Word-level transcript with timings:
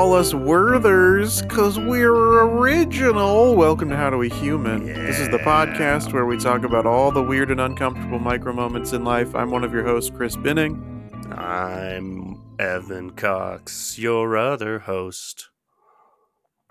call 0.00 0.14
us 0.14 0.32
Werthers 0.32 1.42
because 1.42 1.78
we're 1.78 2.44
original. 2.44 3.54
Welcome 3.54 3.90
to 3.90 3.96
How 3.98 4.08
Do 4.08 4.16
We 4.16 4.30
Human. 4.30 4.86
This 4.86 5.18
is 5.18 5.28
the 5.28 5.36
podcast 5.36 6.14
where 6.14 6.24
we 6.24 6.38
talk 6.38 6.64
about 6.64 6.86
all 6.86 7.12
the 7.12 7.22
weird 7.22 7.50
and 7.50 7.60
uncomfortable 7.60 8.18
micro 8.18 8.54
moments 8.54 8.94
in 8.94 9.04
life. 9.04 9.34
I'm 9.34 9.50
one 9.50 9.62
of 9.62 9.74
your 9.74 9.84
hosts, 9.84 10.08
Chris 10.08 10.36
Binning. 10.36 10.82
I'm 11.32 12.40
Evan 12.58 13.10
Cox, 13.10 13.98
your 13.98 14.38
other 14.38 14.78
host. 14.78 15.50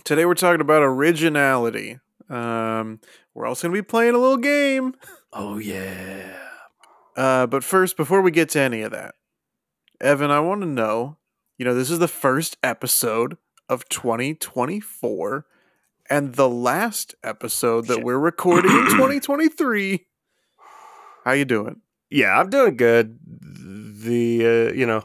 Today 0.04 0.26
we're 0.26 0.34
talking 0.34 0.62
about 0.62 0.82
originality. 0.82 2.00
Um, 2.32 3.00
we're 3.36 3.46
also 3.46 3.68
going 3.68 3.76
to 3.76 3.84
be 3.84 3.88
playing 3.88 4.16
a 4.16 4.18
little 4.18 4.38
game. 4.38 4.96
Oh, 5.32 5.60
yeah. 5.60 6.36
Uh, 7.16 7.46
but 7.46 7.64
first, 7.64 7.96
before 7.96 8.24
we 8.24 8.32
get 8.32 8.50
to 8.50 8.60
any 8.60 8.82
of 8.82 8.90
that, 8.90 9.14
Evan, 10.02 10.32
I 10.32 10.40
want 10.40 10.62
to 10.62 10.68
know 10.68 11.18
you 11.60 11.66
know, 11.66 11.76
this 11.76 11.92
is 11.92 12.00
the 12.00 12.08
first 12.08 12.58
episode 12.64 13.38
of 13.68 13.88
2024 13.90 15.46
and 16.10 16.36
the 16.36 16.50
last 16.50 17.14
episode 17.22 17.88
that 17.88 17.96
Shit. 17.96 18.04
we're 18.04 18.18
recording 18.18 18.72
in 18.72 18.86
2023. 18.86 20.08
How 21.26 21.34
you 21.34 21.44
doing? 21.44 21.82
Yeah, 22.10 22.40
I'm 22.40 22.50
doing 22.50 22.78
good. 22.78 23.20
The, 23.30 24.70
uh, 24.72 24.74
you 24.74 24.86
know, 24.86 25.04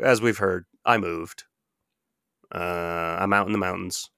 as 0.00 0.22
we've 0.22 0.38
heard, 0.38 0.66
I 0.84 0.98
moved. 0.98 1.42
Uh, 2.54 3.18
I'm 3.20 3.32
out 3.32 3.46
in 3.46 3.52
the 3.52 3.58
mountains. 3.58 4.08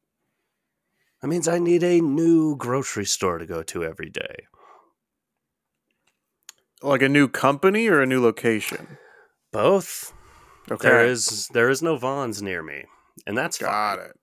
That 1.23 1.28
means 1.28 1.48
I 1.48 1.59
need 1.59 1.83
a 1.83 2.03
new 2.03 2.56
grocery 2.56 3.06
store 3.06 3.39
to 3.39 3.47
go 3.47 3.62
to 3.62 3.84
every 3.84 4.11
day. 4.11 4.45
Like 6.83 7.01
a 7.01 7.09
new 7.09 7.27
company 7.27 7.89
or 7.89 8.03
a 8.03 8.06
new 8.06 8.23
location? 8.23 8.98
Both. 9.51 10.12
Okay. 10.70 10.89
There 10.89 11.06
is 11.06 11.48
there 11.53 11.70
is 11.70 11.83
no 11.83 11.97
Vons 11.97 12.42
near 12.42 12.62
me, 12.62 12.84
and 13.27 13.36
that's 13.36 13.58
Got 13.58 13.98
it. 13.98 14.19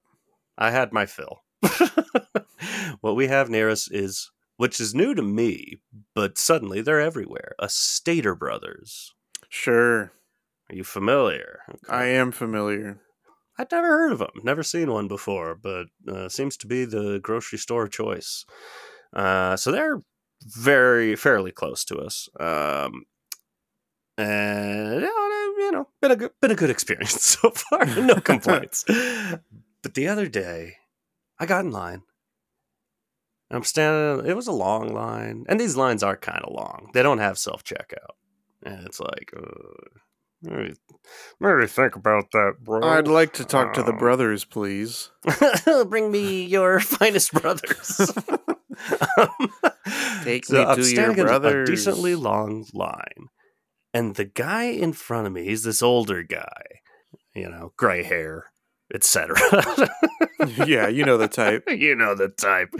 I 0.57 0.71
had 0.71 0.91
my 0.91 1.05
fill. 1.05 1.43
what 3.01 3.15
we 3.15 3.27
have 3.27 3.49
near 3.49 3.69
us 3.69 3.89
is, 3.89 4.31
which 4.57 4.79
is 4.79 4.95
new 4.95 5.13
to 5.13 5.21
me, 5.21 5.79
but 6.15 6.37
suddenly 6.37 6.81
they're 6.81 7.01
everywhere. 7.01 7.53
A 7.59 7.69
Stater 7.69 8.35
Brothers. 8.35 9.13
Sure. 9.49 10.11
Are 10.69 10.75
you 10.75 10.83
familiar? 10.83 11.59
Okay. 11.69 11.93
I 11.93 12.05
am 12.07 12.31
familiar. 12.31 12.99
I'd 13.57 13.71
never 13.71 13.87
heard 13.87 14.11
of 14.11 14.19
them, 14.19 14.29
never 14.43 14.61
seen 14.61 14.91
one 14.91 15.07
before, 15.07 15.55
but 15.55 15.87
uh, 16.07 16.29
seems 16.29 16.57
to 16.57 16.67
be 16.67 16.85
the 16.85 17.19
grocery 17.21 17.57
store 17.57 17.87
choice. 17.87 18.45
Uh, 19.13 19.55
so 19.55 19.71
they're 19.71 20.03
very 20.43 21.15
fairly 21.15 21.51
close 21.51 21.83
to 21.85 21.97
us, 21.97 22.29
um, 22.39 23.05
and 24.17 25.01
you 25.01 25.07
know, 25.07 25.53
you 25.65 25.71
know, 25.71 25.87
been 26.01 26.11
a 26.11 26.15
good, 26.15 26.31
been 26.41 26.51
a 26.51 26.55
good 26.55 26.69
experience 26.69 27.21
so 27.23 27.51
far. 27.51 27.85
No 27.85 28.15
complaints. 28.21 28.83
but 28.87 29.93
the 29.93 30.07
other 30.07 30.27
day, 30.27 30.75
I 31.39 31.45
got 31.45 31.65
in 31.65 31.71
line. 31.71 32.03
I'm 33.49 33.63
standing. 33.63 34.25
It 34.25 34.35
was 34.35 34.47
a 34.47 34.51
long 34.51 34.93
line, 34.93 35.45
and 35.47 35.59
these 35.59 35.77
lines 35.77 36.03
are 36.03 36.17
kind 36.17 36.43
of 36.43 36.53
long. 36.53 36.89
They 36.93 37.01
don't 37.03 37.19
have 37.19 37.37
self 37.37 37.63
checkout, 37.63 38.15
and 38.63 38.85
it's 38.85 38.99
like. 38.99 39.31
Uh, 39.35 39.99
Maybe, 40.39 40.75
maybe 41.39 41.65
think 41.65 41.95
about 41.95 42.29
that, 42.31 42.57
bro. 42.61 42.87
I'd 42.87 43.07
like 43.07 43.33
to 43.33 43.43
talk 43.43 43.73
to 43.73 43.81
the 43.81 43.91
Uh, 43.91 43.97
brothers, 43.97 44.45
please. 44.45 45.09
Bring 45.87 46.11
me 46.11 46.45
your 46.45 46.79
finest 46.79 47.33
brothers. 47.33 47.99
Um, 49.17 49.29
Take 50.23 50.45
so 50.45 50.53
me 50.53 50.63
I'm 50.63 50.75
to 50.75 50.81
your 50.81 50.89
standing 50.89 51.27
in 51.27 51.43
a 51.45 51.65
decently 51.65 52.13
long 52.13 52.67
line, 52.75 53.29
and 53.93 54.15
the 54.15 54.25
guy 54.25 54.63
in 54.65 54.93
front 54.93 55.27
of 55.27 55.33
me, 55.33 55.43
he's 55.45 55.63
this 55.63 55.81
older 55.81 56.23
guy, 56.23 56.61
you 57.35 57.49
know, 57.49 57.73
gray 57.77 58.03
hair, 58.03 58.45
etc. 58.93 59.37
yeah, 60.65 60.87
you 60.87 61.03
know 61.05 61.17
the 61.17 61.27
type. 61.27 61.63
you 61.69 61.95
know 61.95 62.15
the 62.15 62.29
type. 62.29 62.73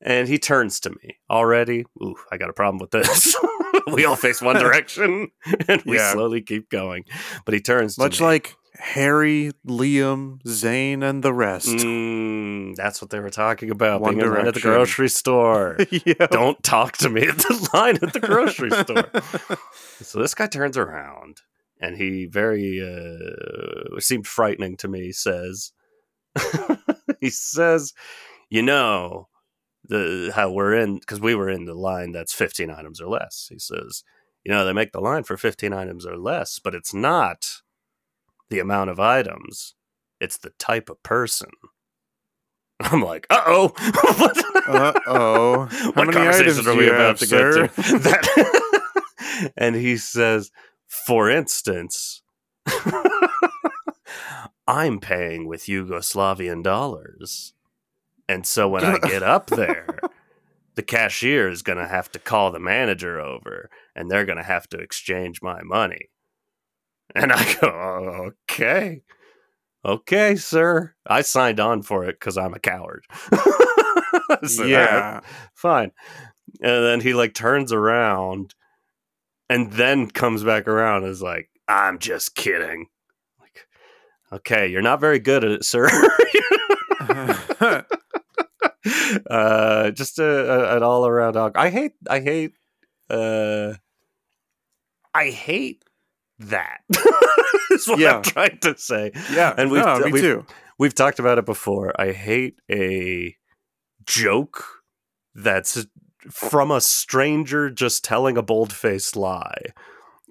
And 0.00 0.28
he 0.28 0.38
turns 0.38 0.80
to 0.80 0.90
me 0.90 1.18
already. 1.30 1.84
Ooh, 2.02 2.16
I 2.30 2.36
got 2.36 2.50
a 2.50 2.54
problem 2.54 2.78
with 2.78 2.90
this. 2.90 3.36
we 3.92 4.04
all 4.04 4.16
face 4.16 4.40
one 4.42 4.56
direction, 4.56 5.28
and 5.68 5.82
we 5.84 5.96
Yeah. 5.96 6.12
slowly 6.12 6.42
keep 6.42 6.68
going. 6.70 7.04
But 7.44 7.54
he 7.54 7.60
turns 7.60 7.96
to 7.96 8.02
Much 8.02 8.20
like 8.20 8.54
Harry, 8.80 9.52
Liam, 9.66 10.42
Zayn, 10.42 11.08
and 11.08 11.22
the 11.22 11.32
rest. 11.32 11.68
Mm, 11.68 12.74
that's 12.74 13.00
what 13.02 13.10
they 13.10 13.20
were 13.20 13.30
talking 13.30 13.70
about. 13.70 14.00
One 14.00 14.16
being 14.16 14.26
in 14.26 14.46
at 14.46 14.54
the 14.54 14.60
grocery 14.60 15.08
store. 15.08 15.76
Don't 16.30 16.62
talk 16.62 16.96
to 16.98 17.08
me 17.08 17.22
at 17.22 17.36
the 17.36 17.68
line 17.74 17.98
at 18.02 18.12
the 18.12 18.20
grocery 18.20 18.70
store. 18.82 19.58
So 20.00 20.20
this 20.20 20.34
guy 20.34 20.46
turns 20.46 20.76
around 20.76 21.42
and 21.80 21.96
he 21.96 22.26
very 22.26 22.80
uh, 22.80 24.00
seemed 24.00 24.26
frightening 24.26 24.76
to 24.78 24.88
me. 24.88 25.12
Says 25.12 25.72
he 27.20 27.30
says, 27.30 27.92
"You 28.48 28.62
know 28.62 29.28
the 29.84 30.32
how 30.34 30.50
we're 30.50 30.74
in 30.74 30.98
because 30.98 31.20
we 31.20 31.34
were 31.34 31.50
in 31.50 31.64
the 31.64 31.74
line 31.74 32.12
that's 32.12 32.32
fifteen 32.32 32.70
items 32.70 33.00
or 33.00 33.08
less." 33.08 33.48
He 33.50 33.58
says, 33.58 34.04
"You 34.44 34.52
know 34.52 34.64
they 34.64 34.72
make 34.72 34.92
the 34.92 35.00
line 35.00 35.24
for 35.24 35.36
fifteen 35.36 35.72
items 35.72 36.06
or 36.06 36.16
less, 36.16 36.58
but 36.58 36.74
it's 36.74 36.94
not 36.94 37.62
the 38.50 38.58
amount 38.58 38.90
of 38.90 39.00
items; 39.00 39.74
it's 40.20 40.38
the 40.38 40.50
type 40.58 40.90
of 40.90 41.02
person." 41.02 41.50
I'm 42.82 43.02
like, 43.02 43.26
uh 43.30 43.42
oh. 43.46 43.72
Uh 44.66 44.92
oh. 45.06 45.64
How 45.66 45.90
what 45.92 46.14
many 46.14 46.28
items 46.28 46.66
are 46.66 46.76
we 46.76 46.88
about 46.88 47.00
have, 47.00 47.18
to 47.18 47.26
sir? 47.26 47.66
get 47.66 47.74
to? 47.74 47.82
That- 47.98 49.52
and 49.56 49.74
he 49.76 49.96
says, 49.96 50.50
for 50.86 51.28
instance, 51.30 52.22
I'm 54.66 55.00
paying 55.00 55.46
with 55.46 55.64
Yugoslavian 55.64 56.62
dollars. 56.62 57.54
And 58.28 58.46
so 58.46 58.68
when 58.68 58.84
I 58.84 58.98
get 58.98 59.22
up 59.22 59.48
there, 59.48 59.98
the 60.76 60.82
cashier 60.82 61.48
is 61.48 61.62
going 61.62 61.78
to 61.78 61.88
have 61.88 62.12
to 62.12 62.18
call 62.18 62.52
the 62.52 62.60
manager 62.60 63.20
over 63.20 63.70
and 63.96 64.10
they're 64.10 64.24
going 64.26 64.38
to 64.38 64.44
have 64.44 64.68
to 64.68 64.78
exchange 64.78 65.42
my 65.42 65.62
money. 65.62 66.10
And 67.14 67.32
I 67.32 67.56
go, 67.60 68.32
okay. 68.50 69.02
Okay, 69.84 70.36
sir. 70.36 70.94
I 71.06 71.22
signed 71.22 71.58
on 71.58 71.82
for 71.82 72.04
it 72.04 72.20
because 72.20 72.36
I'm 72.38 72.54
a 72.54 72.60
coward. 72.60 73.04
So, 74.44 74.62
all 74.62 74.68
right, 74.68 74.70
yeah. 74.70 75.20
fine. 75.54 75.90
And 76.62 76.84
then 76.84 77.00
he 77.00 77.14
like 77.14 77.34
turns 77.34 77.72
around 77.72 78.54
and 79.48 79.72
then 79.72 80.08
comes 80.08 80.44
back 80.44 80.68
around 80.68 81.02
and 81.02 81.10
is 81.10 81.20
like, 81.20 81.48
I'm 81.66 81.98
just 81.98 82.36
kidding. 82.36 82.86
Like, 83.40 83.66
okay, 84.32 84.68
you're 84.68 84.82
not 84.82 85.00
very 85.00 85.18
good 85.18 85.44
at 85.44 85.50
it, 85.50 85.64
sir. 85.64 85.88
uh, 89.30 89.90
just 89.90 90.20
a, 90.20 90.24
a, 90.24 90.76
an 90.76 90.82
all 90.84 91.06
around 91.06 91.34
dog. 91.34 91.56
I 91.56 91.70
hate, 91.70 91.92
I 92.08 92.20
hate, 92.20 92.52
uh, 93.10 93.74
I 95.12 95.30
hate 95.30 95.82
that. 96.40 96.80
is 97.70 97.86
what 97.88 97.98
Yeah. 97.98 98.16
I'm 98.16 98.22
trying 98.22 98.58
to 98.58 98.76
say. 98.76 99.12
yeah. 99.32 99.54
And 99.56 99.70
we've- 99.70 99.84
no, 99.84 99.98
me 100.00 100.12
we've- 100.12 100.20
too. 100.26 100.46
We've 100.78 100.94
talked 100.94 101.18
about 101.18 101.36
it 101.38 101.44
before. 101.44 101.92
I 102.00 102.12
hate 102.12 102.58
a 102.70 103.36
joke 104.06 104.64
that's 105.34 105.86
from 106.30 106.70
a 106.70 106.80
stranger 106.80 107.68
just 107.70 108.02
telling 108.02 108.38
a 108.38 108.42
bold 108.42 108.72
faced 108.72 109.14
lie. 109.14 109.60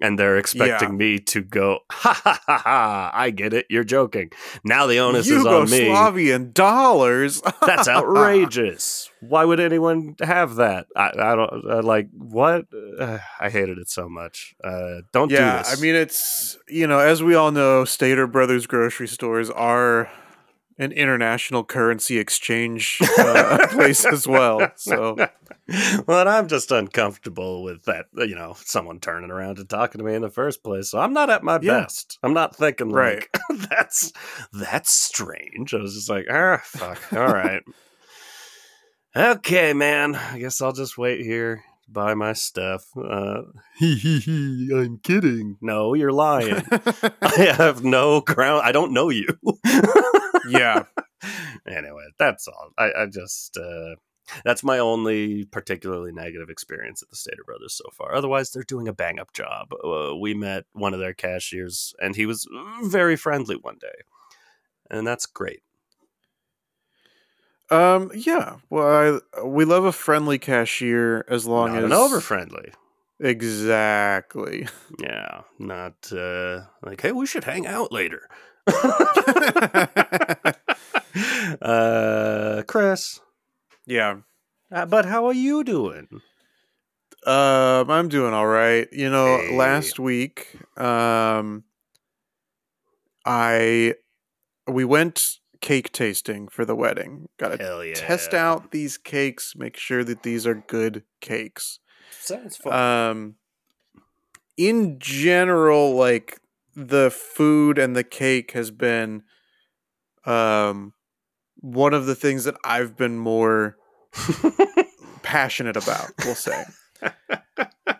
And 0.02 0.18
they're 0.18 0.38
expecting 0.38 0.90
Yeah. 0.90 0.96
me 0.96 1.18
to 1.18 1.42
go, 1.42 1.80
ha 1.90 2.18
ha 2.24 2.40
ha 2.46 2.58
ha, 2.58 3.10
I 3.12 3.30
get 3.30 3.52
it, 3.52 3.66
you're 3.68 3.84
joking. 3.84 4.30
Now 4.64 4.86
the 4.86 4.98
onus 4.98 5.28
is 5.28 5.44
on 5.44 5.68
me. 5.70 5.88
Yugoslavian 5.88 6.54
dollars. 6.54 7.42
That's 7.66 7.86
outrageous. 7.86 9.10
Why 9.20 9.44
would 9.44 9.60
anyone 9.60 10.16
have 10.20 10.54
that? 10.56 10.86
I, 10.96 11.10
I 11.18 11.36
don't 11.36 11.70
uh, 11.70 11.82
like 11.82 12.08
what. 12.12 12.66
Uh, 12.98 13.18
I 13.38 13.50
hated 13.50 13.78
it 13.78 13.90
so 13.90 14.08
much. 14.08 14.54
Uh, 14.64 15.02
don't 15.12 15.30
yeah, 15.30 15.58
do 15.58 15.58
this. 15.58 15.78
I 15.78 15.82
mean, 15.82 15.94
it's 15.94 16.56
you 16.68 16.86
know, 16.86 16.98
as 16.98 17.22
we 17.22 17.34
all 17.34 17.50
know, 17.52 17.84
Stater 17.84 18.26
Brothers 18.26 18.66
grocery 18.66 19.08
stores 19.08 19.50
are 19.50 20.10
an 20.80 20.92
international 20.92 21.62
currency 21.62 22.18
exchange 22.18 22.98
uh, 23.18 23.66
place 23.70 24.04
as 24.06 24.26
well. 24.26 24.72
So 24.76 25.14
well, 26.06 26.26
I'm 26.26 26.48
just 26.48 26.70
uncomfortable 26.72 27.62
with 27.62 27.84
that. 27.84 28.06
You 28.14 28.34
know, 28.34 28.54
someone 28.64 28.98
turning 28.98 29.30
around 29.30 29.58
and 29.58 29.68
talking 29.68 29.98
to 29.98 30.04
me 30.04 30.14
in 30.14 30.22
the 30.22 30.30
first 30.30 30.64
place. 30.64 30.90
So 30.90 30.98
I'm 30.98 31.12
not 31.12 31.28
at 31.30 31.44
my 31.44 31.58
Yeah. 31.62 31.80
best. 31.82 32.18
I'm 32.22 32.32
not 32.34 32.56
thinking 32.56 32.90
Right. 32.90 33.26
like 33.50 33.68
that's 33.68 34.12
that's 34.52 34.90
strange. 34.90 35.74
I 35.74 35.78
was 35.78 35.94
just 35.94 36.08
like, 36.10 36.26
ah, 36.30 36.60
fuck. 36.64 37.12
All 37.12 37.28
right. 37.28 37.62
okay, 39.14 39.72
man. 39.74 40.14
I 40.14 40.38
guess 40.38 40.60
I'll 40.62 40.72
just 40.72 40.96
wait 40.96 41.20
here. 41.20 41.62
Buy 41.92 42.14
my 42.14 42.34
stuff. 42.34 42.84
Uh, 42.96 43.42
hee 43.76 43.96
hee 43.96 44.20
hee. 44.20 44.70
I'm 44.72 44.98
kidding. 44.98 45.56
No, 45.60 45.92
you're 45.94 46.12
lying. 46.12 46.62
I 47.20 47.52
have 47.56 47.82
no 47.82 48.20
ground. 48.20 48.62
I 48.64 48.70
don't 48.70 48.92
know 48.92 49.08
you. 49.10 49.26
Yeah, 50.50 50.84
anyway, 51.66 52.04
that's 52.18 52.46
all. 52.48 52.70
I, 52.78 52.90
I 53.02 53.06
just 53.06 53.56
uh, 53.56 53.96
that's 54.44 54.62
my 54.62 54.78
only 54.78 55.44
particularly 55.46 56.12
negative 56.12 56.50
experience 56.50 57.02
at 57.02 57.10
the 57.10 57.16
Stater 57.16 57.42
Brothers 57.44 57.74
so 57.74 57.90
far. 57.92 58.14
Otherwise, 58.14 58.50
they're 58.50 58.62
doing 58.62 58.88
a 58.88 58.92
bang 58.92 59.18
up 59.18 59.32
job. 59.32 59.72
Uh, 59.84 60.14
we 60.16 60.34
met 60.34 60.64
one 60.72 60.94
of 60.94 61.00
their 61.00 61.14
cashiers, 61.14 61.94
and 62.00 62.16
he 62.16 62.26
was 62.26 62.46
very 62.84 63.16
friendly 63.16 63.56
one 63.56 63.78
day. 63.80 64.04
and 64.90 65.06
that's 65.06 65.26
great. 65.26 65.62
Um, 67.70 68.10
yeah. 68.14 68.56
Well, 68.68 69.20
I, 69.36 69.44
we 69.44 69.64
love 69.64 69.84
a 69.84 69.92
friendly 69.92 70.38
cashier 70.38 71.24
as 71.28 71.46
long 71.46 71.68
Not 71.72 71.78
as 71.78 71.84
an 71.84 71.92
over 71.92 72.20
friendly. 72.20 72.72
Exactly. 73.20 74.66
Yeah, 75.00 75.42
not 75.58 76.12
uh, 76.12 76.62
like 76.82 77.00
hey, 77.00 77.12
we 77.12 77.24
should 77.26 77.44
hang 77.44 77.66
out 77.66 77.92
later. 77.92 78.28
uh, 81.62 82.62
Chris, 82.66 83.20
yeah. 83.86 84.16
uh, 84.72 84.86
but 84.86 85.06
how 85.06 85.26
are 85.26 85.32
you 85.32 85.64
doing? 85.64 86.08
Um, 87.26 87.90
I'm 87.90 88.08
doing 88.08 88.32
all 88.32 88.46
right. 88.46 88.88
You 88.92 89.10
know, 89.10 89.38
Hey. 89.38 89.56
last 89.56 89.98
week, 89.98 90.56
um, 90.78 91.64
I 93.26 93.94
we 94.66 94.84
went 94.84 95.40
cake 95.60 95.92
tasting 95.92 96.48
for 96.48 96.64
the 96.64 96.74
wedding. 96.74 97.28
Got 97.38 97.58
to 97.58 97.84
yeah! 97.86 97.94
test 97.94 98.32
out 98.32 98.70
these 98.70 98.96
cakes, 98.96 99.54
make 99.56 99.76
sure 99.76 100.04
that 100.04 100.22
these 100.22 100.46
are 100.46 100.54
good 100.54 101.04
cakes. 101.20 101.80
Sounds 102.10 102.56
fun. 102.56 102.72
Um, 102.72 103.34
in 104.56 104.98
general, 104.98 105.94
like 105.94 106.40
the 106.74 107.10
food 107.10 107.78
and 107.78 107.94
the 107.96 108.04
cake 108.04 108.52
has 108.52 108.70
been, 108.70 109.22
um, 110.24 110.92
one 111.56 111.92
of 111.94 112.06
the 112.06 112.14
things 112.14 112.44
that 112.44 112.56
I've 112.64 112.96
been 112.96 113.18
more 113.18 113.76
passionate 115.22 115.76
about. 115.76 116.10
We'll 116.24 116.34
say. 116.34 116.64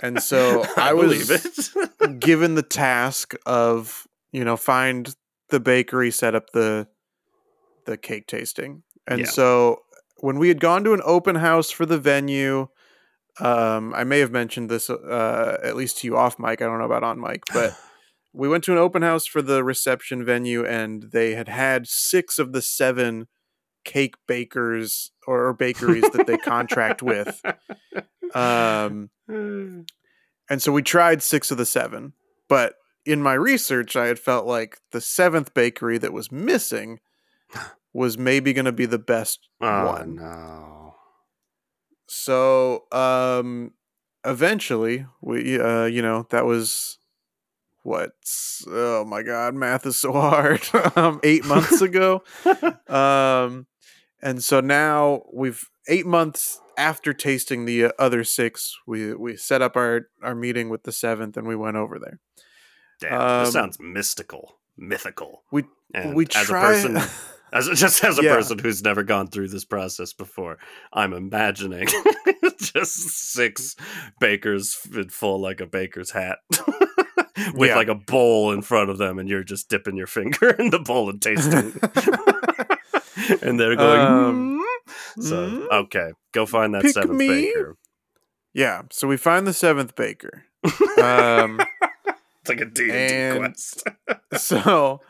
And 0.03 0.23
so 0.23 0.65
I, 0.79 0.95
was 0.95 1.29
believe 1.29 1.31
it. 2.01 2.21
given 2.21 2.55
the 2.55 2.63
task 2.63 3.35
of 3.45 4.07
you 4.33 4.45
know 4.45 4.57
find 4.57 5.15
the 5.51 5.61
bakery, 5.61 6.11
set 6.11 6.35
up 6.35 6.51
the 6.53 6.89
the 7.85 7.99
cake 7.99 8.27
tasting, 8.27 8.83
and 9.07 9.21
Yeah. 9.21 9.27
so 9.27 9.83
when 10.19 10.39
we 10.39 10.49
had 10.49 10.59
gone 10.59 10.85
to 10.85 10.95
an 10.95 11.03
open 11.05 11.35
house 11.37 11.71
for 11.71 11.85
the 11.85 11.99
venue, 11.99 12.69
um, 13.41 13.93
I 13.95 14.05
may 14.05 14.21
have 14.21 14.31
mentioned 14.31 14.71
this 14.71 14.89
uh, 14.89 15.59
at 15.63 15.77
least 15.77 15.99
to 15.99 16.07
you 16.07 16.17
off 16.17 16.39
mic. 16.39 16.63
I 16.63 16.67
don't 16.67 16.79
know 16.79 16.85
about 16.87 17.03
on 17.05 17.21
mic, 17.21 17.43
but 17.53 17.77
we 18.33 18.49
went 18.49 18.65
to 18.65 18.73
an 18.73 18.79
open 18.79 19.03
house 19.03 19.27
for 19.27 19.43
the 19.43 19.65
reception 19.65 20.25
venue, 20.25 20.65
and 20.65 21.11
they 21.13 21.35
had 21.35 21.49
had 21.49 21.87
six 21.87 22.39
of 22.39 22.53
the 22.53 22.63
seven 22.63 23.27
cake 23.85 24.15
bakers 24.27 25.11
or, 25.27 25.53
bakeries 25.53 26.09
that 26.13 26.27
they 26.27 26.37
contract 26.37 27.03
with. 27.03 27.41
Um, 28.35 29.11
and 29.29 29.87
so 30.59 30.71
we 30.71 30.83
tried 30.83 31.23
six 31.23 31.51
of 31.51 31.59
the 31.59 31.67
seven, 31.67 32.13
but 32.49 32.75
in 33.05 33.23
my 33.23 33.35
research, 33.35 33.97
I 33.97 34.07
had 34.07 34.19
felt 34.19 34.47
like 34.47 34.79
the 34.93 35.01
seventh 35.01 35.55
bakery 35.55 35.99
that 35.99 36.13
was 36.13 36.31
missing 36.31 37.01
was 37.93 38.17
maybe 38.17 38.53
going 38.53 38.67
to 38.67 38.73
be 38.73 38.87
the 38.87 38.99
best 38.99 39.49
oh 39.61 39.87
one. 39.87 40.15
no! 40.15 40.95
So, 42.07 42.85
um, 42.93 43.73
eventually, 44.25 45.07
we, 45.21 45.59
uh, 45.59 45.87
you 45.87 46.03
know, 46.03 46.27
that 46.31 46.45
was 46.45 47.00
what? 47.83 48.13
Oh 48.69 49.05
my 49.05 49.23
God, 49.23 49.55
math 49.55 49.87
is 49.87 49.97
so 49.97 50.13
hard. 50.13 50.63
um, 50.97 51.21
eight 51.23 51.45
months 51.45 51.81
ago. 51.83 52.23
um, 52.89 53.67
and 54.23 54.43
so 54.43 54.61
now 54.61 55.23
we've 55.33 55.65
eight 55.89 56.07
months 56.07 56.61
after 56.77 57.13
tasting 57.13 57.65
the 57.65 57.87
uh, 57.87 57.91
other 57.99 58.25
six, 58.25 58.75
we 58.87 59.15
we 59.15 59.37
set 59.37 59.63
up 59.63 59.77
our 59.77 60.09
our 60.23 60.35
meeting 60.35 60.69
with 60.69 60.83
the 60.85 60.93
seventh, 60.93 61.37
and 61.37 61.47
we 61.47 61.57
went 61.57 61.77
over 61.77 61.99
there. 61.99 62.21
Damn, 63.01 63.21
Um, 63.21 63.45
this 63.45 63.53
sounds 63.53 63.79
mystical, 63.81 64.59
mythical. 64.77 65.43
We 65.53 65.65
And 65.95 66.15
we 66.15 66.27
as 66.35 66.47
try. 66.47 66.61
a 66.61 66.73
person, 66.75 66.99
as 67.53 67.69
just 67.79 68.05
as 68.05 68.19
a 68.19 68.23
Yeah. 68.23 68.35
person 68.37 68.59
who's 68.59 68.83
never 68.83 69.03
gone 69.03 69.27
through 69.29 69.49
this 69.49 69.65
process 69.65 70.13
before, 70.13 70.59
I'm 70.93 71.13
imagining 71.15 71.89
just 72.59 72.93
six 73.33 73.75
bakers 74.21 74.79
in 74.95 75.09
full 75.09 75.41
like 75.41 75.61
a 75.63 75.67
baker's 75.67 76.11
hat. 76.11 76.39
With 77.55 77.71
Yeah. 77.71 77.77
like 77.77 77.89
a 77.89 77.95
bowl 77.95 78.53
in 78.53 78.63
front 78.63 78.91
of 78.91 78.99
them, 78.99 79.19
and 79.19 79.29
you're 79.29 79.45
just 79.45 79.69
dipping 79.69 79.97
your 79.97 80.07
finger 80.07 80.51
in 80.59 80.71
the 80.71 80.79
bowl 80.81 81.09
and 81.11 81.21
tasting, 81.23 81.73
and 83.43 83.59
they're 83.59 83.77
going. 83.77 84.01
Um, 84.01 84.63
"Mm." 85.19 85.23
So 85.23 85.51
mm. 85.51 85.69
okay, 85.85 86.13
go 86.33 86.47
find 86.47 86.75
that 86.75 86.87
seventh 86.91 87.19
me. 87.19 87.29
baker. 87.29 87.77
yeah, 88.55 88.83
so 88.91 89.07
we 89.09 89.17
find 89.17 89.47
the 89.47 89.53
seventh 89.53 89.95
baker. 89.95 90.45
Um, 91.01 91.61
It's 92.43 92.49
like 92.49 92.61
a 92.63 92.65
D 92.67 92.91
And- 92.91 93.39
quest. 93.39 93.85
so 94.39 95.01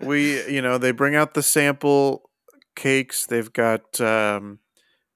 we 0.00 0.44
you 0.52 0.60
know 0.60 0.78
they 0.78 0.90
bring 0.90 1.14
out 1.14 1.34
the 1.34 1.42
sample 1.42 2.28
cakes 2.74 3.24
they've 3.24 3.52
got 3.52 4.00
um, 4.00 4.58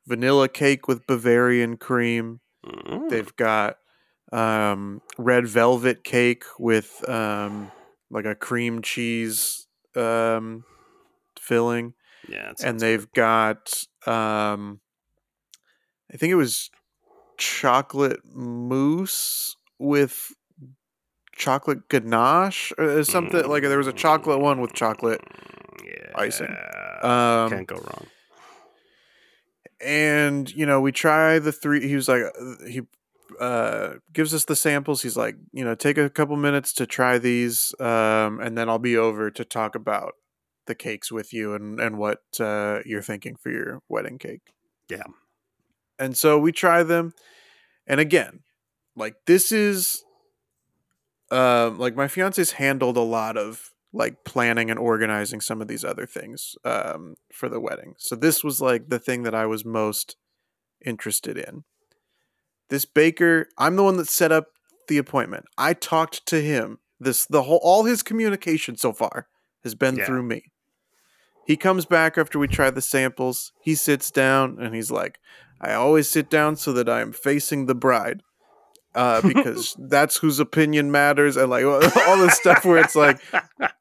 vanilla 0.06 0.48
cake 0.48 0.86
with 0.88 1.06
bavarian 1.06 1.76
cream 1.76 2.40
Mm. 2.64 3.08
they've 3.10 3.34
got 3.36 3.78
um, 4.32 5.00
red 5.18 5.46
velvet 5.46 6.04
cake 6.04 6.44
with 6.58 7.08
um, 7.08 7.70
like 8.10 8.24
a 8.24 8.34
cream 8.34 8.82
cheese 8.82 9.66
um, 9.96 10.64
filling 11.40 11.94
yeah, 12.28 12.52
and 12.62 12.78
they've 12.78 13.10
got 13.12 13.82
um, 14.06 14.80
i 16.12 16.16
think 16.16 16.30
it 16.30 16.36
was 16.36 16.70
chocolate 17.38 18.20
mousse 18.32 19.56
with 19.78 20.32
chocolate 21.34 21.88
ganache 21.88 22.72
or 22.78 23.02
something 23.02 23.48
like 23.48 23.62
there 23.62 23.78
was 23.78 23.86
a 23.86 23.92
chocolate 23.92 24.40
one 24.40 24.60
with 24.60 24.72
chocolate 24.74 25.20
Mm, 25.22 25.86
yeah. 25.86 26.10
icing. 26.14 26.54
um 27.02 27.48
Can't 27.50 27.66
go 27.66 27.76
wrong. 27.76 28.06
and 29.80 30.52
you 30.54 30.66
know 30.66 30.80
we 30.80 30.92
try 30.92 31.38
the 31.38 31.52
three 31.52 31.86
he 31.88 31.94
was 31.96 32.08
like 32.08 32.22
uh, 32.22 32.66
he 32.68 32.82
uh 33.38 33.94
gives 34.12 34.34
us 34.34 34.44
the 34.44 34.56
samples. 34.56 35.02
He's 35.02 35.16
like 35.16 35.36
you 35.52 35.64
know 35.64 35.74
take 35.74 35.98
a 35.98 36.10
couple 36.10 36.36
minutes 36.36 36.72
to 36.74 36.86
try 36.86 37.18
these 37.18 37.74
um 37.80 38.40
and 38.40 38.56
then 38.56 38.68
i'll 38.68 38.78
be 38.78 38.96
over 38.96 39.30
to 39.30 39.44
talk 39.44 39.74
about 39.74 40.14
the 40.66 40.74
cakes 40.74 41.10
with 41.12 41.32
you 41.32 41.54
and 41.54 41.80
and 41.80 41.98
what 41.98 42.22
uh 42.40 42.80
you're 42.84 43.02
thinking 43.02 43.36
for 43.36 43.50
your 43.50 43.80
wedding 43.88 44.18
cake. 44.18 44.42
Yeah. 44.88 45.04
and 45.98 46.16
so 46.16 46.38
we 46.38 46.52
try 46.52 46.82
them 46.82 47.12
and 47.86 48.00
again 48.00 48.40
like 48.96 49.14
this 49.26 49.52
is 49.52 50.02
um 51.30 51.78
like 51.78 51.94
my 51.96 52.08
fiance's 52.08 52.52
handled 52.52 52.96
a 52.96 53.02
lot 53.02 53.36
of 53.36 53.70
like 53.92 54.24
planning 54.24 54.70
and 54.70 54.78
organizing 54.78 55.40
some 55.40 55.60
of 55.60 55.68
these 55.68 55.84
other 55.84 56.06
things 56.06 56.54
um 56.64 57.14
for 57.32 57.48
the 57.48 57.60
wedding. 57.60 57.94
So 57.98 58.16
this 58.16 58.42
was 58.44 58.60
like 58.60 58.88
the 58.88 58.98
thing 58.98 59.22
that 59.24 59.34
i 59.34 59.46
was 59.46 59.64
most 59.64 60.16
interested 60.84 61.36
in 61.36 61.64
this 62.70 62.84
baker 62.84 63.46
i'm 63.58 63.76
the 63.76 63.82
one 63.82 63.96
that 63.98 64.08
set 64.08 64.32
up 64.32 64.46
the 64.88 64.98
appointment. 64.98 65.44
I 65.56 65.72
talked 65.72 66.26
to 66.26 66.42
him. 66.42 66.78
This 66.98 67.24
the 67.24 67.44
whole 67.44 67.60
all 67.62 67.84
his 67.84 68.02
communication 68.02 68.76
so 68.76 68.92
far 68.92 69.28
has 69.62 69.74
been 69.76 69.96
Yeah. 69.96 70.04
through 70.04 70.24
me. 70.24 70.50
He 71.46 71.56
comes 71.56 71.86
back 71.86 72.18
after 72.18 72.38
we 72.38 72.48
try 72.48 72.70
the 72.70 72.82
samples. 72.82 73.52
He 73.62 73.74
sits 73.76 74.10
down 74.10 74.58
and 74.60 74.74
he's 74.74 74.90
like 74.90 75.18
i 75.60 75.72
always 75.74 76.08
sit 76.08 76.28
down 76.30 76.56
so 76.56 76.72
that 76.72 76.88
i 76.88 77.00
am 77.02 77.12
facing 77.12 77.66
the 77.66 77.74
bride 77.74 78.22
uh, 78.94 79.20
because 79.26 79.76
that's 79.78 80.16
whose 80.16 80.38
opinion 80.40 80.90
matters 80.90 81.36
and 81.36 81.50
like 81.50 81.64
all 81.64 81.80
this 82.18 82.34
stuff 82.34 82.64
where 82.64 82.78
it's 82.78 82.96
like 82.96 83.20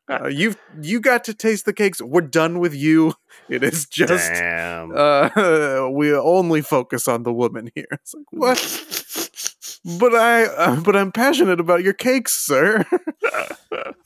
uh, 0.09 0.27
you 0.31 0.55
you 0.81 0.99
got 0.99 1.23
to 1.25 1.33
taste 1.33 1.65
the 1.65 1.73
cakes. 1.73 2.01
We're 2.01 2.21
done 2.21 2.59
with 2.59 2.73
you. 2.73 3.13
It 3.47 3.63
is 3.63 3.85
just 3.87 4.31
Damn. 4.31 4.91
uh, 4.95 5.89
we 5.89 6.13
only 6.13 6.61
focus 6.61 7.07
on 7.07 7.23
the 7.23 7.33
woman 7.33 7.71
here. 7.73 7.87
It's 7.91 8.13
like 8.13 8.25
what? 8.31 8.85
But 9.99 10.13
i 10.13 10.43
uh, 10.43 10.81
but 10.81 10.95
i'm 10.95 11.11
passionate 11.11 11.59
about 11.59 11.83
your 11.83 11.93
cakes 11.93 12.33
sir. 12.33 12.85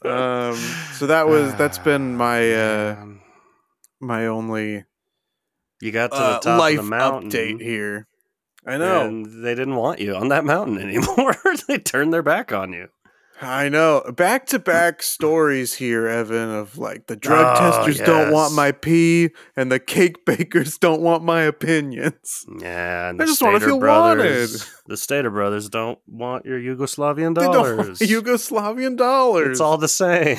Um 0.04 0.54
so 0.92 1.06
that 1.08 1.26
was 1.26 1.54
that's 1.58 1.78
been 1.78 2.16
my 2.16 2.54
uh 2.54 3.06
my 4.00 4.26
only 4.26 4.84
you 5.80 5.90
got 5.90 6.12
to 6.12 6.16
the 6.16 6.22
uh, 6.22 6.38
top 6.40 6.60
life 6.60 6.78
of 6.78 6.84
the 6.84 6.90
mountain. 6.90 7.30
update 7.30 7.60
here 7.60 8.06
i 8.66 8.76
know 8.76 9.06
And 9.06 9.44
they 9.44 9.54
didn't 9.54 9.76
want 9.76 10.00
you 10.00 10.14
on 10.14 10.28
that 10.28 10.44
mountain 10.44 10.78
anymore. 10.86 11.34
they 11.68 11.78
turned 11.78 12.12
their 12.12 12.22
back 12.22 12.52
on 12.52 12.72
you. 12.72 12.88
I 13.42 13.68
know. 13.68 14.00
Back 14.16 14.46
to 14.46 14.60
back 14.60 15.02
stories 15.02 15.74
here, 15.74 16.06
Evan, 16.06 16.50
of 16.50 16.78
like 16.78 17.08
the 17.08 17.16
drug 17.16 17.56
Oh, 17.56 17.60
testers 17.60 17.98
don't 18.06 18.30
want 18.32 18.54
my 18.54 18.70
pee 18.70 19.30
and 19.56 19.72
the 19.72 19.80
cake 19.80 20.24
bakers 20.24 20.78
don't 20.78 21.00
want 21.02 21.24
my 21.24 21.42
opinions. 21.42 22.46
Yeah, 22.60 23.10
I 23.12 23.16
the 23.16 23.26
just 23.26 23.42
wanna 23.42 23.58
feel 23.58 23.80
brothers, 23.80 24.70
The 24.86 24.96
Stater 24.96 25.30
brothers 25.30 25.68
don't 25.68 25.98
want 26.06 26.46
your 26.46 26.60
Yugoslavian 26.60 27.36
want 27.36 27.52
dollars. 27.52 27.98
Yugoslavian 27.98 28.96
dollars. 28.96 29.50
It's 29.50 29.60
all 29.60 29.78
the 29.78 29.88
same. 29.88 30.38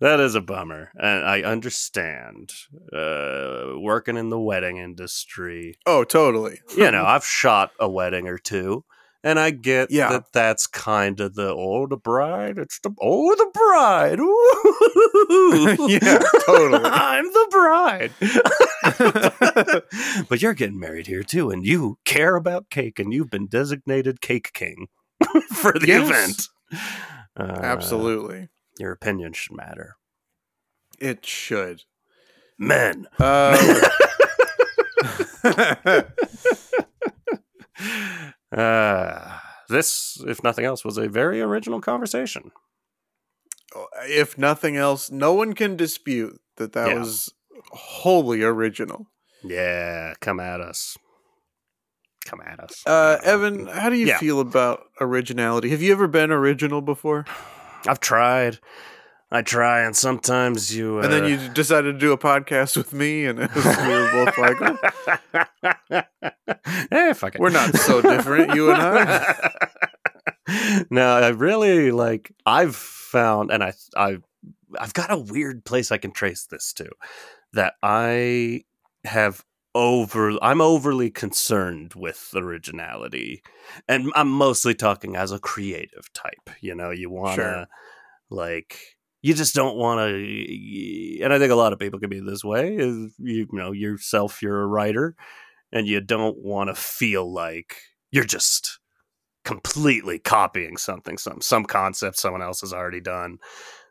That 0.00 0.20
is 0.20 0.34
a 0.34 0.40
bummer, 0.40 0.90
and 0.96 1.24
I 1.24 1.42
understand. 1.42 2.52
Uh, 2.92 3.72
working 3.78 4.16
in 4.16 4.28
the 4.30 4.38
wedding 4.40 4.76
industry, 4.78 5.76
oh, 5.86 6.04
totally. 6.04 6.60
you 6.76 6.90
know, 6.90 7.04
I've 7.06 7.24
shot 7.24 7.70
a 7.80 7.88
wedding 7.88 8.26
or 8.28 8.38
two, 8.38 8.84
And 9.24 9.38
I 9.38 9.50
get 9.50 9.90
Yeah. 9.90 10.10
that 10.12 10.32
that's 10.32 10.66
kind 10.68 11.18
of 11.20 11.34
the 11.34 11.52
oh 11.52 11.86
the 11.88 11.96
bride. 11.96 12.56
It's 12.58 12.78
the 12.80 12.90
oh 13.00 13.34
the 13.34 13.50
bride. 13.52 14.18
Yeah, 15.90 16.18
totally. 16.46 16.84
I'm 16.84 17.24
the 17.24 17.46
bride. 17.50 18.12
but 20.28 20.40
you're 20.42 20.54
getting 20.54 20.78
married 20.80 21.06
here 21.06 21.22
too, 21.22 21.50
and 21.50 21.64
you 21.66 21.98
care 22.04 22.36
about 22.36 22.70
cake, 22.70 22.98
and 22.98 23.12
you've 23.12 23.30
been 23.30 23.46
designated 23.46 24.20
cake 24.20 24.52
king 24.52 24.86
for 25.54 25.72
the 25.72 25.86
Yes. 25.86 26.08
event. 26.08 26.48
Uh, 27.36 27.60
Absolutely. 27.62 28.48
Your 28.78 28.92
opinion 28.92 29.32
should 29.32 29.56
matter. 29.56 29.96
It 30.98 31.24
should. 31.26 31.82
Men. 32.58 33.06
Um, 33.18 33.56
Uh, 38.50 39.38
this, 39.68 40.22
if 40.26 40.42
nothing 40.42 40.64
else, 40.64 40.82
was 40.84 40.96
a 40.96 41.08
very 41.08 41.40
original 41.40 41.80
conversation. 41.80 42.50
if 44.08 44.38
nothing 44.38 44.76
else, 44.76 45.10
no 45.10 45.34
one 45.34 45.52
can 45.52 45.76
dispute 45.76 46.40
that 46.56 46.72
that 46.72 46.88
Yeah. 46.88 46.98
was 46.98 47.28
wholly 47.70 48.42
original. 48.42 49.06
Yeah, 49.44 50.14
come 50.20 50.40
at 50.40 50.60
us. 50.62 50.96
Come 52.24 52.40
at 52.40 52.58
us. 52.60 52.82
Uh, 52.86 53.18
Evan, 53.22 53.66
how 53.66 53.90
do 53.90 53.96
you 53.96 54.06
Yeah. 54.06 54.18
feel 54.18 54.40
about 54.40 54.86
originality? 55.00 55.68
Have 55.68 55.82
you 55.82 55.92
ever 55.92 56.08
been 56.08 56.30
original 56.32 56.80
before? 56.80 57.26
I've 57.88 58.00
tried. 58.00 58.58
I 59.30 59.42
try, 59.42 59.82
and 59.82 59.94
sometimes 59.94 60.74
you. 60.74 61.00
Uh, 61.00 61.02
And 61.02 61.12
then 61.12 61.24
you 61.26 61.48
decided 61.52 61.92
to 61.92 61.98
do 61.98 62.12
a 62.12 62.18
podcast 62.18 62.78
with 62.78 62.94
me, 62.94 63.26
and 63.26 63.38
was, 63.38 63.48
we 63.64 63.88
were 63.88 64.10
both 64.24 64.38
like, 64.38 64.56
"Oh, 65.92 66.02
eh, 66.90 67.12
fuck 67.12 67.34
it. 67.34 67.40
We're 67.40 67.50
not 67.50 67.74
so 67.76 68.00
different, 68.00 68.54
you 68.54 68.70
and 68.72 68.80
I. 68.80 69.50
no, 70.90 71.06
I 71.06 71.28
really 71.28 71.90
like. 71.90 72.32
I've 72.46 72.74
found, 72.74 73.50
and 73.50 73.62
I, 73.62 73.74
I, 73.96 74.16
I've 74.78 74.94
got 74.94 75.12
a 75.12 75.18
weird 75.18 75.62
place 75.64 75.92
I 75.92 75.98
can 75.98 76.12
trace 76.12 76.46
this 76.46 76.72
to. 76.74 76.88
That 77.52 77.74
I 77.82 78.62
have 79.04 79.44
over. 79.74 80.32
I'm 80.42 80.60
overly 80.60 81.10
concerned 81.10 81.94
with 81.94 82.32
originality, 82.34 83.42
and 83.88 84.10
I'm 84.14 84.30
mostly 84.30 84.74
talking 84.74 85.16
as 85.16 85.32
a 85.32 85.38
creative 85.38 86.12
type. 86.14 86.50
You 86.60 86.74
know, 86.74 86.90
you 86.90 87.10
want 87.10 87.36
to 87.36 87.42
Sure. 87.42 87.66
like. 88.30 88.78
You 89.20 89.34
just 89.34 89.54
don't 89.54 89.76
want 89.76 89.98
to, 89.98 91.20
and 91.24 91.32
I 91.32 91.40
think 91.40 91.50
a 91.50 91.56
lot 91.56 91.72
of 91.72 91.80
people 91.80 91.98
can 91.98 92.08
be 92.08 92.20
this 92.20 92.44
way. 92.44 92.76
Is 92.76 93.14
you 93.18 93.48
know 93.52 93.72
yourself, 93.72 94.42
you're 94.42 94.62
a 94.62 94.66
writer, 94.66 95.16
and 95.72 95.88
you 95.88 96.00
don't 96.00 96.38
want 96.38 96.68
to 96.70 96.74
feel 96.74 97.30
like 97.30 97.76
you're 98.12 98.24
just 98.24 98.78
completely 99.44 100.18
copying 100.20 100.76
something, 100.76 101.18
some 101.18 101.40
some 101.40 101.64
concept 101.64 102.18
someone 102.18 102.42
else 102.42 102.60
has 102.60 102.72
already 102.72 103.00
done. 103.00 103.38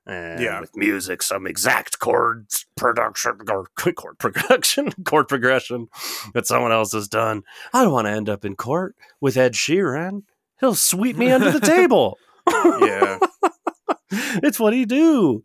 And 0.07 0.39
Yeah. 0.41 0.61
with 0.61 0.75
music, 0.75 1.21
some 1.21 1.45
exact 1.45 1.99
chord 1.99 2.47
production 2.77 3.33
or 3.49 3.65
chord 3.75 4.17
production, 4.17 4.91
chord 5.03 5.27
progression 5.27 5.87
that 6.33 6.47
someone 6.47 6.71
else 6.71 6.93
has 6.93 7.07
done. 7.09 7.43
I 7.73 7.83
don't 7.83 7.91
want 7.93 8.07
to 8.07 8.11
end 8.11 8.29
up 8.29 8.45
in 8.45 8.55
court 8.55 8.95
with 9.19 9.35
Ed 9.37 9.53
Sheeran. 9.53 10.23
He'll 10.61 10.75
sweep 10.75 11.17
me 11.17 11.31
under 11.31 11.51
the 11.51 11.59
table. 11.65 12.17
yeah, 12.49 13.19
it's 14.41 14.59
what 14.59 14.73
he 14.73 14.85
do. 14.85 15.41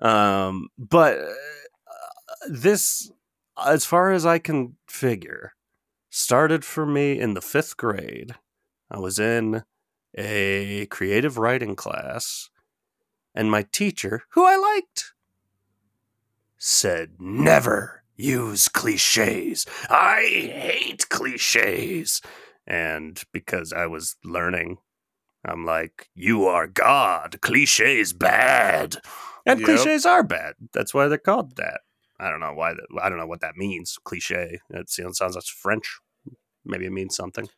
Um, 0.00 0.68
but 0.78 1.18
uh, 1.18 1.24
this, 2.50 3.10
as 3.64 3.84
far 3.86 4.12
as 4.12 4.26
I 4.26 4.38
can 4.38 4.76
figure, 4.86 5.54
started 6.10 6.64
for 6.64 6.84
me 6.84 7.18
in 7.18 7.32
the 7.34 7.40
fifth 7.40 7.76
grade. 7.78 8.34
I 8.90 8.98
was 8.98 9.18
in 9.18 9.62
a 10.16 10.84
creative 10.90 11.38
writing 11.38 11.74
class, 11.74 12.50
and 13.34 13.50
my 13.50 13.62
teacher, 13.62 14.22
who 14.30 14.44
I 14.44 14.56
liked, 14.56 15.12
said, 16.58 17.12
Never 17.18 18.02
use 18.16 18.68
cliches. 18.68 19.66
I 19.88 20.20
hate 20.52 21.08
cliches. 21.08 22.20
And 22.66 23.20
because 23.32 23.72
I 23.72 23.86
was 23.86 24.16
learning, 24.24 24.78
I'm 25.44 25.64
like, 25.64 26.08
You 26.14 26.44
are 26.46 26.66
God. 26.66 27.40
Cliches 27.40 28.12
bad. 28.12 28.96
And 29.44 29.58
Yep. 29.60 29.66
cliches 29.66 30.06
are 30.06 30.22
bad. 30.22 30.54
That's 30.72 30.94
why 30.94 31.08
they're 31.08 31.18
called 31.18 31.56
that. 31.56 31.80
I 32.20 32.30
don't 32.30 32.38
know 32.38 32.52
why. 32.54 32.74
That, 32.74 32.86
I 33.02 33.08
don't 33.08 33.18
know 33.18 33.26
what 33.26 33.40
that 33.40 33.56
means. 33.56 33.98
Cliche. 34.04 34.60
It 34.70 34.88
sounds 34.88 35.18
sounds 35.18 35.34
like 35.34 35.44
French. 35.44 35.98
Maybe 36.64 36.86
it 36.86 36.92
means 36.92 37.16
something. 37.16 37.48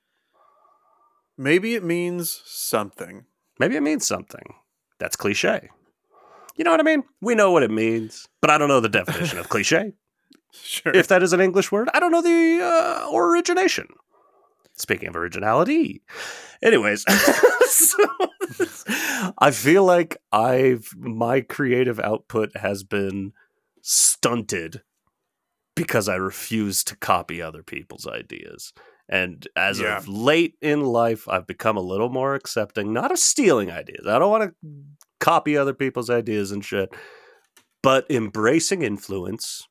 maybe 1.37 1.75
it 1.75 1.85
means 1.85 2.41
something. 2.47 3.27
Maybe 3.59 3.77
it 3.77 3.83
means 3.83 4.07
something. 4.07 4.55
That's 5.05 5.17
cliche. 5.17 5.69
You 6.57 6.65
know 6.65 6.71
what 6.71 6.81
I 6.81 6.83
mean? 6.83 7.03
We 7.21 7.35
know 7.35 7.53
what 7.53 7.63
it 7.63 7.71
means, 7.71 8.27
but 8.41 8.49
I 8.49 8.57
don't 8.57 8.69
know 8.69 8.81
the 8.81 8.89
definition 8.89 9.39
of 9.39 9.49
cliche. 9.51 9.93
Sure. 10.57 10.95
If 10.95 11.09
that 11.09 11.21
is 11.25 11.33
an 11.33 11.41
English 11.41 11.73
word, 11.73 11.89
I 11.93 11.99
don't 11.99 12.13
know 12.13 12.23
the 12.23 12.61
uh, 12.63 13.13
origination. 13.13 13.89
Speaking 14.77 15.09
of 15.09 15.17
originality, 15.17 16.01
anyways, 16.63 17.05
so, 17.67 17.99
I 19.41 19.51
feel 19.51 19.85
like 19.85 20.17
I've 20.31 20.95
my 20.97 21.41
creative 21.41 21.99
output 21.99 22.57
has 22.57 22.85
been 22.85 23.33
stunted 23.83 24.83
because 25.75 26.09
I 26.09 26.15
refuse 26.15 26.85
to 26.85 26.97
copy 26.97 27.43
other 27.43 27.65
people's 27.65 28.07
ideas. 28.07 28.73
And 29.09 29.47
as 29.55 29.81
Yeah. 29.81 29.99
of 29.99 30.09
late 30.09 30.57
in 30.63 30.83
life, 30.83 31.29
I've 31.29 31.47
become 31.47 31.77
a 31.77 31.83
little 31.83 32.09
more 32.09 32.35
accepting, 32.35 32.93
not 32.93 33.13
of 33.13 33.19
stealing 33.19 33.71
ideas. 33.71 34.07
I 34.07 34.19
don't 34.19 34.31
want 34.31 34.45
to 34.63 34.71
copy 35.21 35.57
other 35.57 35.75
people's 35.75 36.11
ideas 36.11 36.51
and 36.53 36.65
shit, 36.65 36.95
but 37.83 38.11
embracing 38.11 38.83
influence 38.83 39.69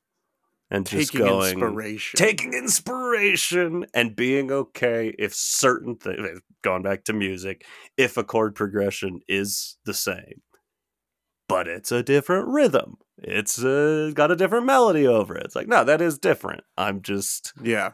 and 0.70 0.86
just 0.86 1.12
taking 1.12 1.26
going 1.26 1.50
inspiration. 1.60 2.18
taking 2.18 2.54
inspiration 2.54 3.86
and 3.92 4.16
being 4.16 4.50
okay 4.50 5.14
if 5.18 5.34
certain 5.34 5.96
things 5.96 6.40
going 6.62 6.82
back 6.82 7.04
to 7.04 7.12
music 7.12 7.66
if 7.96 8.16
a 8.16 8.24
chord 8.24 8.54
progression 8.54 9.20
is 9.28 9.76
the 9.84 9.92
same 9.94 10.40
but 11.48 11.68
it's 11.68 11.92
a 11.92 12.02
different 12.02 12.48
rhythm 12.48 12.96
it's 13.18 13.62
uh, 13.62 14.10
got 14.14 14.30
a 14.30 14.36
different 14.36 14.64
melody 14.66 15.06
over 15.06 15.36
it 15.36 15.44
it's 15.44 15.54
like 15.54 15.68
no 15.68 15.84
that 15.84 16.00
is 16.00 16.18
different 16.18 16.62
i'm 16.78 17.02
just 17.02 17.52
yeah, 17.62 17.92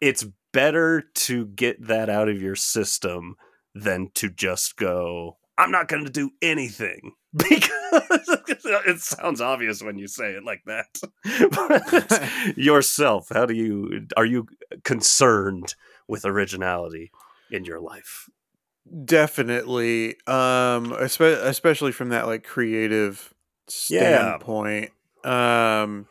it's 0.00 0.24
better 0.54 1.02
to 1.14 1.44
get 1.48 1.86
that 1.86 2.08
out 2.08 2.30
of 2.30 2.40
your 2.40 2.54
system 2.56 3.36
than 3.74 4.08
to 4.14 4.30
just 4.30 4.76
go 4.76 5.36
i'm 5.58 5.70
not 5.70 5.88
going 5.88 6.04
to 6.04 6.10
do 6.10 6.30
anything 6.40 7.12
because 7.36 8.38
it 8.86 9.00
sounds 9.00 9.40
obvious 9.40 9.82
when 9.82 9.98
you 9.98 10.06
say 10.08 10.30
it 10.30 10.44
like 10.44 10.62
that 10.64 10.86
but 11.50 12.56
yourself 12.56 13.26
how 13.34 13.44
do 13.44 13.52
you 13.54 14.06
are 14.16 14.24
you 14.24 14.46
concerned 14.84 15.74
with 16.08 16.24
originality 16.24 17.10
in 17.50 17.64
your 17.64 17.80
life 17.80 18.28
definitely. 19.04 20.16
Um, 20.26 20.92
especially 20.92 21.92
from 21.92 22.10
that 22.10 22.26
like 22.26 22.44
creative 22.44 23.32
Yeah. 23.88 24.36
standpoint. 24.36 24.90
Um, 25.24 26.06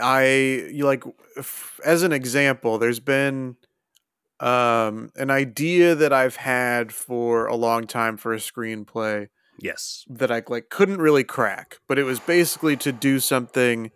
I 0.00 0.26
you 0.72 0.84
like 0.84 1.04
f- 1.36 1.80
as 1.84 2.02
an 2.02 2.12
example. 2.12 2.78
There's 2.78 3.00
been 3.00 3.56
um 4.40 5.10
an 5.16 5.30
idea 5.30 5.94
that 5.94 6.12
I've 6.12 6.36
had 6.36 6.92
for 6.92 7.46
a 7.46 7.56
long 7.56 7.86
time 7.86 8.16
for 8.16 8.32
a 8.32 8.36
screenplay 8.36 9.28
yes 9.58 10.04
that 10.08 10.30
I 10.30 10.42
like 10.48 10.68
couldn't 10.70 10.98
really 11.02 11.24
crack, 11.24 11.78
but 11.88 11.98
it 11.98 12.04
was 12.04 12.20
basically 12.20 12.76
to 12.78 12.92
do 12.92 13.18
something 13.18 13.90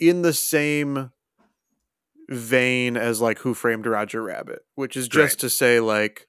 in 0.00 0.22
the 0.22 0.32
same 0.32 1.10
vein 2.30 2.96
as 2.96 3.20
like 3.20 3.38
Who 3.40 3.52
Framed 3.54 3.86
Roger 3.86 4.22
Rabbit, 4.22 4.60
which 4.74 4.96
is 4.96 5.08
just 5.08 5.34
Right. 5.36 5.40
to 5.40 5.50
say 5.50 5.80
like 5.80 6.26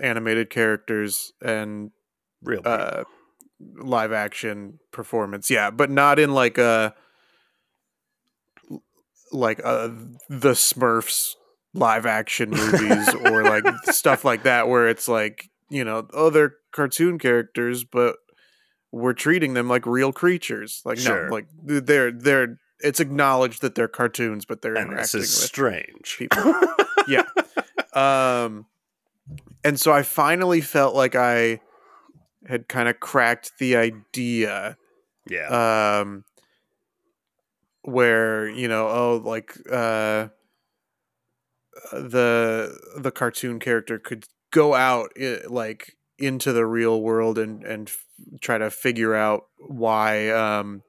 animated 0.00 0.50
characters 0.50 1.32
and 1.42 1.90
real 2.42 2.62
uh 2.64 3.04
live 3.76 4.12
action 4.12 4.80
performance. 4.90 5.50
Yeah, 5.50 5.70
but 5.70 5.90
not 5.90 6.18
in 6.18 6.32
like 6.32 6.58
a 6.58 6.94
like 9.32 9.60
uh 9.64 9.88
the 10.28 10.52
Smurfs 10.52 11.34
live 11.74 12.06
action 12.06 12.50
movies 12.50 13.14
or 13.26 13.44
like 13.44 13.64
stuff 13.84 14.24
like 14.24 14.42
that 14.42 14.68
where 14.68 14.88
it's 14.88 15.06
like, 15.08 15.48
you 15.68 15.84
know, 15.84 16.06
oh 16.12 16.30
they're 16.30 16.54
cartoon 16.72 17.18
characters 17.18 17.84
but 17.84 18.16
we're 18.92 19.12
treating 19.12 19.54
them 19.54 19.68
like 19.68 19.86
real 19.86 20.12
creatures. 20.12 20.82
Like 20.84 20.98
Sure. 20.98 21.26
no, 21.26 21.32
like 21.32 21.46
they're 21.62 22.10
they're 22.10 22.58
it's 22.80 22.98
acknowledged 22.98 23.62
that 23.62 23.74
they're 23.74 23.88
cartoons 23.88 24.44
but 24.44 24.62
they're 24.62 24.74
and 24.74 24.98
this 24.98 25.14
is 25.14 25.20
with 25.20 25.28
strange 25.28 26.16
people. 26.18 26.54
yeah. 27.08 27.22
Um, 27.92 28.66
and 29.62 29.78
so 29.78 29.92
I 29.92 30.02
finally 30.02 30.60
felt 30.60 30.94
like 30.94 31.14
I 31.14 31.60
had 32.46 32.68
kind 32.68 32.88
of 32.88 32.98
cracked 33.00 33.52
the 33.58 33.76
idea. 33.76 34.76
yeah 35.28 36.00
Um, 36.00 36.24
where 37.82 38.48
you 38.48 38.68
know, 38.68 38.88
oh, 38.88 39.22
like 39.24 39.56
uh, 39.70 40.28
the 41.92 42.78
the 42.96 43.10
cartoon 43.10 43.58
character 43.58 43.98
could 43.98 44.24
go 44.50 44.74
out 44.74 45.10
like 45.48 45.96
into 46.18 46.52
the 46.52 46.66
real 46.66 47.00
world 47.00 47.38
and 47.38 47.64
and 47.64 47.88
f- 47.88 48.04
try 48.40 48.58
to 48.58 48.70
figure 48.70 49.14
out 49.14 49.44
why 49.58 50.28
um 50.30 50.82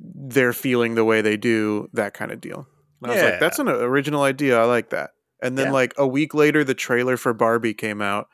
they're 0.00 0.52
feeling 0.52 0.94
the 0.96 1.04
way 1.04 1.20
they 1.20 1.36
do 1.36 1.88
that 1.92 2.12
kind 2.14 2.32
of 2.32 2.40
deal. 2.40 2.66
And 3.02 3.10
i 3.10 3.14
was 3.14 3.22
like 3.22 3.32
Yeah. 3.34 3.38
that's 3.38 3.58
an 3.58 3.68
original 3.68 4.22
idea. 4.22 4.60
I 4.60 4.64
like 4.64 4.90
that 4.90 5.10
and 5.42 5.58
then 5.58 5.66
Yeah. 5.66 5.72
like 5.72 5.92
a 5.98 6.06
week 6.06 6.32
later 6.34 6.64
the 6.64 6.74
trailer 6.74 7.16
for 7.18 7.34
barbie 7.34 7.74
came 7.74 8.00
out 8.00 8.28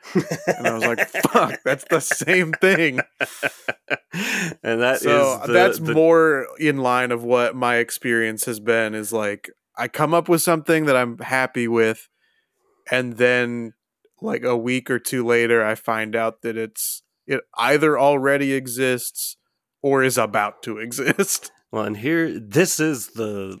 and 0.47 0.67
i 0.67 0.73
was 0.73 0.85
like 0.85 1.09
fuck 1.31 1.59
that's 1.65 1.83
the 1.89 1.99
same 1.99 2.53
thing 2.53 2.99
and 4.63 4.81
that 4.81 4.95
is 4.95 5.01
so 5.01 5.41
the- 5.45 5.53
that's 5.53 5.79
the- 5.79 5.93
more 5.93 6.47
in 6.59 6.77
line 6.77 7.11
of 7.11 7.23
what 7.23 7.55
my 7.55 7.75
experience 7.77 8.45
has 8.45 8.59
been 8.59 8.93
is 8.93 9.11
like 9.11 9.49
i 9.77 9.87
come 9.87 10.13
up 10.13 10.29
with 10.29 10.41
something 10.41 10.85
that 10.85 10.95
i'm 10.95 11.17
happy 11.19 11.67
with 11.67 12.07
and 12.91 13.17
then 13.17 13.73
like 14.21 14.43
a 14.43 14.57
week 14.57 14.89
or 14.89 14.99
two 14.99 15.25
later 15.25 15.65
i 15.65 15.75
find 15.75 16.15
out 16.15 16.41
that 16.41 16.57
it's 16.57 17.01
it 17.27 17.41
either 17.57 17.97
already 17.99 18.53
exists 18.53 19.37
or 19.81 20.03
is 20.03 20.17
about 20.17 20.61
to 20.63 20.77
exist 20.85 21.51
Well, 21.71 21.83
and 21.85 21.97
here, 21.97 22.39
this 22.39 22.79
is 22.79 23.09
the 23.09 23.59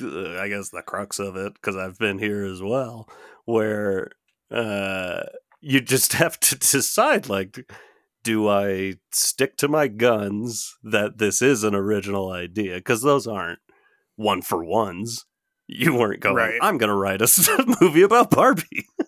I 0.00 0.48
guess, 0.48 0.70
the 0.70 0.82
crux 0.82 1.18
of 1.18 1.36
it, 1.36 1.54
because 1.54 1.76
I've 1.76 1.98
been 1.98 2.18
here 2.18 2.44
as 2.44 2.62
well, 2.62 3.08
where 3.44 4.10
uh, 4.50 5.22
you 5.60 5.80
just 5.80 6.12
have 6.14 6.38
to 6.40 6.56
decide, 6.56 7.28
like, 7.28 7.70
do 8.22 8.48
I 8.48 8.94
stick 9.12 9.56
to 9.58 9.68
my 9.68 9.88
guns 9.88 10.76
that 10.82 11.18
this 11.18 11.40
is 11.42 11.62
an 11.64 11.74
original 11.74 12.30
idea? 12.30 12.76
Because 12.76 13.02
those 13.02 13.26
aren't 13.26 13.60
one 14.16 14.42
for 14.42 14.64
ones. 14.64 15.26
You 15.68 15.94
weren't 15.94 16.20
going, 16.20 16.36
Right. 16.36 16.58
I'm 16.60 16.78
going 16.78 16.90
to 16.90 16.96
write 16.96 17.22
a 17.22 17.76
movie 17.80 18.02
about 18.02 18.30
Barbie. 18.30 18.86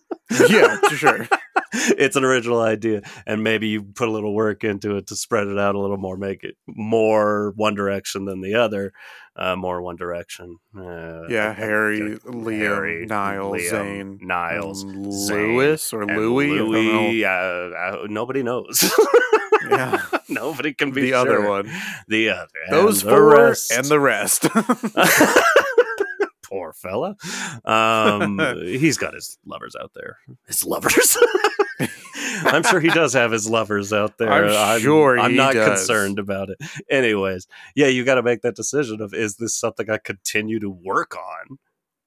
yeah 0.49 0.79
sure 0.91 1.27
it's 1.73 2.17
an 2.17 2.25
original 2.25 2.61
idea 2.61 3.03
and 3.27 3.43
maybe 3.43 3.69
you 3.69 3.83
put 3.83 4.09
a 4.09 4.11
little 4.11 4.35
work 4.35 4.65
into 4.65 4.97
it 4.97 5.07
to 5.07 5.17
spread 5.17 5.47
it 5.49 5.59
out 5.59 5.75
a 5.75 5.79
little 5.79 5.97
more 5.97 6.17
make 6.17 6.45
it 6.45 6.57
more 6.67 7.53
one 7.57 7.75
direction 7.75 8.25
than 8.27 8.41
the 8.41 8.55
other 8.55 8.93
uh, 9.37 9.55
more 9.57 9.81
one 9.81 9.97
direction 9.97 10.57
uh, 10.77 11.27
yeah 11.29 11.53
harry 11.55 12.19
liam 12.27 12.59
Harry, 12.59 13.07
niles 13.07 13.57
Liam, 13.63 13.71
Zayn 13.71 14.21
niles 14.23 14.85
Zayn, 14.85 15.29
lewis 15.55 15.93
or 15.93 16.03
and 16.03 16.17
louis, 16.17 16.49
know. 16.57 16.65
Louis, 16.65 17.25
uh, 17.25 17.29
uh, 17.29 18.07
nobody 18.09 18.43
knows 18.43 18.93
Yeah. 19.71 20.03
nobody 20.29 20.73
can 20.75 20.91
be 20.93 21.03
the 21.03 21.15
other 21.15 21.47
one 21.47 21.71
the 22.09 22.31
other 22.31 22.49
those 22.71 23.03
and 23.03 23.11
the 23.11 23.17
four 23.17 23.31
rest. 23.31 23.71
and 23.73 23.85
the 23.87 24.01
rest 24.01 24.47
Poor 26.49 26.73
fella. 26.73 27.17
Um, 27.65 28.39
he's 28.65 28.97
got 28.97 29.15
his 29.15 29.39
lovers 29.45 29.77
out 29.81 29.93
there. 29.95 30.17
His 30.47 30.65
lovers. 30.65 31.17
I'm 32.45 32.63
sure 32.63 32.81
he 32.81 32.89
does 32.91 33.13
have 33.15 33.33
his 33.33 33.49
lovers 33.49 33.93
out 33.93 34.19
there. 34.19 34.31
I'm 34.47 34.81
sure 34.81 35.19
I'm 35.19 35.35
not 35.37 35.55
does. 35.55 35.69
concerned 35.69 36.19
about 36.19 36.51
it. 36.51 36.59
Anyways, 36.91 37.47
yeah, 37.75 37.87
you 37.89 38.05
got 38.05 38.15
to 38.17 38.23
make 38.23 38.43
that 38.43 38.57
decision 38.57 39.01
of 39.01 39.13
is 39.15 39.37
this 39.37 39.55
something 39.55 39.91
I 39.91 39.99
continue 39.99 40.59
to 40.61 40.71
work 40.71 41.17
on, 41.17 41.59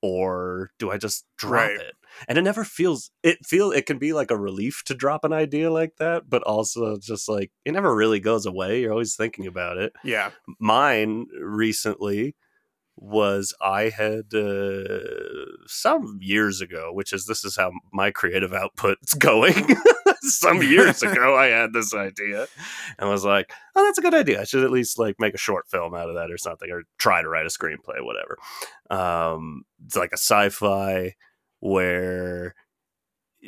or 0.02 0.72
do 0.80 0.90
I 0.92 0.98
just 0.98 1.26
drop 1.38 1.54
Right. 1.70 1.80
it? 1.80 1.94
And 2.28 2.38
it 2.38 2.42
never 2.42 2.64
feels. 2.66 3.10
It 3.24 3.46
feel 3.46 3.72
it 3.72 3.86
can 3.86 3.98
be 3.98 4.12
like 4.14 4.32
a 4.32 4.38
relief 4.38 4.84
to 4.86 4.94
drop 4.94 5.24
an 5.24 5.32
idea 5.34 5.72
like 5.72 5.96
that, 5.98 6.30
but 6.30 6.44
also 6.44 6.98
just 6.98 7.30
like 7.30 7.52
it 7.64 7.72
never 7.72 7.96
really 7.96 8.20
goes 8.20 8.46
away. 8.46 8.82
You're 8.82 8.92
always 8.92 9.16
thinking 9.16 9.48
about 9.48 9.78
it 9.78 9.94
yeah 10.04 10.32
mine 10.60 11.28
recently 11.40 12.36
was 13.02 13.52
I 13.60 13.90
had 13.90 14.34
uh, 14.34 15.00
some 15.66 16.20
years 16.22 16.62
ago, 16.62 16.92
which 16.94 17.12
is 17.12 17.26
this 17.26 17.44
is 17.44 17.58
how 17.58 17.72
my 17.92 18.12
creative 18.12 18.54
output's 18.54 19.14
going. 19.16 19.76
some 20.22 20.62
years 20.62 21.02
ago, 21.02 21.36
I 21.36 21.48
had 21.48 21.74
this 21.74 21.96
idea 21.96 22.48
and 23.00 23.10
was 23.10 23.26
like, 23.26 23.52
"Oh, 23.76 23.84
that's 23.84 23.98
a 23.98 24.04
good 24.04 24.14
idea. 24.14 24.40
I 24.40 24.44
should 24.44 24.64
at 24.64 24.72
least 24.72 25.00
like 25.00 25.16
make 25.20 25.34
a 25.34 25.40
short 25.40 25.68
film 25.68 25.96
out 25.96 26.10
of 26.10 26.16
that 26.16 26.32
or 26.32 26.38
something, 26.38 26.70
or 26.70 26.84
try 27.00 27.24
to 27.24 27.28
write 27.28 27.48
a 27.48 27.50
screenplay, 27.50 28.06
whatever." 28.06 28.38
Um, 28.92 29.64
it's 29.84 29.96
like 29.98 30.12
a 30.12 30.18
sci-fi 30.18 31.16
where 31.60 32.54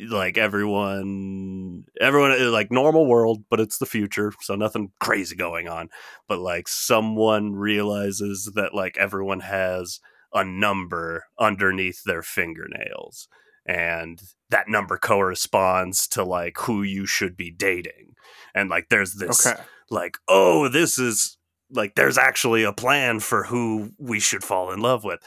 like 0.10 0.38
everyone 0.38 1.84
everyone 2.02 2.32
uh, 2.32 2.50
like 2.50 2.72
normal 2.72 3.06
world 3.06 3.44
but 3.50 3.60
it's 3.60 3.78
the 3.78 3.86
future 3.86 4.34
so 4.42 4.56
nothing 4.56 4.92
crazy 5.00 5.36
going 5.36 5.68
on. 5.68 5.90
But 6.28 6.40
like 6.40 6.68
someone 6.68 7.54
realizes 7.54 8.52
that 8.56 8.74
like 8.74 8.98
everyone 8.98 9.42
has 9.42 10.00
a 10.34 10.44
number 10.44 11.26
underneath 11.40 12.04
their 12.06 12.24
fingernails 12.24 13.28
and 13.66 14.22
that 14.50 14.68
number 14.68 14.98
corresponds 14.98 16.08
to 16.10 16.24
like 16.24 16.58
who 16.62 16.82
you 16.82 17.06
should 17.06 17.38
be 17.38 17.52
dating. 17.52 18.16
And 18.56 18.70
like 18.70 18.90
there's 18.90 19.14
this 19.14 19.46
okay. 19.46 19.62
like 19.90 20.18
oh 20.28 20.70
this 20.70 20.98
is 20.98 21.38
like 21.72 21.96
there's 21.96 22.18
actually 22.18 22.64
a 22.64 22.74
plan 22.74 23.20
for 23.20 23.44
who 23.44 23.92
we 23.98 24.20
should 24.20 24.44
fall 24.44 24.72
in 24.72 24.80
love 24.80 25.04
with. 25.04 25.20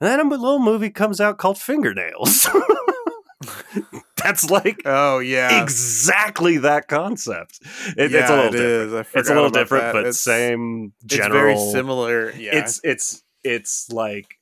And 0.00 0.08
then 0.08 0.20
a 0.20 0.28
little 0.28 0.58
movie 0.58 0.90
comes 0.90 1.20
out 1.20 1.38
called 1.38 1.58
fingernails 1.58 2.48
that's 4.16 4.50
like 4.50 4.82
oh 4.84 5.18
yeah 5.18 5.62
exactly 5.62 6.58
that 6.58 6.88
concept 6.88 7.58
it, 7.96 8.10
yeah, 8.10 8.20
it's 8.20 8.30
a 8.30 8.36
little 8.36 8.48
it 8.48 8.50
different 8.52 9.06
is. 9.06 9.06
It's 9.14 9.30
a 9.30 9.34
little 9.34 9.50
different 9.50 9.84
that. 9.84 9.92
but 9.94 10.00
It's- 10.00 10.20
same 10.20 10.92
it's 11.04 11.16
very 11.28 11.56
similar 11.56 12.30
yeah 12.32 12.56
it's 12.58 12.80
it's 12.84 13.22
it's 13.42 13.90
like 13.90 14.36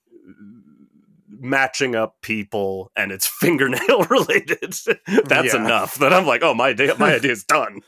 matching 1.41 1.95
up 1.95 2.17
people 2.23 2.91
and 2.97 3.13
it's 3.13 3.27
fingernail 3.41 4.03
related 4.11 4.75
that's 5.27 5.55
Yeah. 5.55 5.65
enough 5.65 5.95
that 5.97 6.13
i'm 6.13 6.27
like 6.27 6.43
oh 6.43 6.55
my 6.55 6.69
idea 6.71 6.97
my 6.99 7.15
idea's 7.15 7.45
done 7.45 7.81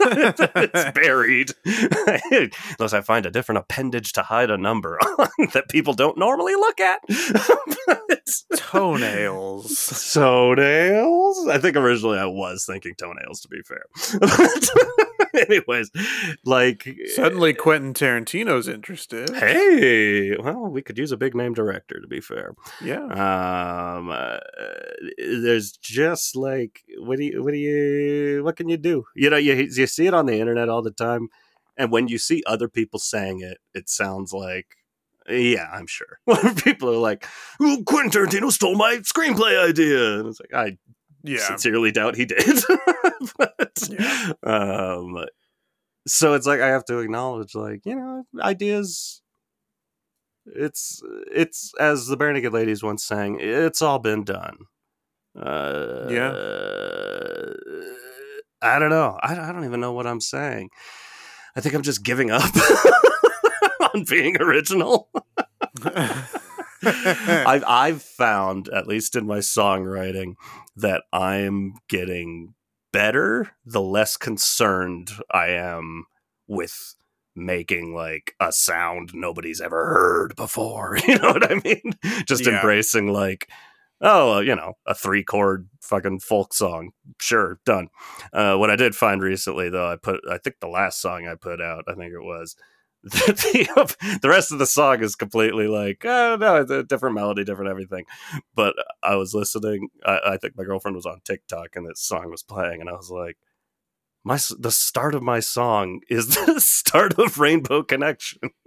it's 0.00 0.90
buried. 0.98 1.52
Unless 2.78 2.92
i 2.92 3.00
find 3.00 3.26
a 3.26 3.30
different 3.30 3.58
appendage 3.58 4.12
to 4.14 4.22
hide 4.22 4.50
a 4.50 4.58
number 4.58 4.98
on 5.18 5.28
that 5.52 5.68
people 5.68 5.94
don't 5.94 6.18
normally 6.18 6.54
look 6.54 6.80
at. 6.80 7.00
It's- 7.08 8.44
toenails. 8.56 10.12
Toenails? 10.12 11.48
I 11.48 11.58
think 11.58 11.76
originally 11.76 12.18
i 12.18 12.26
was 12.26 12.64
thinking 12.66 12.94
toenails 12.94 13.40
to 13.40 13.48
be 13.48 13.60
fair 13.62 13.84
anyways 15.48 15.90
like 16.44 16.88
suddenly 17.14 17.54
quentin 17.54 17.94
tarantino's 17.94 18.68
interested. 18.68 19.30
Hey 19.34 20.36
well 20.36 20.66
we 20.66 20.82
could 20.82 20.98
use 20.98 21.12
a 21.12 21.16
big 21.16 21.34
name 21.34 21.54
director 21.54 22.00
to 22.00 22.06
be 22.06 22.20
fair. 22.20 22.54
Yeah. 22.82 23.04
Um 23.04 24.10
uh, 24.10 24.38
there's 25.18 25.72
just 25.72 26.36
like 26.36 26.82
what 26.98 27.18
do 27.18 27.24
you 27.24 27.42
what 27.42 27.52
do 27.52 27.58
you 27.58 28.42
what 28.44 28.56
can 28.56 28.68
you 28.68 28.76
do? 28.76 29.04
You 29.14 29.30
know 29.30 29.36
you, 29.36 29.54
you 29.54 29.86
see 29.86 30.06
it 30.06 30.14
on 30.14 30.26
the 30.26 30.38
internet 30.38 30.68
all 30.68 30.82
the 30.82 30.90
time 30.90 31.28
and 31.76 31.92
when 31.92 32.08
you 32.08 32.18
see 32.18 32.42
other 32.46 32.68
people 32.68 32.98
saying 32.98 33.40
it 33.40 33.58
it 33.74 33.88
sounds 33.88 34.32
like 34.32 34.76
yeah 35.28 35.68
i'm 35.72 35.86
sure. 35.86 36.20
People 36.56 36.90
are 36.90 36.98
like 36.98 37.26
oh, 37.60 37.82
quentin 37.86 38.10
tarantino 38.10 38.50
stole 38.50 38.76
my 38.76 38.96
screenplay 38.96 39.68
idea. 39.68 40.18
And 40.18 40.28
it's 40.28 40.40
like 40.40 40.54
i 40.54 40.78
yeah 41.28 41.38
sincerely 41.46 41.92
doubt 41.92 42.16
he 42.16 42.24
did. 42.24 42.44
but, 43.38 43.88
Yeah. 43.88 44.32
um, 44.42 45.24
so 46.06 46.34
it's 46.34 46.46
like 46.46 46.60
I 46.60 46.68
have 46.68 46.84
to 46.86 46.98
acknowledge, 46.98 47.54
like 47.54 47.84
you 47.84 47.94
know, 47.96 48.24
ideas. 48.40 49.20
It's 50.46 51.02
it's 51.30 51.72
as 51.78 52.06
the 52.06 52.16
Barenaked 52.16 52.52
Ladies 52.52 52.82
once 52.82 53.04
sang, 53.04 53.38
it's 53.40 53.82
all 53.82 53.98
been 53.98 54.24
done. 54.24 54.56
Uh, 55.38 56.06
Yeah. 56.08 56.32
I 58.60 58.78
don't 58.80 58.90
know. 58.90 59.18
I, 59.22 59.38
I 59.38 59.52
don't 59.52 59.64
even 59.66 59.80
know 59.80 59.92
what 59.92 60.06
I'm 60.06 60.20
saying. 60.20 60.70
I 61.54 61.60
think 61.60 61.74
I'm 61.74 61.82
just 61.82 62.02
giving 62.02 62.30
up 62.30 62.42
on 63.94 64.04
being 64.04 64.40
original. 64.40 65.08
I've 66.84 67.64
I've 67.66 68.02
found, 68.02 68.68
at 68.68 68.86
least 68.86 69.16
in 69.16 69.26
my 69.26 69.38
songwriting, 69.38 70.34
that 70.76 71.02
I'm 71.12 71.74
getting 71.88 72.54
better 72.92 73.50
the 73.66 73.80
less 73.82 74.16
concerned 74.16 75.10
I 75.30 75.48
am 75.48 76.06
with 76.46 76.94
making 77.36 77.94
like 77.94 78.34
a 78.40 78.50
sound 78.52 79.10
nobody's 79.14 79.60
ever 79.60 79.86
heard 79.86 80.34
before. 80.36 80.96
You 81.06 81.18
know 81.18 81.32
what 81.32 81.50
I 81.50 81.60
mean? 81.64 81.92
Just 82.26 82.46
Yeah. 82.46 82.56
embracing 82.56 83.08
like, 83.12 83.48
oh, 84.00 84.40
you 84.40 84.54
know, 84.54 84.74
a 84.86 84.94
three 84.94 85.22
chord 85.24 85.68
fucking 85.82 86.20
folk 86.20 86.54
song. 86.54 86.90
Sure, 87.20 87.60
done. 87.64 87.88
Uh, 88.32 88.56
what 88.56 88.70
I 88.70 88.76
did 88.76 88.94
find 88.96 89.22
recently, 89.22 89.68
though, 89.70 89.90
I 89.90 89.96
put, 89.96 90.20
I 90.30 90.38
think 90.38 90.56
the 90.60 90.68
last 90.68 91.00
song 91.00 91.26
I 91.28 91.34
put 91.34 91.60
out, 91.60 91.84
I 91.88 91.94
think 91.94 92.12
it 92.12 92.22
was, 92.22 92.56
the, 93.04 94.18
the 94.22 94.28
rest 94.28 94.50
of 94.52 94.58
the 94.58 94.66
song 94.66 95.02
is 95.02 95.14
completely 95.14 95.66
like, 95.68 96.04
oh, 96.04 96.36
no, 96.38 96.56
it's 96.56 96.70
a 96.70 96.82
different 96.82 97.14
melody, 97.14 97.44
different 97.44 97.70
everything. 97.70 98.04
But 98.54 98.74
I 99.02 99.14
was 99.16 99.34
listening, 99.34 99.88
I, 100.04 100.20
I 100.30 100.36
think 100.36 100.56
my 100.56 100.64
girlfriend 100.64 100.96
was 100.96 101.06
on 101.06 101.20
TikTok 101.24 101.76
and 101.76 101.86
this 101.88 102.00
song 102.00 102.30
was 102.30 102.42
playing, 102.42 102.80
and 102.80 102.90
I 102.90 102.94
was 102.94 103.10
like, 103.10 103.36
my 104.24 104.36
the 104.58 104.72
start 104.72 105.14
of 105.14 105.22
my 105.22 105.40
song 105.40 106.00
is 106.10 106.28
the 106.46 106.60
start 106.60 107.18
of 107.18 107.38
Rainbow 107.38 107.82
Connection. 107.84 108.40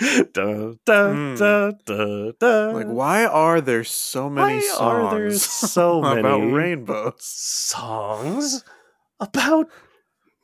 da, 0.00 0.72
da, 0.84 1.12
Mm. 1.12 1.38
da, 1.38 1.70
da, 1.84 2.32
da. 2.40 2.70
Like, 2.72 2.86
why 2.86 3.24
are 3.26 3.60
there 3.60 3.84
so 3.84 4.28
many 4.30 4.54
Why 4.54 4.60
songs 4.60 4.80
are 4.80 5.18
there 5.18 5.30
so 5.32 5.98
about 5.98 6.22
many 6.40 6.52
rainbows? 6.52 7.14
songs 7.22 8.64
about 9.20 9.68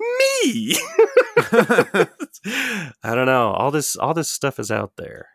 me? 0.00 0.76
I 3.02 3.14
don't 3.14 3.26
know. 3.26 3.52
All 3.52 3.70
this 3.70 3.96
all 3.96 4.14
this 4.14 4.30
stuff 4.30 4.58
is 4.58 4.70
out 4.70 4.92
there. 4.96 5.28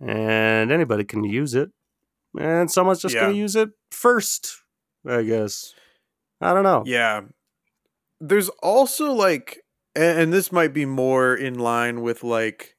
And 0.00 0.70
anybody 0.70 1.04
can 1.04 1.24
use 1.24 1.54
it. 1.54 1.70
And 2.38 2.70
someone's 2.70 3.00
just 3.02 3.14
Yeah. 3.14 3.22
gonna 3.22 3.34
use 3.34 3.56
it 3.56 3.70
first, 3.90 4.62
I 5.06 5.22
guess. 5.22 5.74
I 6.40 6.54
don't 6.54 6.62
know. 6.64 6.84
yeah. 6.86 7.22
There's 8.20 8.48
also 8.62 9.12
like, 9.12 9.64
and 9.96 10.32
this 10.32 10.52
might 10.52 10.72
be 10.74 10.84
more 10.84 11.34
in 11.34 11.58
line 11.58 12.02
with 12.02 12.22
like 12.22 12.76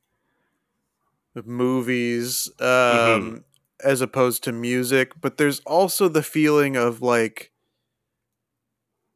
movies, 1.46 2.50
um, 2.60 2.66
Mm-hmm. 2.68 3.38
as 3.84 4.02
opposed 4.02 4.44
to 4.46 4.52
music. 4.52 5.14
But 5.20 5.38
there's 5.38 5.60
also 5.62 6.08
the 6.08 6.24
feeling 6.24 6.76
of 6.76 7.02
like, 7.02 7.51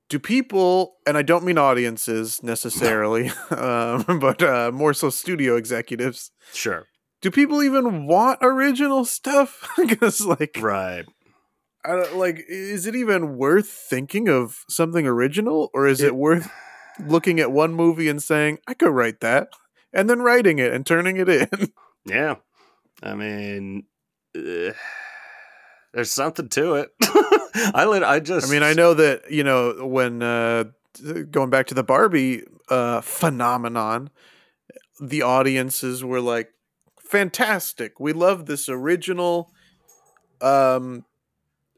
do 0.09 0.19
people, 0.19 0.95
and 1.07 1.17
I 1.17 1.21
don't 1.23 1.43
mean 1.45 1.57
audiences 1.57 2.41
necessarily, 2.43 3.29
um, 3.49 4.19
but 4.19 4.41
uh, 4.43 4.71
more 4.73 4.93
so 4.93 5.09
studio 5.09 5.55
executives. 5.55 6.31
Sure. 6.53 6.85
Do 7.21 7.31
people 7.31 7.63
even 7.63 8.05
want 8.07 8.39
original 8.41 9.05
stuff? 9.05 9.67
Because 9.77 10.21
like, 10.25 10.57
Right. 10.61 11.05
I 11.83 11.89
don't, 11.95 12.15
like, 12.17 12.43
is 12.49 12.87
it 12.87 12.95
even 12.95 13.37
worth 13.37 13.67
thinking 13.69 14.27
of 14.27 14.63
something 14.69 15.05
original, 15.07 15.69
or 15.73 15.87
is 15.87 16.01
it, 16.01 16.07
It- 16.07 16.15
worth 16.15 16.49
looking 16.99 17.39
at 17.39 17.51
one 17.51 17.73
movie 17.73 18.07
and 18.09 18.21
saying 18.21 18.59
I 18.67 18.73
could 18.73 18.89
write 18.91 19.19
that, 19.21 19.49
and 19.93 20.09
then 20.09 20.21
writing 20.21 20.59
it 20.59 20.73
and 20.73 20.85
turning 20.85 21.17
it 21.17 21.29
in? 21.29 21.49
Yeah. 22.07 22.35
I 23.01 23.15
mean 23.15 23.85
uh, 24.37 24.73
there's 25.93 26.11
something 26.11 26.49
to 26.49 26.75
it. 26.75 26.89
I 27.55 27.85
lit 27.85 28.03
I 28.03 28.19
just 28.19 28.47
I 28.47 28.51
mean, 28.51 28.63
I 28.63 28.73
know 28.73 28.93
that 28.93 29.31
you 29.31 29.43
know 29.43 29.85
when 29.85 30.21
uh, 30.21 30.65
going 31.31 31.49
back 31.49 31.67
to 31.67 31.73
the 31.73 31.83
Barbie 31.83 32.43
uh, 32.69 33.01
phenomenon, 33.01 34.09
the 34.99 35.21
audiences 35.21 36.03
were 36.03 36.21
like, 36.21 36.51
"Fantastic! 36.99 37.99
We 37.99 38.13
love 38.13 38.45
this 38.45 38.67
original, 38.67 39.51
um, 40.41 41.05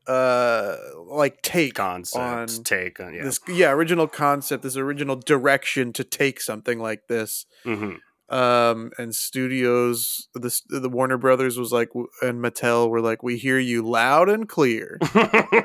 uh, 0.07 0.77
like 1.05 1.41
take 1.41 1.75
concept 1.75 2.23
on 2.23 2.47
take 2.63 2.99
on 2.99 3.13
yeah. 3.13 3.23
this 3.23 3.39
yeah 3.47 3.71
original 3.71 4.07
concept, 4.07 4.63
this 4.63 4.77
original 4.77 5.15
direction 5.15 5.93
to 5.93 6.03
take 6.03 6.41
something 6.41 6.79
like 6.79 7.07
this." 7.07 7.45
Mhm. 7.65 7.99
Um 8.29 8.91
and 8.97 9.15
studios 9.15 10.27
the 10.33 10.59
the 10.67 10.89
Warner 10.89 11.17
Brothers 11.17 11.57
was 11.57 11.71
like 11.71 11.89
and 12.21 12.43
Mattel 12.43 12.89
were 12.89 12.99
like 13.01 13.23
we 13.23 13.37
hear 13.37 13.57
you 13.57 13.81
loud 13.81 14.27
and 14.29 14.49
clear 14.49 14.97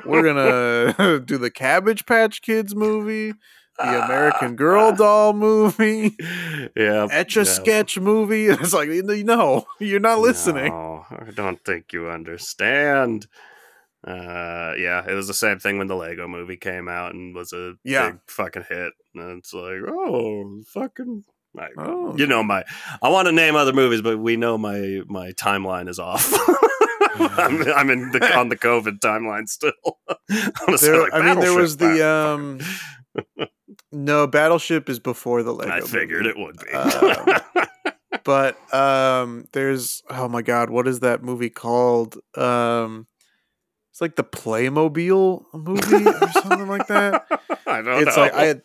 we're 0.05 0.23
gonna 0.23 1.19
do 1.25 1.37
the 1.37 1.51
Cabbage 1.51 2.05
Patch 2.05 2.41
Kids 2.41 2.73
movie 2.73 3.33
the 3.79 4.05
American 4.05 4.55
Girl 4.55 4.91
doll 4.95 5.33
movie 5.33 6.15
yeah. 6.75 7.07
Etch 7.11 7.35
a 7.35 7.41
yeah. 7.41 7.43
Sketch 7.43 7.99
movie 7.99 8.45
it's 8.47 8.71
like 8.73 8.87
no 8.89 9.65
you're 9.79 9.99
not 9.99 10.19
listening 10.19 10.71
No, 10.71 11.05
I 11.09 11.31
don't 11.31 11.63
think 11.65 11.91
you 11.91 12.07
understand. 12.09 13.27
Uh, 14.05 14.73
yeah, 14.77 15.01
it 15.09 15.13
was 15.13 15.27
the 15.27 15.33
same 15.33 15.59
thing 15.59 15.77
when 15.77 15.87
the 15.87 15.95
Lego 15.95 16.27
movie 16.27 16.57
came 16.57 16.89
out 16.89 17.13
and 17.13 17.33
was 17.33 17.53
a 17.53 17.75
Yeah. 17.85 18.11
big 18.11 18.19
fucking 18.27 18.65
hit. 18.67 18.91
And 19.15 19.37
it's 19.39 19.53
like, 19.53 19.79
oh, 19.87 20.61
fucking. 20.67 21.23
I, 21.57 21.67
Oh. 21.77 22.15
You 22.17 22.25
know 22.27 22.43
my. 22.43 22.63
I 23.01 23.09
want 23.09 23.27
to 23.27 23.31
name 23.31 23.55
other 23.55 23.73
movies, 23.73 24.01
but 24.01 24.17
we 24.19 24.35
know 24.37 24.57
my 24.57 25.01
my 25.07 25.31
timeline 25.33 25.87
is 25.89 25.99
off. 25.99 26.31
I'm, 27.15 27.61
I'm 27.71 27.89
in 27.91 28.11
the, 28.11 28.35
on 28.35 28.49
the 28.49 28.57
COVID 28.57 28.99
timeline 28.99 29.47
still. 29.47 29.71
There, 30.81 31.01
like 31.03 31.13
I 31.13 31.21
mean 31.21 31.39
there 31.39 31.53
was 31.53 31.77
the 31.77 32.07
um 32.07 32.59
no 33.91 34.25
Battleship 34.27 34.89
is 34.89 34.99
before 34.99 35.43
the 35.43 35.53
Lego 35.53 35.71
I 35.71 35.81
figured 35.81 36.23
movie. 36.25 36.39
it 36.39 36.43
would 36.43 36.57
be. 36.59 36.71
Um, 36.71 38.21
but 38.23 38.73
um 38.73 39.47
there's 39.53 40.01
oh 40.09 40.27
my 40.27 40.41
god 40.41 40.69
what 40.69 40.87
is 40.87 41.01
that 41.01 41.23
movie 41.23 41.49
called 41.49 42.17
um 42.37 43.05
it's 43.91 44.01
like 44.01 44.15
the 44.15 44.23
playmobil 44.23 45.43
movie 45.53 46.07
or 46.07 46.31
something 46.31 46.67
like 46.67 46.87
that 46.87 47.25
I 47.67 47.81
don't 47.81 48.07
it's 48.07 48.15
know. 48.15 48.23
like 48.23 48.33
i 48.33 48.55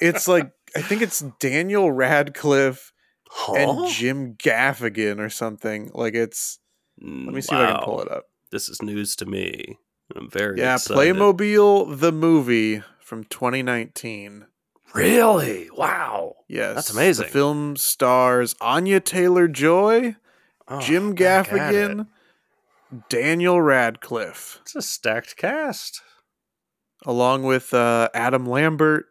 it's 0.00 0.28
like 0.28 0.50
i 0.74 0.80
think 0.82 1.02
it's 1.02 1.20
daniel 1.40 1.92
radcliffe 1.92 2.92
Huh? 3.28 3.54
and 3.54 3.88
jim 3.92 4.34
gaffigan 4.34 5.18
or 5.18 5.28
something 5.28 5.90
like 5.94 6.14
it's 6.14 6.58
let 7.00 7.34
me 7.34 7.40
see 7.40 7.54
if 7.54 7.60
i 7.60 7.72
can 7.72 7.82
pull 7.84 8.00
it 8.00 8.10
up 8.10 8.24
This 8.52 8.68
is 8.68 8.80
news 8.80 9.16
to 9.16 9.26
me. 9.26 9.78
I'm 10.14 10.30
very 10.30 10.58
yeah 10.60 10.74
excited. 10.76 11.16
playmobil 11.16 11.98
the 11.98 12.12
movie 12.12 12.82
from 13.00 13.24
2019 13.24 14.46
Really? 14.94 15.68
Wow. 15.76 16.36
yes 16.48 16.76
That's 16.76 16.90
amazing. 16.92 17.26
the 17.26 17.30
film 17.32 17.76
stars 17.76 18.54
anya 18.60 19.00
taylor-joy 19.00 20.14
Oh, 20.68 20.80
Jim 20.80 21.14
back 21.14 21.52
at 21.52 21.74
it. 21.74 21.88
Gaffigan, 21.98 22.06
Daniel 23.08 23.60
Radcliffe, 23.60 24.58
It's 24.62 24.74
a 24.76 24.82
stacked 24.82 25.36
cast. 25.36 26.00
along 27.04 27.42
with 27.42 27.74
uh, 27.74 28.08
Adam 28.14 28.46
Lambert, 28.46 29.06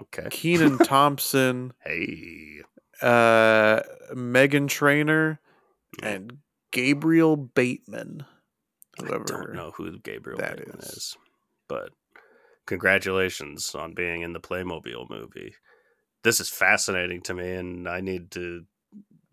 Okay. 0.00 0.26
Kenan 0.30 0.78
Thompson, 0.84 1.72
Hey. 1.84 2.62
uh, 3.00 3.80
Meghan 4.14 4.68
Trainor, 4.68 5.40
and 6.02 6.38
Gabriel 6.70 7.36
Bateman. 7.36 8.24
Whoever 8.98 9.24
I 9.24 9.26
don't 9.44 9.54
know 9.54 9.72
who 9.76 9.98
Gabriel 9.98 10.38
that 10.38 10.56
Bateman 10.58 10.78
is. 10.80 10.88
is. 10.88 11.16
but 11.68 11.90
congratulations 12.66 13.74
on 13.74 13.94
being 13.94 14.22
in 14.22 14.32
the 14.32 14.40
Playmobil 14.40 15.08
movie. 15.10 15.54
This 16.24 16.40
is 16.40 16.48
fascinating 16.48 17.20
to 17.22 17.34
me, 17.34 17.50
and 17.52 17.88
I 17.88 18.00
need 18.00 18.30
to 18.32 18.64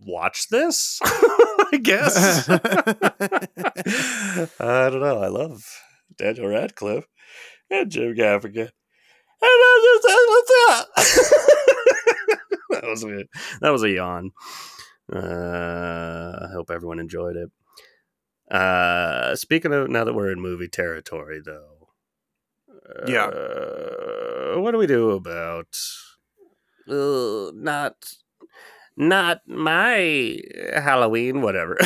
watch 0.01 0.47
this. 0.49 0.99
I 1.03 1.79
guess. 1.81 2.49
I 2.49 2.57
don't 4.89 5.01
know. 5.01 5.19
I 5.21 5.27
love 5.27 5.63
Daniel 6.17 6.47
Radcliffe 6.47 7.05
and 7.69 7.91
Jim 7.91 8.15
Gaffigan. 8.15 8.71
And 9.41 9.49
I 9.49 9.81
just- 9.85 10.07
what's 10.29 10.53
up? 10.71 10.87
that 12.71 12.83
was 12.89 13.03
a 13.03 13.25
that 13.61 13.69
was 13.69 13.83
a 13.83 13.89
yawn. 13.89 14.31
Uh, 15.11 16.47
I 16.47 16.51
hope 16.53 16.69
everyone 16.71 16.99
enjoyed 16.99 17.35
it. 17.35 17.49
Uh, 18.53 19.35
speaking 19.35 19.73
of 19.73 19.89
now 19.89 20.03
that 20.03 20.13
we're 20.13 20.31
in 20.31 20.39
movie 20.41 20.67
territory, 20.67 21.41
though, 21.43 21.87
Yeah. 23.07 23.25
uh, 23.27 24.59
what 24.59 24.71
do 24.71 24.77
we 24.77 24.87
do 24.87 25.11
about 25.11 25.77
uh, 26.89 27.51
not 27.53 27.95
not 28.97 29.41
my 29.47 30.39
Halloween, 30.75 31.41
whatever, 31.41 31.77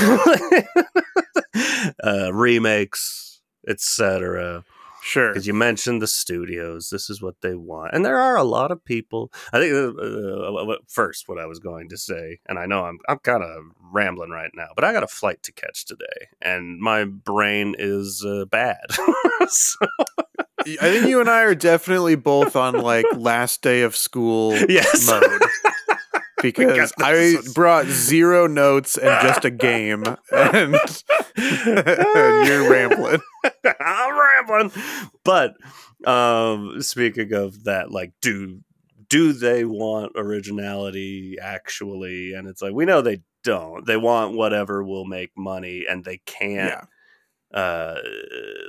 uh, 2.04 2.34
remakes, 2.34 3.42
etc. 3.68 4.64
sure. 5.04 5.30
Because 5.30 5.48
you 5.48 5.54
mentioned 5.54 6.02
the 6.02 6.08
studios, 6.08 6.90
this 6.90 7.10
is 7.10 7.22
what 7.22 7.42
they 7.42 7.56
want, 7.56 7.94
and 7.94 8.06
there 8.06 8.18
are 8.18 8.36
a 8.36 8.44
lot 8.44 8.72
of 8.72 8.84
people. 8.84 9.32
I 9.52 9.60
think 9.60 9.74
uh, 9.74 10.02
uh, 10.02 10.78
first, 10.88 11.28
what 11.28 11.40
I 11.40 11.46
was 11.46 11.60
going 11.60 11.90
to 11.90 11.98
say, 11.98 12.40
and 12.48 12.58
I 12.58 12.66
know 12.66 12.86
I'm 12.86 13.00
I'm 13.08 13.20
kind 13.20 13.44
of 13.44 13.64
rambling 13.80 14.32
right 14.32 14.52
now, 14.56 14.70
but 14.76 14.84
I 14.84 14.94
got 14.94 15.04
a 15.04 15.08
flight 15.08 15.44
to 15.44 15.52
catch 15.52 15.86
today, 15.86 16.30
and 16.42 16.80
my 16.80 17.04
brain 17.04 17.76
is 17.78 18.26
uh, 18.26 18.46
bad. 18.46 18.86
so, 19.48 19.86
I 20.66 20.76
think 20.78 21.08
you 21.08 21.20
and 21.20 21.30
I 21.30 21.44
are 21.44 21.56
definitely 21.56 22.16
both 22.16 22.56
on 22.56 22.76
like 22.76 23.06
last 23.16 23.62
day 23.62 23.82
of 23.82 23.96
school 23.96 24.54
yes, 24.70 25.08
mode. 25.08 25.42
Because 26.52 26.94
I 26.98 27.38
brought 27.54 27.86
zero 27.86 28.48
notes 28.48 28.98
and 28.98 29.22
just 29.22 29.46
a 29.46 29.52
game, 29.52 30.04
and, 30.32 30.76
and 30.76 30.76
you're 32.48 32.70
rambling. 32.70 33.22
I'm 33.80 34.20
rambling. 34.20 34.72
But 35.24 35.56
um, 36.06 36.82
speaking 36.82 37.34
of 37.34 37.64
that, 37.64 37.92
like, 37.92 38.14
do 38.22 38.60
do 39.10 39.34
they 39.34 39.64
want 39.66 40.14
originality 40.16 41.38
actually? 41.42 42.34
And 42.34 42.48
it's 42.48 42.62
like 42.62 42.74
we 42.74 42.86
know 42.86 43.02
they 43.02 43.22
don't. 43.44 43.86
They 43.86 43.98
want 43.98 44.36
whatever 44.36 44.84
will 44.84 45.06
make 45.06 45.32
money, 45.38 45.86
and 45.90 46.04
they 46.04 46.18
can't 46.26 46.86
Yeah, 47.54 47.60
uh, 47.60 48.00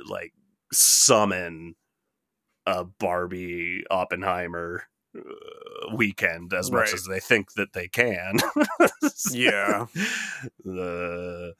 like 0.07 0.33
summon 0.71 1.75
a 2.65 2.83
Barbie 2.83 3.83
Oppenheimer 3.89 4.83
weekend 5.95 6.53
as 6.53 6.71
much 6.71 6.85
Right. 6.87 6.93
as 6.93 7.05
they 7.05 7.19
think 7.19 7.53
that 7.53 7.73
they 7.73 7.87
can. 7.87 8.39
Yeah. 9.31 9.85
the 10.63 11.53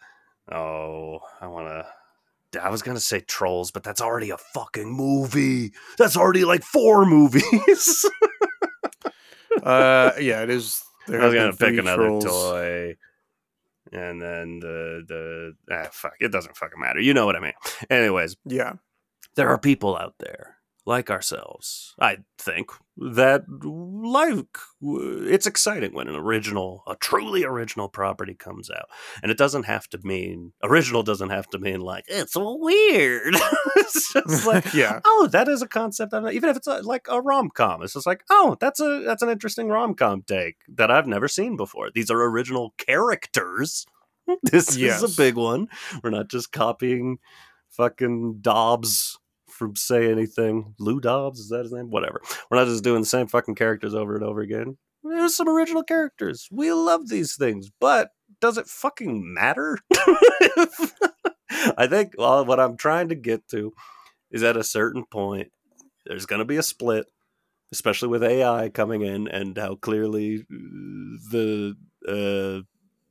oh, 0.51 1.19
I 1.41 1.47
want 1.47 1.67
to. 1.67 2.61
I 2.63 2.69
was 2.69 2.81
gonna 2.81 2.99
say 2.99 3.19
trolls, 3.21 3.71
but 3.71 3.83
that's 3.83 4.01
already 4.01 4.29
a 4.29 4.37
fucking 4.37 4.91
movie. 4.91 5.73
That's 5.97 6.15
already 6.17 6.45
like 6.45 6.63
four 6.63 7.05
movies. 7.05 8.05
uh, 9.63 10.11
yeah, 10.19 10.43
it 10.43 10.49
is. 10.49 10.83
There 11.07 11.21
I 11.21 11.25
was 11.25 11.33
gonna 11.33 11.53
pick 11.53 11.77
another 11.77 12.05
trolls. 12.07 12.25
toy. 12.25 12.95
and 13.91 14.21
then 14.21 14.59
the 14.59 15.03
the 15.07 15.53
ah, 15.73 15.87
fuck 15.91 16.13
it 16.19 16.31
doesn't 16.31 16.57
fucking 16.57 16.79
matter. 16.79 16.99
You 16.99 17.13
know 17.13 17.25
what 17.25 17.35
I 17.35 17.39
mean. 17.39 17.53
Anyways, 17.89 18.35
Yeah. 18.45 18.73
there 19.35 19.49
are 19.49 19.57
people 19.59 19.95
out 19.97 20.15
there 20.19 20.57
like 20.85 21.09
ourselves, 21.09 21.95
I 21.99 22.19
think, 22.37 22.69
that 22.97 23.43
like 23.49 24.57
it's 24.81 25.47
exciting 25.47 25.93
when 25.93 26.07
an 26.07 26.15
original, 26.15 26.83
a 26.87 26.95
truly 26.95 27.43
original 27.43 27.89
property 27.89 28.35
comes 28.35 28.69
out. 28.69 28.85
And 29.23 29.31
it 29.31 29.37
doesn't 29.37 29.63
have 29.63 29.87
to 29.89 29.99
mean 30.03 30.53
original 30.63 31.01
doesn't 31.01 31.31
have 31.31 31.47
to 31.49 31.59
mean 31.59 31.81
like 31.81 32.05
it's 32.07 32.35
weird. 32.35 33.35
it's 33.77 34.13
just 34.13 34.45
like 34.47 34.73
yeah. 34.73 34.99
oh, 35.05 35.27
that 35.31 35.47
is 35.47 35.61
a 35.61 35.67
concept. 35.67 36.13
I've, 36.13 36.31
even 36.33 36.49
if 36.49 36.57
it's 36.57 36.67
a, 36.67 36.81
like 36.83 37.07
a 37.09 37.19
rom 37.21 37.49
com, 37.49 37.81
it's 37.81 37.93
just 37.93 38.05
like, 38.05 38.23
oh, 38.29 38.55
that's 38.59 38.79
a 38.79 39.01
that's 39.05 39.23
an 39.23 39.29
interesting 39.29 39.69
rom 39.69 39.95
com 39.95 40.21
take 40.21 40.57
that 40.67 40.91
I've 40.91 41.07
never 41.07 41.27
seen 41.27 41.57
before. 41.57 41.89
These 41.93 42.11
are 42.11 42.21
original 42.21 42.73
characters. 42.77 43.85
This 44.43 44.75
Yes. 44.75 45.03
is 45.03 45.13
a 45.13 45.21
big 45.21 45.35
one. 45.35 45.67
We're 46.03 46.09
not 46.09 46.29
just 46.29 46.51
copying 46.51 47.19
fucking 47.69 48.39
Dobbs 48.41 49.14
from 49.55 49.75
Say 49.75 50.11
Anything. 50.11 50.75
Lou 50.79 50.99
Dobbs 50.99 51.39
is 51.39 51.49
that 51.49 51.63
his 51.63 51.71
name? 51.71 51.89
Whatever. 51.89 52.21
We're 52.49 52.57
not 52.57 52.67
just 52.67 52.83
doing 52.83 53.01
the 53.01 53.07
same 53.07 53.27
fucking 53.27 53.55
characters 53.55 53.93
over 53.93 54.15
and 54.15 54.23
over 54.23 54.41
again. 54.41 54.77
There's 55.03 55.35
some 55.35 55.47
original 55.47 55.83
characters. 55.83 56.47
We 56.51 56.71
love 56.71 57.09
these 57.09 57.35
things, 57.35 57.69
but 57.79 58.09
does 58.41 58.57
it 58.57 58.67
fucking 58.67 59.33
matter? 59.33 59.77
I 61.77 61.87
think 61.87 62.13
well, 62.17 62.45
what 62.45 62.59
I'm 62.59 62.75
trying 62.77 63.09
to 63.09 63.15
get 63.15 63.47
to 63.49 63.71
is 64.31 64.43
at 64.43 64.57
a 64.57 64.63
certain 64.63 65.05
point, 65.05 65.51
there's 66.05 66.25
going 66.25 66.39
to 66.39 66.45
be 66.45 66.57
a 66.57 66.63
split, 66.63 67.05
especially 67.71 68.09
with 68.09 68.23
AI 68.23 68.69
coming 68.69 69.01
in 69.01 69.27
and 69.27 69.57
how 69.57 69.75
clearly 69.75 70.45
the 70.49 71.75
uh, 72.07 72.63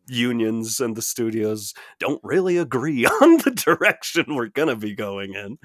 unions 0.07 0.81
and 0.81 0.97
the 0.97 1.03
studios 1.03 1.75
don't 1.99 2.21
really 2.23 2.57
agree 2.57 3.07
on 3.23 3.39
the 3.39 3.51
direction 3.51 4.35
we're 4.35 4.49
going 4.49 4.69
to 4.69 4.77
be 4.77 4.95
going 4.95 5.35
in. 5.35 5.59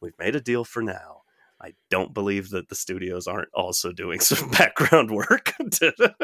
We've 0.00 0.18
made 0.18 0.36
a 0.36 0.40
deal 0.40 0.64
for 0.64 0.82
now. 0.82 1.22
I 1.60 1.72
don't 1.88 2.12
believe 2.12 2.50
that 2.50 2.68
the 2.68 2.74
studios 2.74 3.26
aren't 3.26 3.48
also 3.54 3.90
doing 3.92 4.20
some 4.20 4.50
background 4.50 5.10
work. 5.10 5.52
to- 5.72 6.14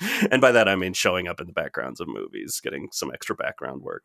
and 0.30 0.40
by 0.42 0.52
that, 0.52 0.68
I 0.68 0.76
mean 0.76 0.92
showing 0.92 1.26
up 1.28 1.40
in 1.40 1.46
the 1.46 1.52
backgrounds 1.54 2.00
of 2.00 2.08
movies, 2.08 2.60
getting 2.62 2.88
some 2.92 3.10
extra 3.14 3.34
background 3.34 3.82
work. 3.82 4.02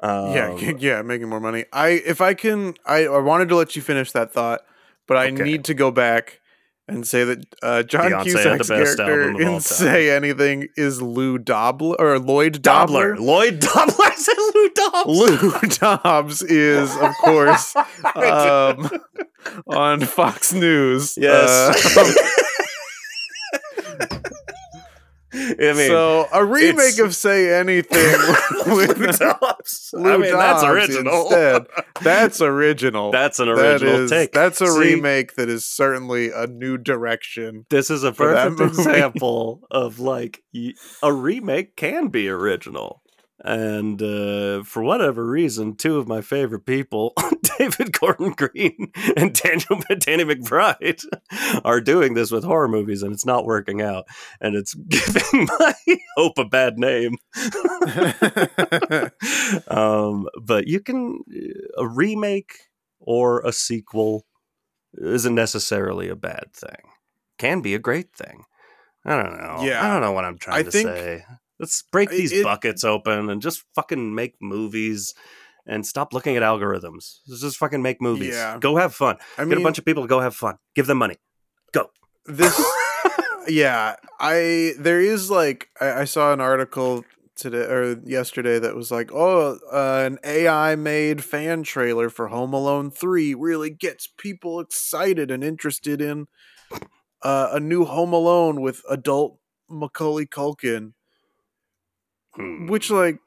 yeah, 0.00 0.54
Um, 0.54 0.76
yeah, 0.78 1.02
making 1.02 1.28
more 1.28 1.40
money. 1.40 1.64
I 1.72 1.88
if 1.88 2.20
I 2.20 2.32
can, 2.34 2.74
I, 2.86 3.06
I 3.06 3.18
wanted 3.18 3.48
to 3.50 3.56
let 3.56 3.76
you 3.76 3.82
finish 3.82 4.12
that 4.12 4.32
thought, 4.32 4.60
but 5.06 5.16
I 5.18 5.26
Okay. 5.26 5.42
need 5.42 5.64
to 5.66 5.74
go 5.74 5.90
back 5.90 6.40
and 6.88 7.06
say 7.06 7.24
that 7.24 7.44
uh, 7.62 7.82
John 7.82 8.10
Beyonce 8.12 8.22
Cusack's 8.24 8.68
best 8.68 8.96
character 8.98 9.22
album 9.22 9.34
of 9.36 9.40
in 9.40 9.48
all 9.48 9.54
time. 9.54 9.60
"Say 9.60 10.10
Anything" 10.10 10.68
is 10.76 11.02
Lou 11.02 11.38
Dobler 11.38 11.96
or 11.98 12.18
Lloyd 12.18 12.62
Dobler. 12.62 13.14
Dobler. 13.14 13.18
Lloyd 13.18 13.60
Dobler. 13.60 13.94
I 14.04 14.14
said 14.14 14.36
Lou 14.54 14.68
Dobbs. 14.70 15.08
Lou 15.08 15.68
Dobbs 15.68 16.42
is, 16.42 16.96
of 16.96 17.12
course, 17.24 17.74
um, 18.14 18.90
on 19.66 20.00
Fox 20.00 20.52
News. 20.52 21.16
Yes. 21.16 21.96
Uh, 21.96 22.12
I 25.36 25.72
mean, 25.74 25.88
so 25.88 26.26
a 26.32 26.44
remake 26.44 26.98
of 26.98 27.14
"Say 27.14 27.52
Anything" 27.58 27.98
Lou 28.66 28.76
with 28.76 29.18
Dobbs. 29.18 29.90
Lou 29.92 30.12
I 30.12 30.16
mean, 30.16 30.32
that's 30.32 30.62
original. 30.64 31.22
instead. 31.24 31.66
That's 32.02 32.40
original. 32.40 33.10
That's 33.10 33.38
an 33.38 33.48
original 33.48 33.94
is- 34.02 34.10
take. 34.10 34.32
That's 34.32 34.60
a 34.60 34.66
See? 34.68 34.78
remake 34.94 35.34
that 35.34 35.48
is 35.48 35.64
certainly 35.64 36.30
a 36.30 36.46
new 36.46 36.78
direction. 36.78 37.66
This 37.70 37.90
is 37.90 38.02
a 38.04 38.12
perfect 38.12 38.60
example 38.60 39.60
of 39.70 39.98
like 39.98 40.42
a 41.02 41.12
remake 41.12 41.76
can 41.76 42.08
be 42.08 42.28
original. 42.28 43.02
And 43.48 44.02
uh, 44.02 44.64
for 44.64 44.82
whatever 44.82 45.24
reason, 45.24 45.76
two 45.76 45.98
of 45.98 46.08
my 46.08 46.20
favorite 46.20 46.66
people, 46.66 47.12
David 47.58 47.92
Gordon 47.92 48.32
Green 48.32 48.90
and 49.16 49.32
Daniel 49.32 49.80
Danny 50.00 50.24
McBride, 50.24 51.04
are 51.64 51.80
doing 51.80 52.14
this 52.14 52.32
with 52.32 52.42
horror 52.42 52.66
movies, 52.66 53.04
and 53.04 53.12
it's 53.12 53.24
not 53.24 53.44
working 53.44 53.80
out. 53.80 54.06
And 54.40 54.56
it's 54.56 54.74
giving 54.88 55.46
my 55.60 55.74
hope 56.16 56.38
a 56.38 56.44
bad 56.44 56.76
name. 56.76 57.18
um, 59.68 60.26
but 60.42 60.66
you 60.66 60.80
can 60.80 61.20
a 61.78 61.86
remake 61.86 62.52
or 62.98 63.40
a 63.42 63.52
sequel 63.52 64.26
isn't 64.94 65.34
necessarily 65.36 66.08
a 66.08 66.16
bad 66.16 66.52
thing. 66.52 66.90
Can 67.38 67.60
be 67.60 67.74
a 67.74 67.78
great 67.78 68.12
thing. 68.12 68.42
I 69.04 69.22
don't 69.22 69.36
know. 69.38 69.58
Yeah. 69.62 69.84
I 69.86 69.92
don't 69.92 70.00
know 70.02 70.12
what 70.12 70.24
I'm 70.24 70.38
trying 70.38 70.58
I 70.58 70.62
to 70.64 70.70
think- 70.70 70.88
say. 70.88 71.24
Let's 71.58 71.82
break 71.90 72.10
these 72.10 72.32
it- 72.32 72.44
buckets 72.44 72.84
open 72.84 73.30
and 73.30 73.40
just 73.40 73.64
fucking 73.74 74.14
make 74.14 74.34
movies 74.40 75.14
and 75.66 75.84
stop 75.86 76.12
looking 76.12 76.36
at 76.36 76.42
algorithms. 76.42 77.20
Let's 77.26 77.40
just 77.40 77.56
fucking 77.56 77.82
make 77.82 78.00
movies. 78.00 78.34
Yeah. 78.34 78.58
Go 78.60 78.76
have 78.76 78.94
fun. 78.94 79.16
I 79.36 79.42
Get 79.42 79.48
mean, 79.48 79.58
a 79.58 79.62
bunch 79.62 79.78
of 79.78 79.84
people 79.84 80.04
to 80.04 80.08
go 80.08 80.20
have 80.20 80.34
fun. 80.34 80.56
Give 80.74 80.86
them 80.86 80.98
money. 80.98 81.16
Go. 81.72 81.90
This. 82.26 82.60
yeah, 83.48 83.96
I 84.20 84.72
there 84.78 85.00
is 85.00 85.30
like 85.30 85.68
I, 85.80 86.00
I 86.02 86.04
saw 86.04 86.32
an 86.32 86.40
article 86.40 87.04
today 87.34 87.58
or 87.64 88.00
yesterday 88.04 88.58
that 88.58 88.74
was 88.74 88.90
like, 88.90 89.10
oh, 89.12 89.58
uh, 89.72 90.04
an 90.06 90.18
AI 90.24 90.74
made 90.76 91.22
fan 91.22 91.62
trailer 91.62 92.08
for 92.10 92.28
Home 92.28 92.52
Alone 92.54 92.90
Three 92.90 93.34
really 93.34 93.70
gets 93.70 94.08
people 94.18 94.60
excited 94.60 95.30
and 95.30 95.42
interested 95.44 96.00
in 96.00 96.26
uh, 97.22 97.48
a 97.52 97.60
new 97.60 97.84
Home 97.84 98.12
Alone 98.12 98.60
with 98.60 98.82
adult 98.88 99.38
Macaulay 99.68 100.26
Culkin. 100.26 100.92
Hmm. 102.36 102.66
which 102.66 102.90
like 102.90 103.18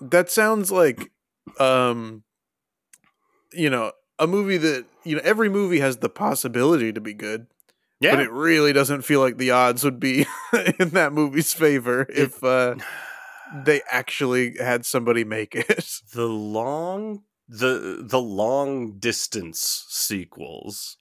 that 0.00 0.30
sounds 0.30 0.72
like 0.72 1.10
um 1.60 2.24
you 3.52 3.68
know 3.68 3.92
a 4.18 4.26
movie 4.26 4.56
that 4.56 4.86
you 5.04 5.16
know 5.16 5.22
every 5.24 5.48
movie 5.48 5.80
has 5.80 5.98
the 5.98 6.08
possibility 6.08 6.92
to 6.92 7.00
be 7.00 7.14
good 7.14 7.46
yeah. 8.00 8.12
but 8.14 8.20
it 8.20 8.30
really 8.30 8.72
doesn't 8.72 9.02
feel 9.02 9.20
like 9.20 9.36
the 9.36 9.50
odds 9.50 9.84
would 9.84 10.00
be 10.00 10.26
in 10.78 10.90
that 10.90 11.12
movie's 11.12 11.52
favor 11.52 12.06
if 12.08 12.42
uh 12.42 12.74
they 13.64 13.82
actually 13.90 14.54
had 14.58 14.84
somebody 14.84 15.24
make 15.24 15.54
it 15.54 16.00
the 16.14 16.26
long 16.26 17.22
the 17.48 18.02
the 18.02 18.20
long 18.20 18.98
distance 18.98 19.84
sequels 19.88 20.96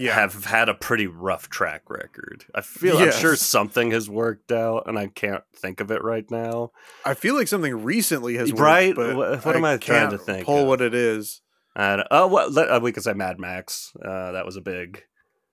yeah 0.00 0.14
have 0.14 0.44
had 0.46 0.68
a 0.68 0.74
pretty 0.74 1.06
rough 1.06 1.48
track 1.50 1.82
record. 1.90 2.44
I 2.54 2.62
feel 2.62 2.96
I'm 2.98 3.12
sure 3.12 3.36
something 3.36 3.90
has 3.90 4.08
worked 4.08 4.50
out, 4.50 4.84
and 4.88 4.98
I 4.98 5.08
can't 5.08 5.44
think 5.54 5.80
of 5.80 5.90
it 5.90 6.02
right 6.02 6.28
now. 6.30 6.70
i 7.04 7.14
feel 7.14 7.34
like 7.36 7.48
something 7.48 7.84
recently 7.84 8.36
has 8.36 8.50
worked, 8.50 8.60
Right? 8.60 8.94
but 8.96 9.14
What- 9.16 9.56
am 9.56 9.64
I 9.64 9.76
trying 9.76 10.10
to 10.10 10.18
think 10.18 10.46
pull 10.46 10.62
of? 10.62 10.66
what 10.68 10.80
it 10.80 10.94
is 10.94 11.42
And 11.76 12.02
oh, 12.10 12.26
well, 12.26 12.50
let, 12.50 12.68
uh, 12.70 12.80
we 12.82 12.92
could 12.92 13.04
say 13.04 13.12
Mad 13.12 13.38
Max. 13.38 13.92
Uh, 14.04 14.32
that 14.32 14.44
was 14.46 14.56
a 14.56 14.60
big. 14.60 15.04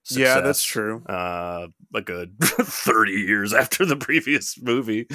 yeah 0.09 0.39
that's 0.39 0.63
true 0.63 1.03
Uh, 1.05 1.67
a 1.93 2.01
good 2.01 2.37
thirty 2.41 3.11
years 3.11 3.53
after 3.53 3.85
the 3.85 3.97
previous 3.97 4.57
movie. 4.61 5.05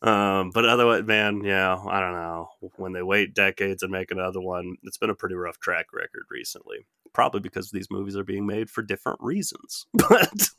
Um, 0.00 0.50
but 0.54 0.64
otherwise, 0.64 1.04
man, 1.04 1.42
yeah, 1.44 1.74
I 1.76 1.98
don't 2.00 2.12
know. 2.12 2.48
When 2.76 2.92
they 2.92 3.02
wait 3.02 3.34
decades 3.34 3.82
and 3.82 3.90
make 3.92 4.10
another 4.12 4.40
one, 4.40 4.76
it's 4.84 4.96
been 4.98 5.10
a 5.10 5.14
pretty 5.14 5.34
rough 5.34 5.58
track 5.58 5.86
record 5.92 6.22
recently. 6.30 6.86
Probably 7.12 7.40
because 7.40 7.70
these 7.70 7.90
movies 7.90 8.16
are 8.16 8.24
being 8.24 8.46
made 8.46 8.70
for 8.70 8.82
different 8.82 9.18
reasons. 9.20 9.86
But 10.08 10.50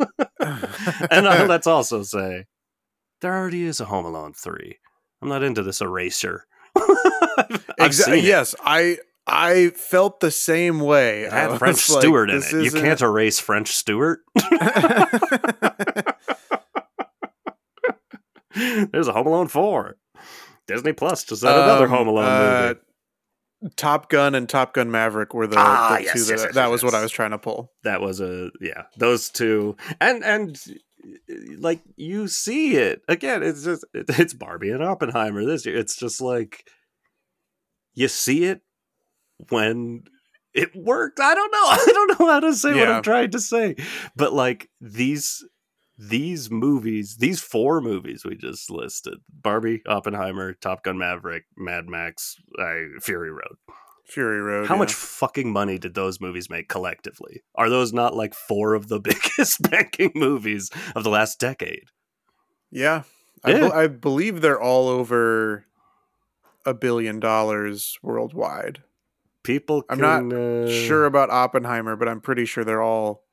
and 1.12 1.28
uh, 1.28 1.46
let's 1.50 1.68
also 1.68 2.04
say 2.04 2.46
there 3.22 3.36
already 3.36 3.64
is 3.64 3.80
a 3.82 3.86
Home 3.86 4.06
Alone 4.06 4.34
three. 4.34 4.78
I'm 5.22 5.30
not 5.30 5.44
into 5.44 5.64
this 5.64 5.82
erasure. 5.82 6.46
I've 6.78 7.92
Exa- 7.92 8.06
seen 8.06 8.14
it. 8.16 8.24
yes 8.26 8.54
i 8.64 8.98
i 9.28 9.70
felt 9.76 10.20
the 10.20 10.32
same 10.32 10.80
way 10.80 11.24
It 11.24 11.34
I 11.34 11.40
had 11.42 11.60
French 11.60 11.90
like, 11.90 12.02
Stewart 12.02 12.30
in 12.30 12.42
it. 12.44 12.52
You 12.64 12.72
can't 12.72 13.02
erase 13.02 13.40
French 13.40 13.70
Stewart. 13.76 14.20
There's 18.56 19.08
a 19.08 19.14
Home 19.14 19.28
Alone 19.28 19.48
4. 19.48 19.96
Disney 20.68 20.94
Plus 20.94 21.24
just 21.24 21.44
had 21.44 21.56
another 21.56 21.86
Um, 21.86 21.92
Home 21.92 22.08
Alone 22.08 22.26
uh, 22.26 22.68
movie. 22.70 22.80
Top 23.76 24.10
Gun 24.10 24.36
and 24.36 24.48
Top 24.48 24.74
Gun 24.74 24.90
Maverick 24.90 25.34
were 25.34 25.48
the, 25.48 25.58
Ah, 25.58 25.98
the 25.98 26.04
yes, 26.06 26.14
two 26.14 26.20
yes, 26.20 26.28
that 26.28 26.38
yes, 26.48 26.56
that 26.56 26.72
was 26.72 26.84
what 26.84 26.94
I 26.94 27.02
was 27.02 27.12
trying 27.12 27.32
to 27.32 27.38
pull. 27.38 27.74
That 27.84 28.02
was 28.02 28.22
a 28.22 28.52
yeah, 28.62 28.84
those 28.98 29.30
two. 29.30 29.76
And 30.00 30.24
and 30.24 30.58
like 31.58 31.82
you 31.98 32.28
see 32.28 32.76
it. 32.76 33.02
Again, 33.08 33.44
it's 33.44 33.64
just 33.64 33.86
it's 33.94 34.34
Barbie 34.34 34.72
and 34.72 34.84
Oppenheimer 34.84 35.44
this 35.46 35.66
year. 35.66 35.78
It's 35.78 35.98
just 35.98 36.22
like 36.22 36.64
you 37.94 38.08
see 38.08 38.46
it 38.46 38.62
when 39.50 40.04
it 40.54 40.76
worked. 40.76 41.20
I 41.20 41.36
don't 41.36 41.52
know. 41.52 41.58
I 41.66 41.86
don't 41.88 42.20
know 42.20 42.28
how 42.28 42.40
to 42.40 42.54
say 42.54 42.74
what 42.74 42.88
I'm 42.88 43.04
trying 43.04 43.32
to 43.32 43.40
say. 43.40 43.76
But 44.16 44.34
like 44.34 44.70
these 44.80 45.46
these 46.00 46.50
movies, 46.50 47.18
these 47.18 47.42
four 47.42 47.82
movies 47.82 48.24
we 48.24 48.36
just 48.36 48.72
listed 48.72 49.16
Barbie, 49.30 49.82
Oppenheimer, 49.86 50.54
Top 50.54 50.84
Gun 50.84 50.98
Maverick, 50.98 51.44
Mad 51.58 51.88
Max, 51.88 52.38
uh, 52.58 53.00
Fury 53.02 53.32
Road. 53.32 53.58
Fury 54.06 54.42
Road. 54.42 54.68
How 54.68 54.76
yeah. 54.76 54.80
much 54.80 54.94
fucking 54.94 55.52
money 55.52 55.78
did 55.78 55.94
those 55.94 56.22
movies 56.22 56.50
make 56.50 56.70
collectively? 56.70 57.44
Are 57.56 57.70
those 57.70 57.94
not 57.94 58.16
like 58.16 58.34
four 58.34 58.74
of 58.74 58.88
the 58.88 59.00
biggest 59.38 59.70
banking 59.70 60.12
movies 60.16 60.72
of 60.96 61.04
the 61.04 61.10
last 61.10 61.40
decade? 61.40 61.84
Yeah, 62.72 63.04
I, 63.44 63.54
be- 63.54 63.62
I 63.62 63.88
believe 63.88 64.42
they're 64.42 64.62
all 64.62 64.88
over 64.88 65.66
a 66.66 66.74
billion 66.74 67.20
dollars 67.20 67.98
worldwide. 68.02 68.84
People 69.44 69.84
I'm 69.90 70.00
not 70.00 70.34
uh, 70.34 70.70
Sure 70.70 71.06
about 71.06 71.30
Oppenheimer, 71.30 71.96
but 71.96 72.08
I'm 72.08 72.22
pretty 72.22 72.46
sure 72.46 72.64
they're 72.64 72.82
all. 72.82 73.24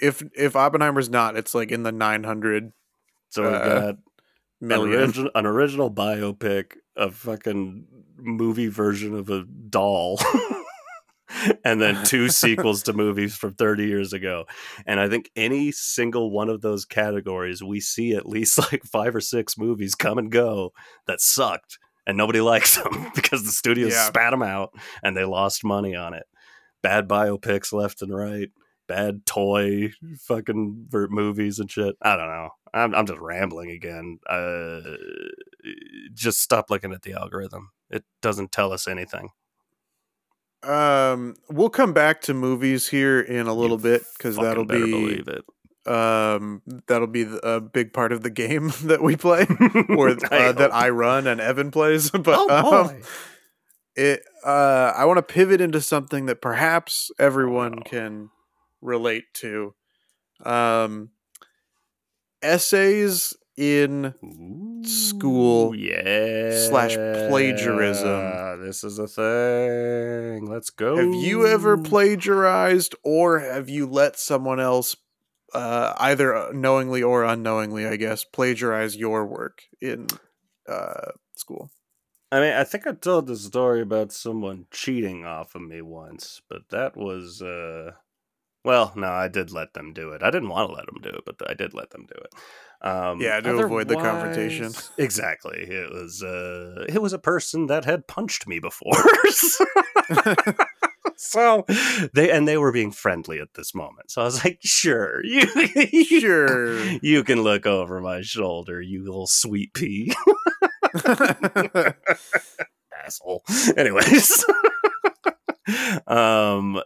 If 0.00 0.22
if 0.36 0.56
Oppenheimer's 0.56 1.10
not, 1.10 1.36
it's 1.36 1.54
like 1.54 1.70
in 1.70 1.82
the 1.82 1.92
900 1.92 2.72
So 3.30 3.42
we 3.42 3.48
uh, 3.48 3.64
got 3.64 3.88
an 3.88 3.98
million. 4.60 5.00
original, 5.00 5.30
an 5.34 5.46
original 5.46 5.90
biopic, 5.90 6.72
a 6.96 7.10
fucking 7.10 7.86
movie 8.18 8.68
version 8.68 9.14
of 9.14 9.30
a 9.30 9.44
doll, 9.44 10.18
and 11.64 11.80
then 11.80 12.04
two 12.04 12.28
sequels 12.30 12.82
to 12.84 12.92
movies 12.92 13.34
from 13.36 13.54
30 13.54 13.86
years 13.86 14.12
ago. 14.12 14.44
And 14.86 14.98
I 15.00 15.08
think 15.08 15.30
any 15.36 15.72
single 15.72 16.30
one 16.30 16.48
of 16.48 16.60
those 16.60 16.84
categories, 16.84 17.62
we 17.62 17.80
see 17.80 18.14
at 18.14 18.28
least 18.28 18.58
like 18.72 18.82
five 18.84 19.14
or 19.14 19.20
six 19.20 19.56
movies 19.56 19.94
come 19.94 20.18
and 20.18 20.30
go 20.30 20.72
that 21.06 21.20
sucked, 21.20 21.78
and 22.06 22.16
nobody 22.16 22.40
likes 22.40 22.76
them 22.82 23.10
because 23.14 23.44
the 23.44 23.52
studios 23.52 23.92
Yeah. 23.92 24.08
spat 24.08 24.32
them 24.32 24.42
out 24.42 24.72
and 25.02 25.16
they 25.16 25.24
lost 25.24 25.64
money 25.64 25.94
on 25.94 26.14
it. 26.14 26.24
Bad 26.82 27.08
biopics 27.08 27.72
left 27.72 28.02
and 28.02 28.14
right. 28.14 28.50
Bad 28.90 29.24
toy 29.24 29.92
fucking 30.22 30.86
ver- 30.88 31.06
movies 31.08 31.60
and 31.60 31.70
shit. 31.70 31.94
I 32.02 32.16
don't 32.16 32.26
know. 32.26 32.48
I'm, 32.74 32.92
I'm 32.94 33.06
just 33.06 33.20
rambling 33.20 33.70
again. 33.70 34.18
Uh, 34.28 34.80
just 36.12 36.40
stop 36.40 36.70
looking 36.70 36.92
at 36.92 37.02
the 37.02 37.12
algorithm. 37.12 37.70
It 37.88 38.04
doesn't 38.20 38.50
tell 38.50 38.72
us 38.72 38.88
anything. 38.88 39.28
Um, 40.62 41.36
we'll 41.48 41.70
come 41.70 41.92
back 41.92 42.20
to 42.22 42.34
movies 42.34 42.88
here 42.88 43.20
in 43.20 43.46
a 43.46 43.54
little 43.54 43.78
You 43.78 43.82
bit 43.82 44.02
because 44.18 44.36
that'll 44.36 44.64
be 44.66 44.78
believe 44.78 45.28
it. 45.28 45.44
um 45.90 46.60
that'll 46.86 47.06
be 47.06 47.26
a 47.42 47.60
big 47.60 47.92
part 47.92 48.12
of 48.12 48.22
the 48.22 48.28
game 48.28 48.70
that 48.82 49.02
we 49.02 49.16
play 49.16 49.46
or 49.88 50.10
I 50.30 50.48
uh, 50.48 50.52
that. 50.52 50.70
I 50.74 50.90
run 50.90 51.26
and 51.26 51.40
Evan 51.40 51.70
plays. 51.70 52.10
But 52.14 52.36
oh 52.38 52.84
um, 52.90 53.00
it 53.96 54.22
uh 54.44 54.92
I 54.94 55.06
want 55.06 55.16
to 55.16 55.22
pivot 55.22 55.60
into 55.62 55.80
something 55.80 56.26
that 56.26 56.42
perhaps 56.42 57.10
everyone 57.18 57.72
no. 57.76 57.82
can 57.82 58.30
relate 58.80 59.32
to. 59.34 59.74
Um, 60.44 61.10
essays 62.42 63.34
in 63.56 64.14
school 64.84 65.74
yeah 65.74 66.66
slash 66.68 66.94
plagiarism. 66.94 68.62
This 68.64 68.84
is 68.84 68.98
a 68.98 69.06
thing. 69.06 70.46
Let's 70.46 70.70
go. 70.70 70.96
Have 70.96 71.14
you 71.14 71.46
ever 71.46 71.76
plagiarized 71.76 72.94
or 73.02 73.40
have 73.40 73.68
you 73.68 73.86
let 73.86 74.18
someone 74.18 74.60
else, 74.60 74.96
uh, 75.52 75.94
either 75.98 76.52
knowingly 76.52 77.02
or 77.02 77.24
unknowingly, 77.24 77.86
I 77.86 77.96
guess, 77.96 78.24
plagiarize 78.24 78.96
your 78.96 79.26
work 79.26 79.62
in 79.80 80.06
uh, 80.68 81.12
school? 81.36 81.70
I 82.32 82.40
mean, 82.40 82.52
I 82.52 82.64
think 82.64 82.86
I 82.86 82.92
told 82.92 83.26
the 83.26 83.36
story 83.36 83.82
about 83.82 84.12
someone 84.12 84.66
cheating 84.70 85.26
off 85.26 85.54
of 85.54 85.62
me 85.62 85.82
once, 85.82 86.40
but 86.48 86.68
that 86.70 86.96
was 86.96 87.42
uh 87.42 87.92
well, 88.64 88.92
no, 88.96 89.08
I 89.08 89.28
did 89.28 89.50
let 89.50 89.74
them 89.74 89.92
do 89.92 90.10
it. 90.12 90.22
I 90.22 90.30
didn't 90.30 90.48
want 90.48 90.68
to 90.70 90.74
let 90.74 90.86
them 90.86 91.00
do 91.02 91.10
it, 91.10 91.24
but 91.24 91.36
I 91.48 91.54
did 91.54 91.74
let 91.74 91.90
them 91.90 92.06
do 92.06 92.14
it. 92.20 92.34
Um, 92.86 93.20
Yeah, 93.20 93.40
to 93.40 93.58
avoid 93.58 93.88
the 93.88 93.96
confrontation. 93.96 94.72
Exactly. 94.98 95.58
It 95.58 95.90
was 95.92 96.22
uh, 96.22 96.84
it 96.88 97.00
was 97.02 97.12
a 97.12 97.18
person 97.18 97.66
that 97.66 97.84
had 97.84 98.06
punched 98.06 98.46
me 98.46 98.58
before. 98.58 98.92
so 101.16 101.64
they 102.14 102.30
and 102.30 102.48
they 102.48 102.56
were 102.56 102.72
being 102.72 102.90
friendly 102.90 103.38
at 103.40 103.54
this 103.54 103.74
moment. 103.74 104.10
So 104.10 104.22
I 104.22 104.24
was 104.24 104.42
like, 104.44 104.58
sure, 104.62 105.24
you 105.24 105.46
Sure. 106.20 106.80
you 107.02 107.22
can 107.24 107.42
look 107.42 107.66
over 107.66 108.00
my 108.00 108.22
shoulder, 108.22 108.80
you 108.80 109.04
little 109.04 109.26
sweet 109.26 109.74
pea 109.74 110.12
asshole. 113.04 113.42
Anyways, 113.76 114.44
um, 116.06 116.80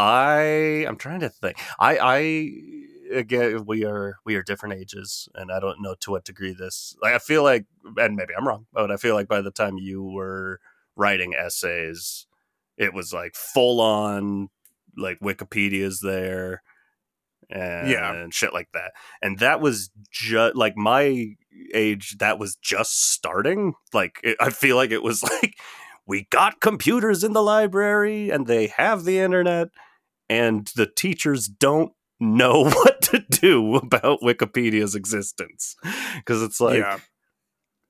I 0.00 0.86
I'm 0.88 0.96
trying 0.96 1.20
to 1.20 1.28
think. 1.28 1.58
I 1.78 1.98
I 1.98 2.18
again 3.16 3.64
we 3.66 3.84
are 3.84 4.16
we 4.24 4.34
are 4.36 4.42
different 4.42 4.74
ages, 4.80 5.28
and 5.34 5.50
I 5.52 5.60
don't 5.60 5.82
know 5.82 5.94
to 6.00 6.10
what 6.12 6.24
degree 6.24 6.52
this. 6.52 6.96
Like 7.02 7.14
I 7.14 7.18
feel 7.18 7.42
like, 7.42 7.66
and 7.96 8.16
maybe 8.16 8.34
I'm 8.36 8.46
wrong, 8.46 8.66
but 8.72 8.90
I 8.90 8.96
feel 8.96 9.14
like 9.14 9.28
by 9.28 9.42
the 9.42 9.50
time 9.50 9.78
you 9.78 10.02
were 10.02 10.60
writing 10.96 11.34
essays, 11.34 12.26
it 12.76 12.94
was 12.94 13.12
like 13.12 13.34
full 13.34 13.80
on 13.80 14.48
like 14.96 15.20
Wikipedia's 15.20 16.00
there. 16.00 16.62
And 17.50 17.90
Yeah. 17.90 18.26
shit 18.30 18.52
like 18.52 18.68
that. 18.74 18.92
And 19.22 19.38
that 19.40 19.60
was 19.60 19.90
just 20.10 20.54
like 20.54 20.76
my 20.76 21.34
age, 21.74 22.16
that 22.18 22.38
was 22.38 22.54
just 22.56 23.10
starting. 23.12 23.74
Like, 23.92 24.20
it, 24.22 24.36
I 24.40 24.50
feel 24.50 24.76
like 24.76 24.92
it 24.92 25.02
was 25.02 25.22
like, 25.42 25.54
we 26.06 26.26
got 26.30 26.60
computers 26.60 27.24
in 27.24 27.32
the 27.32 27.42
library 27.42 28.30
and 28.30 28.46
they 28.46 28.68
have 28.68 29.04
the 29.04 29.18
internet, 29.18 29.68
and 30.30 30.70
the 30.76 30.86
teachers 30.86 31.48
don't 31.48 31.92
know 32.20 32.64
what 32.70 33.02
to 33.02 33.18
do 33.28 33.74
about 33.74 34.20
Wikipedia's 34.22 34.94
existence. 34.94 35.74
Because 36.16 36.42
it's 36.42 36.60
like, 36.60 36.78
yeah. 36.78 36.98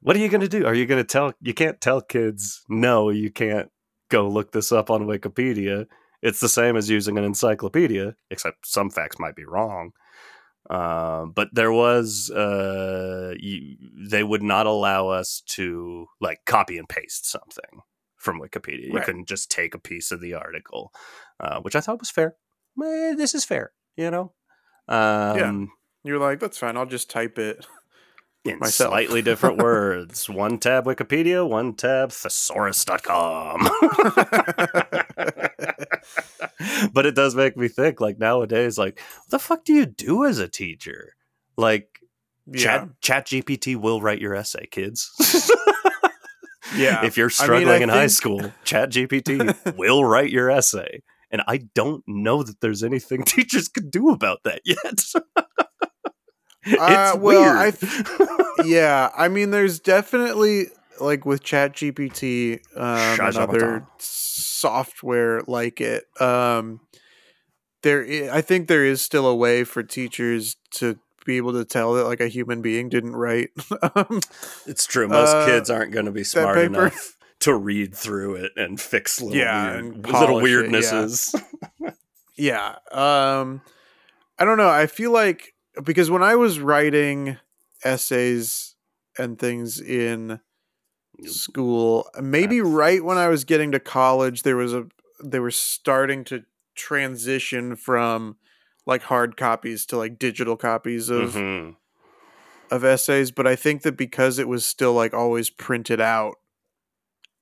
what 0.00 0.16
are 0.16 0.20
you 0.20 0.28
going 0.30 0.40
to 0.40 0.48
do? 0.48 0.64
Are 0.64 0.74
you 0.74 0.86
going 0.86 1.02
to 1.02 1.06
tell, 1.06 1.34
you 1.40 1.52
can't 1.52 1.80
tell 1.80 2.00
kids, 2.00 2.62
no, 2.68 3.10
you 3.10 3.30
can't 3.30 3.68
go 4.08 4.26
look 4.28 4.52
this 4.52 4.72
up 4.72 4.90
on 4.90 5.06
Wikipedia. 5.06 5.86
It's 6.22 6.40
the 6.40 6.48
same 6.48 6.76
as 6.76 6.88
using 6.88 7.18
an 7.18 7.24
encyclopedia, 7.24 8.14
except 8.30 8.66
some 8.66 8.90
facts 8.90 9.18
might 9.18 9.36
be 9.36 9.44
wrong. 9.44 9.92
Uh, 10.68 11.26
but 11.26 11.48
there 11.52 11.72
was, 11.72 12.30
uh, 12.30 13.34
you, 13.38 13.76
they 14.08 14.22
would 14.22 14.42
not 14.42 14.66
allow 14.66 15.08
us 15.08 15.42
to 15.46 16.06
like 16.20 16.38
copy 16.46 16.78
and 16.78 16.88
paste 16.88 17.28
something 17.28 17.80
from 18.16 18.40
Wikipedia. 18.40 18.86
You 18.86 18.94
Right. 18.94 19.04
couldn't 19.04 19.28
just 19.28 19.50
take 19.50 19.74
a 19.74 19.78
piece 19.78 20.10
of 20.12 20.20
the 20.20 20.34
article, 20.34 20.92
uh, 21.40 21.60
which 21.60 21.74
I 21.74 21.80
thought 21.80 22.00
was 22.00 22.10
fair. 22.10 22.36
Eh, 22.82 23.14
this 23.14 23.34
is 23.34 23.44
fair, 23.44 23.72
you 23.96 24.10
know? 24.10 24.32
Um, 24.88 25.72
You're 26.04 26.18
like, 26.18 26.40
that's 26.40 26.58
fine. 26.58 26.76
I'll 26.76 26.86
just 26.86 27.10
type 27.10 27.38
it. 27.38 27.66
in 28.44 28.58
myself. 28.58 28.90
slightly 28.90 29.22
different 29.22 29.58
words. 29.62 30.28
One 30.28 30.58
tab 30.58 30.84
Wikipedia, 30.84 31.48
one 31.48 31.74
tab 31.74 32.10
thesaurus.com. 32.10 33.68
but 36.92 37.06
it 37.06 37.14
does 37.14 37.34
make 37.34 37.56
me 37.56 37.68
think 37.68 38.00
like 38.00 38.18
nowadays, 38.18 38.78
like, 38.78 38.98
what 38.98 39.30
the 39.30 39.38
fuck 39.38 39.64
do 39.64 39.72
you 39.72 39.86
do 39.86 40.24
as 40.24 40.38
a 40.38 40.48
teacher? 40.48 41.14
Like, 41.56 42.00
yeah. 42.46 42.62
chat, 42.62 42.88
chat 43.00 43.26
GPT 43.26 43.76
will 43.76 44.00
write 44.00 44.20
your 44.20 44.34
essay, 44.34 44.66
kids. 44.66 45.12
Yeah. 46.76 47.04
if 47.04 47.16
you're 47.16 47.26
I 47.26 47.28
mean, 47.28 47.34
struggling 47.34 47.80
I 47.80 47.82
in 47.82 47.88
high 47.88 48.06
school, 48.06 48.52
chat 48.64 48.90
GPT 48.90 49.76
will 49.76 50.04
write 50.04 50.30
your 50.30 50.50
essay. 50.50 51.02
And 51.30 51.42
I 51.46 51.58
don't 51.74 52.02
know 52.06 52.42
that 52.42 52.60
there's 52.60 52.82
anything 52.82 53.22
teachers 53.24 53.68
could 53.68 53.90
do 53.90 54.10
about 54.10 54.42
that 54.44 54.62
yet. 54.64 54.78
it's 54.84 55.14
Uh, 56.78 57.16
well, 57.18 57.20
weird. 57.20 57.56
I 57.56 57.70
th- 57.70 58.66
yeah, 58.66 59.10
I 59.16 59.28
mean, 59.28 59.50
there's 59.50 59.80
definitely 59.80 60.66
like 61.00 61.24
with 61.24 61.42
Chat 61.42 61.74
GPT 61.74 62.60
um, 62.76 63.26
and 63.26 63.36
other 63.38 63.86
software 63.98 65.40
like 65.46 65.80
it. 65.80 66.04
Um, 66.20 66.80
there, 67.82 68.04
i- 68.04 68.36
I 68.38 68.40
think 68.42 68.68
there 68.68 68.84
is 68.84 69.00
still 69.00 69.26
a 69.26 69.34
way 69.34 69.64
for 69.64 69.82
teachers 69.82 70.56
to 70.72 70.98
be 71.24 71.36
able 71.38 71.52
to 71.52 71.64
tell 71.64 71.94
that 71.94 72.04
like 72.04 72.20
a 72.20 72.28
human 72.28 72.60
being 72.60 72.88
didn't 72.88 73.14
write. 73.16 73.50
um, 73.94 74.20
It's 74.66 74.84
true. 74.86 75.08
Most 75.08 75.34
Uh, 75.36 75.46
kids 75.46 75.70
aren't 75.70 75.92
going 75.92 76.06
to 76.06 76.12
be 76.12 76.24
smart 76.24 76.58
enough 76.58 77.16
to 77.40 77.54
read 77.54 77.94
through 77.94 78.36
it 78.36 78.52
and 78.56 78.80
fix 78.80 79.20
little 79.20 79.36
Yeah, 79.38 79.72
weird, 79.72 79.84
and 79.84 79.96
little 80.06 80.12
polish 80.12 80.50
it, 80.50 80.70
yeah. 80.70 80.80
weirdnesses. 80.80 81.42
yeah, 82.36 82.76
um, 82.92 83.62
I 84.38 84.44
don't 84.44 84.58
know. 84.58 84.68
I 84.70 84.86
feel 84.86 85.10
like 85.10 85.54
because 85.84 86.10
when 86.10 86.22
I 86.22 86.34
was 86.36 86.60
writing 86.60 87.36
essays 87.84 88.74
and 89.18 89.38
things 89.38 89.80
in 89.80 90.40
school 91.26 92.08
maybe 92.20 92.60
right 92.62 93.04
when 93.04 93.18
i 93.18 93.28
was 93.28 93.44
getting 93.44 93.70
to 93.72 93.78
college 93.80 94.42
there 94.42 94.56
was 94.56 94.72
a 94.72 94.86
they 95.22 95.38
were 95.38 95.50
starting 95.50 96.24
to 96.24 96.42
transition 96.74 97.76
from 97.76 98.36
like 98.86 99.02
hard 99.02 99.36
copies 99.36 99.84
to 99.84 99.98
like 99.98 100.18
digital 100.18 100.56
copies 100.56 101.10
of 101.10 101.34
Mhm. 101.34 101.76
of 102.70 102.84
essays 102.84 103.30
but 103.30 103.46
i 103.46 103.54
think 103.54 103.82
that 103.82 103.96
because 103.98 104.38
it 104.38 104.48
was 104.48 104.64
still 104.64 104.94
like 104.94 105.12
always 105.12 105.50
printed 105.50 106.00
out 106.00 106.36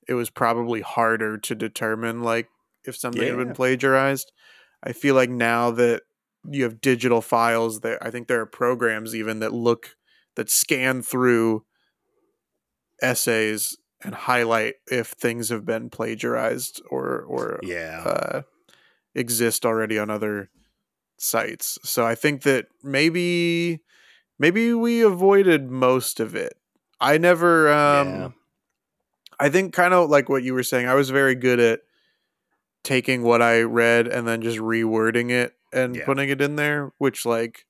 it 0.09 0.15
was 0.15 0.29
probably 0.29 0.81
harder 0.81 1.37
to 1.37 1.55
determine 1.55 2.21
like 2.23 2.49
if 2.83 2.97
something 2.97 3.21
had 3.27 3.37
been 3.37 3.53
plagiarized 3.53 4.31
i 4.83 4.91
feel 4.91 5.15
like 5.15 5.29
now 5.29 5.71
that 5.71 6.01
you 6.49 6.63
have 6.63 6.81
digital 6.81 7.21
files 7.21 7.81
that 7.81 7.97
i 8.01 8.09
think 8.09 8.27
there 8.27 8.41
are 8.41 8.45
programs 8.45 9.15
even 9.15 9.39
that 9.39 9.53
look 9.53 9.95
that 10.35 10.49
scan 10.49 11.01
through 11.01 11.63
essays 13.01 13.77
and 14.03 14.15
highlight 14.15 14.75
if 14.87 15.09
things 15.09 15.49
have 15.49 15.65
been 15.65 15.89
plagiarized 15.89 16.81
or 16.89 17.21
or 17.21 17.59
Yeah. 17.63 18.03
uh, 18.05 18.41
exist 19.15 19.65
already 19.65 19.99
on 19.99 20.09
other 20.09 20.49
sites. 21.17 21.77
So 21.83 22.05
I 22.05 22.15
think 22.15 22.43
that 22.43 22.67
maybe 22.83 23.81
maybe 24.37 24.73
we 24.73 25.01
avoided 25.01 25.69
most 25.69 26.19
of 26.19 26.35
it 26.35 26.53
I 26.99 27.17
never. 27.17 27.71
Um, 27.71 28.07
Yeah. 28.07 28.29
I 29.39 29.49
think 29.49 29.73
kind 29.73 29.93
of 29.93 30.09
like 30.09 30.29
what 30.29 30.43
you 30.43 30.53
were 30.53 30.63
saying. 30.63 30.87
I 30.87 30.95
was 30.95 31.09
very 31.09 31.35
good 31.35 31.59
at 31.59 31.81
taking 32.83 33.23
what 33.23 33.41
I 33.41 33.61
read 33.61 34.07
and 34.07 34.27
then 34.27 34.41
just 34.41 34.57
rewording 34.57 35.31
it 35.31 35.53
and 35.71 35.95
Yeah. 35.95 36.05
putting 36.05 36.29
it 36.29 36.41
in 36.41 36.55
there. 36.55 36.91
Which, 36.97 37.25
like, 37.25 37.65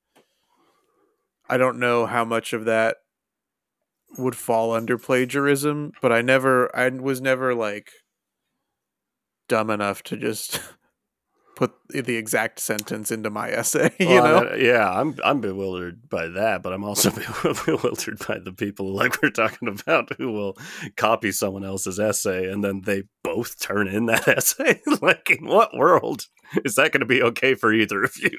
I 1.49 1.57
don't 1.57 1.79
know 1.79 2.05
how 2.05 2.25
much 2.25 2.53
of 2.53 2.65
that 2.65 2.97
would 4.17 4.35
fall 4.35 4.73
under 4.73 4.97
plagiarism, 4.97 5.91
but 6.01 6.11
I 6.11 6.21
never. 6.21 6.75
I 6.75 6.89
was 6.89 7.21
never 7.21 7.53
like 7.53 7.91
dumb 9.47 9.69
enough 9.69 10.01
to 10.03 10.17
just 10.17 10.59
put 11.59 11.73
the 11.89 12.15
exact 12.15 12.59
sentence 12.59 13.11
into 13.11 13.29
my 13.29 13.49
essay. 13.51 13.91
You 13.99 14.07
Well, 14.07 14.43
know. 14.43 14.49
I- 14.51 14.55
yeah, 14.55 14.89
I'm 14.89 15.15
I'm 15.25 15.41
bewildered 15.41 16.09
by 16.09 16.27
that, 16.29 16.63
but 16.63 16.71
I'm 16.73 16.83
also 16.85 17.11
bewildered 17.65 18.19
by 18.27 18.39
the 18.39 18.53
people 18.53 18.93
like 18.93 19.21
we're 19.21 19.29
talking 19.29 19.67
about 19.67 20.09
who 20.17 20.31
will 20.31 20.57
copy 20.95 21.31
someone 21.31 21.65
else's 21.65 21.99
essay 21.99 22.49
and 22.51 22.63
then 22.63 22.81
they 22.85 23.03
both 23.23 23.59
turn 23.59 23.87
in 23.87 24.05
that 24.07 24.27
essay. 24.37 24.81
like, 25.01 25.29
in 25.29 25.45
what 25.45 25.75
world 25.75 26.27
is 26.65 26.75
that 26.75 26.91
going 26.91 27.01
to 27.01 27.05
be 27.05 27.21
okay 27.21 27.53
for 27.55 27.73
either 27.73 28.03
of 28.03 28.15
you? 28.17 28.37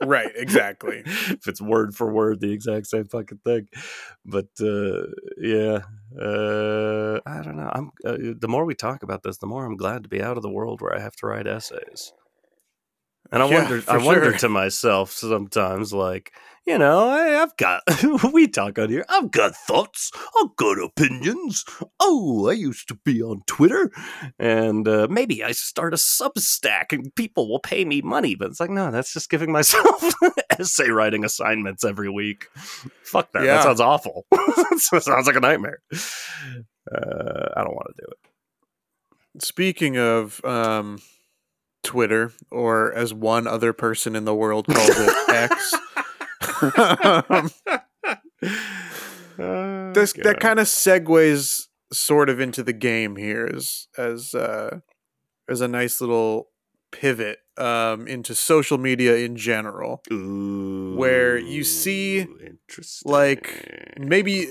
right. 0.00 0.30
Exactly. 0.36 1.02
if 1.04 1.48
it's 1.48 1.60
word 1.60 1.96
for 1.96 2.12
word 2.12 2.38
the 2.40 2.52
exact 2.52 2.86
same 2.86 3.06
fucking 3.06 3.40
thing. 3.44 3.66
But 4.24 4.46
uh, 4.60 5.06
yeah, 5.36 5.80
uh, 6.16 7.18
I 7.26 7.42
don't 7.42 7.56
know. 7.56 7.70
I'm 7.74 7.90
uh, 8.06 8.16
the 8.38 8.46
more 8.48 8.64
we 8.64 8.74
talk 8.76 9.02
about 9.02 9.24
this, 9.24 9.38
the 9.38 9.48
more 9.48 9.64
I'm 9.66 9.76
glad 9.76 10.04
to 10.04 10.08
be 10.08 10.22
out 10.22 10.36
of 10.36 10.44
the 10.44 10.50
world 10.58 10.80
where 10.80 10.94
I 10.96 11.00
have 11.00 11.16
to 11.16 11.26
write 11.26 11.48
essays. 11.48 12.12
And 13.34 13.42
I 13.42 13.46
Yeah, 13.46 13.68
wonder, 13.68 13.82
I 13.88 13.98
wonder 13.98 14.32
to 14.32 14.48
myself 14.48 15.10
sometimes, 15.10 15.92
like, 15.92 16.32
you 16.66 16.78
know, 16.78 17.08
I, 17.08 17.42
I've 17.42 17.56
got, 17.56 17.82
we 18.32 18.46
talk 18.46 18.78
on 18.78 18.88
here, 18.88 19.04
I've 19.08 19.30
got 19.30 19.54
thoughts, 19.56 20.12
I've 20.40 20.54
got 20.56 20.82
opinions. 20.82 21.64
Oh, 22.00 22.48
I 22.48 22.52
used 22.52 22.88
to 22.88 22.98
be 23.04 23.20
on 23.22 23.42
Twitter, 23.46 23.90
and 24.38 24.86
uh, 24.88 25.08
maybe 25.10 25.44
I 25.44 25.52
start 25.52 25.92
a 25.92 25.96
Substack 25.96 26.92
and 26.92 27.14
people 27.16 27.48
will 27.48 27.58
pay 27.60 27.84
me 27.84 28.00
money. 28.02 28.34
But 28.36 28.48
it's 28.50 28.60
like, 28.60 28.70
no, 28.70 28.90
that's 28.90 29.12
just 29.12 29.28
giving 29.30 29.52
myself 29.58 30.02
essay 30.58 30.90
writing 30.90 31.24
assignments 31.24 31.84
every 31.84 32.08
week. 32.10 32.46
Fuck 33.02 33.32
that. 33.32 33.44
Yeah. 33.44 33.54
That 33.56 33.62
sounds 33.64 33.80
awful. 33.80 34.26
that 34.30 34.78
sounds 35.02 35.26
like 35.26 35.36
a 35.36 35.40
nightmare. 35.40 35.80
Uh, 35.92 37.48
I 37.56 37.64
don't 37.64 37.74
want 37.74 37.88
to 37.96 38.02
do 38.02 38.06
it. 38.10 39.42
Speaking 39.44 39.98
of 39.98 40.42
um, 40.44 40.98
Twitter, 41.84 42.32
or 42.50 42.92
as 42.92 43.14
one 43.14 43.46
other 43.46 43.72
person 43.72 44.16
in 44.16 44.24
the 44.24 44.34
world 44.34 44.66
calls 44.66 44.90
it, 44.90 45.28
X. 45.28 45.74
um, 46.78 47.50
Oh, 49.36 49.92
this 49.92 50.12
that 50.12 50.38
kind 50.38 50.60
of 50.60 50.66
segues 50.66 51.66
sort 51.92 52.28
of 52.30 52.38
into 52.40 52.62
the 52.62 52.72
game 52.72 53.16
here 53.16 53.50
as 53.52 53.88
as 53.98 54.34
uh, 54.34 54.78
as 55.48 55.60
a 55.60 55.66
nice 55.68 56.00
little 56.00 56.50
pivot 56.92 57.40
um, 57.56 58.06
into 58.06 58.34
social 58.34 58.78
media 58.78 59.16
in 59.16 59.36
general. 59.36 60.02
where 60.96 61.36
you 61.36 61.64
see, 61.64 62.26
like, 63.04 63.94
Maybe 63.98 64.46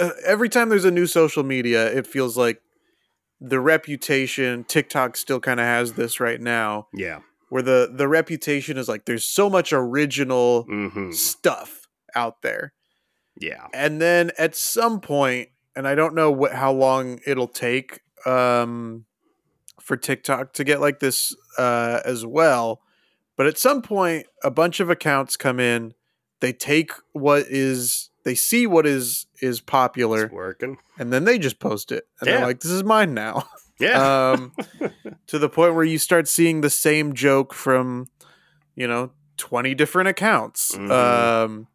uh, 0.00 0.10
every 0.26 0.48
time 0.48 0.68
there's 0.68 0.84
a 0.84 0.90
new 0.90 1.06
social 1.06 1.44
media, 1.44 1.86
it 1.86 2.06
feels 2.06 2.36
like 2.36 2.60
the 3.40 3.60
reputation. 3.60 4.64
TikTok 4.64 5.16
still 5.16 5.40
kind 5.40 5.60
of 5.60 5.66
has 5.66 5.92
this 5.94 6.20
right 6.20 6.40
now, 6.40 6.88
yeah, 6.92 7.20
where 7.48 7.62
the 7.62 7.90
the 7.92 8.08
reputation 8.08 8.76
is 8.76 8.88
like 8.88 9.04
there's 9.04 9.24
so 9.24 9.48
much 9.48 9.72
original 9.72 10.62
hmm 10.64 11.10
stuff 11.12 11.86
out 12.14 12.42
there. 12.42 12.72
yeah, 13.40 13.66
and 13.72 14.00
then 14.00 14.30
at 14.38 14.54
some 14.56 15.00
point 15.00 15.48
and 15.76 15.86
i 15.86 15.94
don't 15.94 16.14
know 16.14 16.30
what 16.30 16.52
how 16.52 16.72
long 16.72 17.20
it'll 17.24 17.46
take 17.46 18.00
um 18.26 19.04
for 19.80 19.96
tiktok 19.96 20.52
to 20.52 20.64
get 20.64 20.80
like 20.80 20.98
this 20.98 21.36
uh 21.56 22.00
as 22.04 22.26
well 22.26 22.80
but 23.36 23.46
at 23.46 23.56
some 23.56 23.80
point 23.80 24.26
a 24.42 24.50
bunch 24.50 24.80
of 24.80 24.90
accounts 24.90 25.36
come 25.36 25.60
in 25.60 25.94
they 26.40 26.52
take 26.52 26.90
what 27.12 27.44
is 27.48 28.10
they 28.28 28.34
see 28.34 28.66
what 28.66 28.86
is 28.86 29.24
is 29.40 29.60
popular 29.62 30.24
it's 30.24 30.32
working. 30.32 30.76
and 30.98 31.10
then 31.10 31.24
they 31.24 31.38
just 31.38 31.58
post 31.58 31.90
it 31.90 32.06
and 32.20 32.28
Yeah. 32.28 32.36
they're 32.36 32.46
like 32.46 32.60
this 32.60 32.70
is 32.70 32.84
mine 32.84 33.14
now 33.14 33.48
Yeah, 33.80 34.30
um 34.32 34.52
to 35.28 35.38
the 35.38 35.48
point 35.48 35.74
where 35.74 35.84
you 35.84 35.98
start 35.98 36.28
seeing 36.28 36.60
the 36.60 36.68
same 36.70 37.14
joke 37.14 37.54
from 37.54 38.06
you 38.74 38.86
know 38.86 39.12
20 39.38 39.74
different 39.74 40.08
accounts 40.08 40.74
Mhm. 40.76 40.90
um 40.90 41.66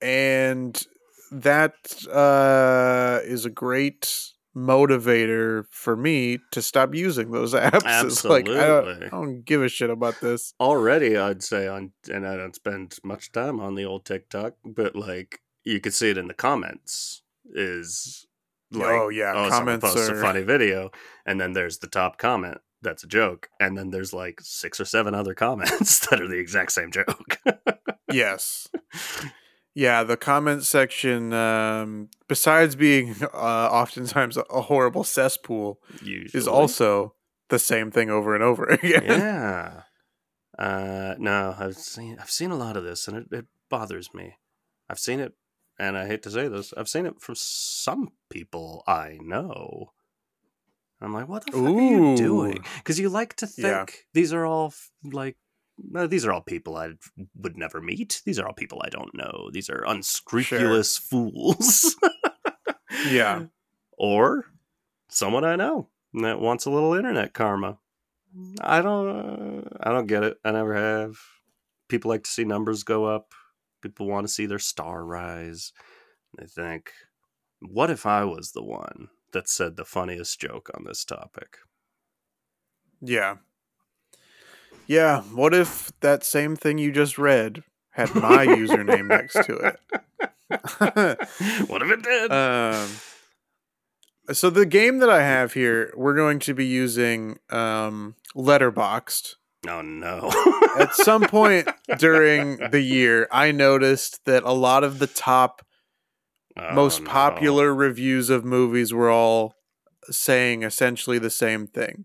and 0.00 0.86
that 1.32 1.74
uh 2.10 3.20
is 3.24 3.44
a 3.44 3.50
great 3.50 4.32
motivator 4.56 5.64
for 5.70 5.96
me 5.96 6.38
to 6.52 6.62
stop 6.62 6.94
using 6.94 7.30
those 7.32 7.54
apps 7.54 8.04
it's 8.04 8.24
like 8.24 8.48
I 8.48 8.66
don't, 8.66 9.02
I 9.02 9.08
don't 9.08 9.44
give 9.44 9.62
a 9.62 9.68
shit 9.68 9.90
about 9.90 10.20
this 10.20 10.54
already 10.60 11.16
I'd 11.16 11.42
say 11.42 11.66
on, 11.66 11.92
and 12.10 12.26
I 12.26 12.36
don't 12.36 12.54
spend 12.54 12.96
much 13.02 13.32
time 13.32 13.60
on 13.60 13.74
the 13.74 13.84
old 13.84 14.04
TikTok, 14.04 14.54
but 14.64 14.94
like 14.94 15.40
you 15.64 15.80
could 15.80 15.94
see 15.94 16.10
it 16.10 16.18
in 16.18 16.28
the 16.28 16.34
comments. 16.34 17.22
Is 17.52 18.26
like, 18.70 18.86
oh 18.86 19.08
yeah 19.08 19.32
oh, 19.34 19.50
someone 19.50 19.80
comments 19.80 19.84
posts 19.84 20.10
are 20.10 20.18
a 20.18 20.22
funny 20.22 20.42
video, 20.42 20.90
and 21.26 21.40
then 21.40 21.52
there's 21.52 21.78
the 21.78 21.86
top 21.86 22.18
comment 22.18 22.58
that's 22.82 23.04
a 23.04 23.08
joke, 23.08 23.48
and 23.60 23.76
then 23.76 23.90
there's 23.90 24.12
like 24.12 24.40
six 24.40 24.80
or 24.80 24.84
seven 24.84 25.14
other 25.14 25.34
comments 25.46 26.06
that 26.06 26.20
are 26.20 26.28
the 26.28 26.38
exact 26.38 26.72
same 26.72 26.90
joke. 26.90 27.38
yes 28.12 28.68
yeah 29.74 30.02
the 30.04 30.16
comment 30.16 30.62
section 30.64 31.32
um 31.32 32.08
besides 32.28 32.76
being 32.76 33.14
uh 33.34 33.68
oftentimes 33.70 34.36
a, 34.36 34.62
horrible 34.62 35.04
cesspool 35.04 35.80
Usually. 36.02 36.38
is 36.38 36.46
also 36.48 37.14
the 37.48 37.58
same 37.58 37.90
thing 37.90 38.08
over 38.10 38.34
and 38.34 38.42
over 38.44 38.64
again. 38.82 39.02
yeah. 39.04 39.82
Uh, 40.56 41.14
no, 41.18 41.54
I've 41.58 41.76
seen 41.76 42.16
I've 42.20 42.30
seen 42.30 42.50
a 42.52 42.56
lot 42.56 42.76
of 42.76 42.84
this, 42.84 43.08
and 43.08 43.16
it, 43.16 43.26
it 43.32 43.46
bothers 43.68 44.14
me. 44.14 44.36
I've 44.88 45.00
seen 45.00 45.18
it, 45.18 45.32
and 45.80 45.96
I 45.98 46.06
hate 46.06 46.22
to 46.22 46.30
say 46.30 46.46
this, 46.46 46.72
I've 46.76 46.88
seen 46.88 47.06
it 47.06 47.20
from 47.20 47.34
some 47.36 48.12
people 48.30 48.84
I 48.86 49.18
know. 49.20 49.92
I'm 51.00 51.12
like, 51.12 51.28
what 51.28 51.44
the 51.44 51.52
fuck 51.52 51.60
are 51.62 51.80
you 51.80 52.16
doing? 52.16 52.64
Because 52.78 53.00
you 53.00 53.08
like 53.08 53.34
to 53.36 53.46
think 53.48 53.66
Yeah. 53.66 53.86
these 54.12 54.32
are 54.32 54.46
all 54.46 54.72
like. 55.02 55.36
These 56.08 56.24
are 56.24 56.32
all 56.32 56.40
people 56.40 56.76
I 56.76 56.92
would 57.36 57.56
never 57.56 57.80
meet. 57.80 58.22
These 58.24 58.38
are 58.38 58.46
all 58.46 58.52
people 58.52 58.80
I 58.84 58.88
don't 58.90 59.14
know. 59.14 59.50
These 59.52 59.68
are 59.70 59.84
unscrupulous 59.86 60.98
fools. 60.98 61.96
Yeah. 63.08 63.44
Or 63.96 64.46
someone 65.08 65.44
I 65.44 65.54
know 65.54 65.88
that 66.14 66.40
wants 66.40 66.66
a 66.66 66.70
little 66.70 66.94
internet 66.94 67.32
karma. 67.32 67.78
I 68.60 68.82
don't. 68.82 69.08
Uh, 69.08 69.68
I 69.80 69.92
don't 69.92 70.08
get 70.08 70.24
it. 70.24 70.38
I 70.44 70.50
never 70.50 70.74
have. 70.74 71.16
People 71.88 72.08
like 72.08 72.24
to 72.24 72.30
see 72.30 72.42
numbers 72.42 72.82
go 72.82 73.04
up. 73.04 73.32
People 73.82 74.08
want 74.08 74.26
to 74.26 74.32
see 74.32 74.46
their 74.46 74.58
star 74.58 75.04
rise. 75.04 75.72
They 76.36 76.46
think, 76.46 76.90
"What 77.60 77.90
if 77.90 78.04
I 78.04 78.24
was 78.24 78.50
the 78.50 78.64
one 78.64 79.10
that 79.32 79.48
said 79.48 79.76
the 79.76 79.84
funniest 79.84 80.40
joke 80.40 80.70
on 80.74 80.84
this 80.84 81.04
topic?" 81.04 81.58
Yeah. 83.00 83.36
Yeah. 84.86 85.22
What 85.22 85.54
if 85.54 85.90
that 86.00 86.24
same 86.24 86.56
thing 86.56 86.78
you 86.78 86.92
just 86.92 87.18
read 87.18 87.62
had 87.90 88.14
my 88.14 88.46
username 88.46 89.06
next 89.06 89.34
to 89.46 89.54
it? 89.56 89.80
what 91.68 91.82
if 91.82 91.90
it 91.90 92.02
did? 92.02 92.32
um, 92.32 92.88
so 94.32 94.50
the 94.50 94.66
game 94.66 94.98
that 94.98 95.10
I 95.10 95.22
have 95.22 95.52
here, 95.52 95.92
we're 95.96 96.14
going 96.16 96.38
to 96.40 96.54
be 96.54 96.66
using 96.66 97.38
um, 97.50 98.14
Letterboxd. 98.36 99.34
oh 99.68 99.80
no! 99.82 100.30
At 100.78 100.94
some 100.94 101.22
point 101.28 101.68
during 101.98 102.56
the 102.70 102.80
year, 102.80 103.28
I 103.30 103.52
noticed 103.52 104.24
that 104.24 104.42
a 104.44 104.52
lot 104.52 104.84
of 104.84 104.98
the 104.98 105.06
top 105.06 105.62
Oh, 106.56 106.72
most 106.72 107.02
no. 107.02 107.10
popular 107.10 107.74
reviews 107.74 108.30
of 108.30 108.44
movies 108.44 108.94
were 108.94 109.10
all 109.10 109.56
saying 110.08 110.62
essentially 110.62 111.18
the 111.18 111.28
same 111.28 111.66
thing. 111.66 112.04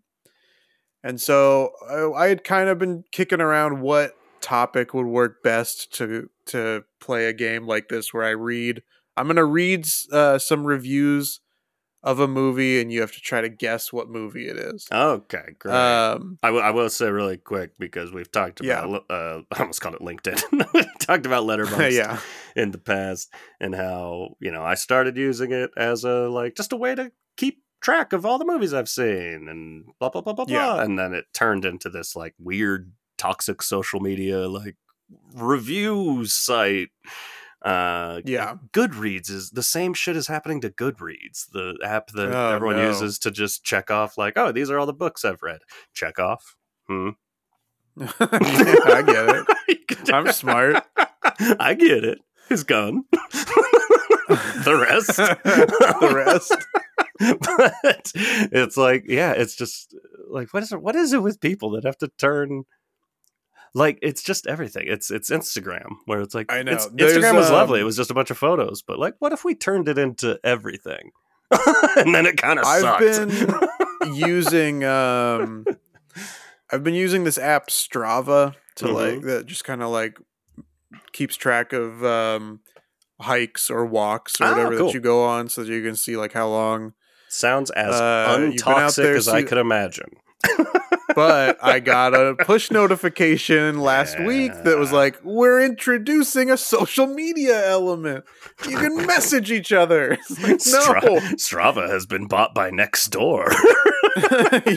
And 1.04 1.20
so 1.22 1.72
I, 1.90 2.26
I 2.26 2.28
had 2.28 2.44
kind 2.44 2.70
of 2.70 2.78
been 2.78 3.04
kicking 3.12 3.42
around 3.42 3.82
what 3.82 4.16
topic 4.42 4.94
would 4.94 5.06
work 5.08 5.44
best 5.44 5.94
to 5.94 6.30
to 6.48 6.84
play 7.02 7.26
a 7.28 7.34
game 7.34 7.66
like 7.68 7.90
this 7.90 8.14
where 8.14 8.24
I 8.24 8.30
read 8.32 8.84
I'm 9.18 9.26
going 9.28 9.36
to 9.36 9.44
read 9.46 9.86
uh, 10.14 10.38
some 10.40 10.66
reviews 10.66 11.42
of 12.02 12.22
a 12.22 12.28
movie 12.30 12.80
and 12.80 12.90
you 12.94 13.02
have 13.02 13.12
to 13.12 13.20
try 13.20 13.42
to 13.42 13.50
guess 13.50 13.92
what 13.92 14.08
movie 14.10 14.48
it 14.48 14.56
is. 14.56 14.88
Okay, 14.90 15.44
great. 15.60 15.76
Um 15.76 16.40
I, 16.42 16.48
w- 16.48 16.64
I 16.64 16.72
will 16.72 16.90
say 16.90 17.10
really 17.10 17.36
quick 17.36 17.72
because 17.78 18.14
we've 18.14 18.32
talked 18.32 18.62
Yeah. 18.64 18.86
about 18.86 19.04
uh, 19.10 19.42
I 19.52 19.60
almost 19.60 19.82
called 19.82 19.96
it 19.96 20.02
LinkedIn. 20.02 20.74
we 20.74 20.84
talked 21.02 21.26
about 21.26 21.44
Letterboxd 21.44 21.92
yeah. 21.98 22.20
in 22.56 22.72
the 22.72 22.78
past 22.78 23.34
and 23.60 23.76
how 23.76 24.36
you 24.40 24.52
know 24.52 24.64
I 24.64 24.76
started 24.76 25.18
using 25.18 25.52
it 25.52 25.72
as 25.76 26.06
a 26.06 26.30
like 26.30 26.56
just 26.56 26.72
a 26.72 26.78
way 26.78 26.96
to 26.96 27.12
keep 27.36 27.62
track 27.82 28.14
of 28.14 28.26
all 28.26 28.38
the 28.38 28.46
movies 28.46 28.74
I've 28.74 28.90
seen 28.90 29.48
and 29.50 29.86
blah 30.00 30.10
blah 30.10 30.22
blah 30.22 30.34
blah 30.34 30.46
Yeah. 30.48 30.66
blah. 30.74 30.80
And 30.84 30.98
then 31.00 31.14
it 31.14 31.26
turned 31.34 31.66
into 31.66 31.90
this 31.90 32.16
like 32.16 32.34
weird 32.40 32.92
toxic 33.18 33.62
social 33.62 34.00
media 34.00 34.48
like 34.48 34.76
review 35.36 36.26
site 36.26 36.90
Uh, 37.62 38.22
Yeah. 38.24 38.56
Goodreads 38.72 39.30
is 39.30 39.50
the 39.52 39.64
same 39.64 39.94
shit 39.94 40.16
is 40.16 40.28
happening 40.28 40.62
to 40.62 40.70
Goodreads, 40.70 41.50
the 41.52 41.78
app 41.84 42.08
that 42.12 42.34
Oh, 42.34 42.54
everyone 42.56 42.78
no. 42.78 42.88
uses 42.88 43.20
to 43.20 43.32
just 43.32 43.66
check 43.66 43.92
off, 43.92 44.18
like, 44.18 44.38
oh, 44.38 44.54
these 44.54 44.70
are 44.70 44.80
all 44.80 44.86
the 44.86 44.94
books 44.94 45.26
I've 45.26 45.42
read. 45.44 45.60
Check 45.94 46.20
off. 46.20 46.56
Hmm. 46.88 47.10
yeah, 47.98 48.08
I 48.22 49.04
get 49.06 49.46
it. 49.68 50.10
I'm 50.14 50.32
smart. 50.32 50.82
I 51.60 51.74
get 51.74 52.06
it. 52.06 52.20
He's 52.48 52.64
gone. 52.64 53.04
the 53.12 54.80
rest. 54.90 55.18
the 55.18 56.12
rest. 56.16 56.56
but 57.40 58.12
it's 58.16 58.78
like, 58.78 59.06
yeah, 59.08 59.32
it's 59.34 59.56
just 59.56 59.96
like 60.30 60.54
what 60.54 60.64
is 60.64 60.72
it? 60.72 60.82
What 60.82 60.96
is 60.96 61.14
it 61.14 61.22
with 61.22 61.42
people 61.42 61.72
that 61.72 61.84
have 61.84 61.98
to 62.00 62.08
turn? 62.18 62.64
Like 63.74 64.00
it's 64.02 64.24
just 64.24 64.48
everything. 64.48 64.86
It's 64.88 65.12
it's 65.12 65.30
Instagram 65.30 65.98
where 66.06 66.22
it's 66.22 66.34
like 66.34 66.52
I 66.52 66.64
know. 66.64 66.76
Instagram 66.76 67.36
was 67.36 67.52
lovely. 67.52 67.80
It 67.80 67.84
um, 67.84 67.88
was 67.88 67.98
just 67.98 68.10
a 68.12 68.14
bunch 68.16 68.32
of 68.32 68.38
photos, 68.38 68.82
but 68.82 68.98
like, 69.00 69.16
what 69.20 69.32
if 69.34 69.44
we 69.44 69.54
turned 69.54 69.88
it 69.88 69.98
into 69.98 70.40
everything? 70.44 71.12
and 71.98 72.14
then 72.16 72.26
it 72.26 72.38
kind 72.38 72.58
of 72.60 72.66
I've 72.66 72.82
sucked. 72.82 73.00
been 73.02 74.14
using 74.16 74.84
um 74.86 75.66
I've 76.72 76.84
been 76.84 76.94
using 76.94 77.24
this 77.24 77.38
app 77.38 77.68
Strava 77.70 78.54
to 78.76 78.86
Mhm. 78.86 78.94
like 78.94 79.22
that 79.24 79.46
just 79.46 79.64
kind 79.64 79.82
of 79.84 79.90
like 79.90 80.18
keeps 81.12 81.36
track 81.36 81.74
of 81.74 82.04
um 82.06 82.62
hikes 83.22 83.70
or 83.70 83.86
walks 83.86 84.40
or 84.40 84.46
Ah, 84.46 84.52
whatever 84.52 84.78
cool. 84.78 84.86
that 84.88 84.94
you 84.94 85.00
go 85.02 85.24
on 85.26 85.50
so 85.50 85.64
that 85.64 85.72
you 85.72 85.84
can 85.84 85.96
see 85.96 86.16
like 86.16 86.34
how 86.34 86.48
long 86.48 86.94
Sounds 87.30 87.70
as 87.72 87.96
Uh, 87.96 88.38
you've 88.42 88.56
been 88.58 88.74
out 88.74 88.90
untoxic 88.90 88.96
there, 88.96 89.16
as 89.16 89.26
so 89.26 89.34
I 89.34 89.44
could 89.44 89.60
imagine. 89.60 90.10
but 91.16 91.64
I 91.64 91.80
got 91.80 92.14
a 92.14 92.36
push 92.36 92.72
notification 92.72 93.80
last 93.80 94.20
week 94.20 94.52
that 94.64 94.78
was 94.78 94.92
like, 94.92 95.20
"We're 95.24 95.62
introducing 95.62 96.50
a 96.50 96.58
social 96.58 97.08
media 97.08 97.68
element. 97.68 98.26
You 98.68 98.78
can 98.78 99.06
message 99.06 99.52
each 99.52 99.72
other." 99.72 100.18
Like, 100.42 100.62
Stra- 100.62 101.02
no, 101.04 101.16
Strava 101.36 101.90
has 101.90 102.06
been 102.06 102.28
bought 102.28 102.56
by 102.56 102.72
Nextdoor. 102.72 103.52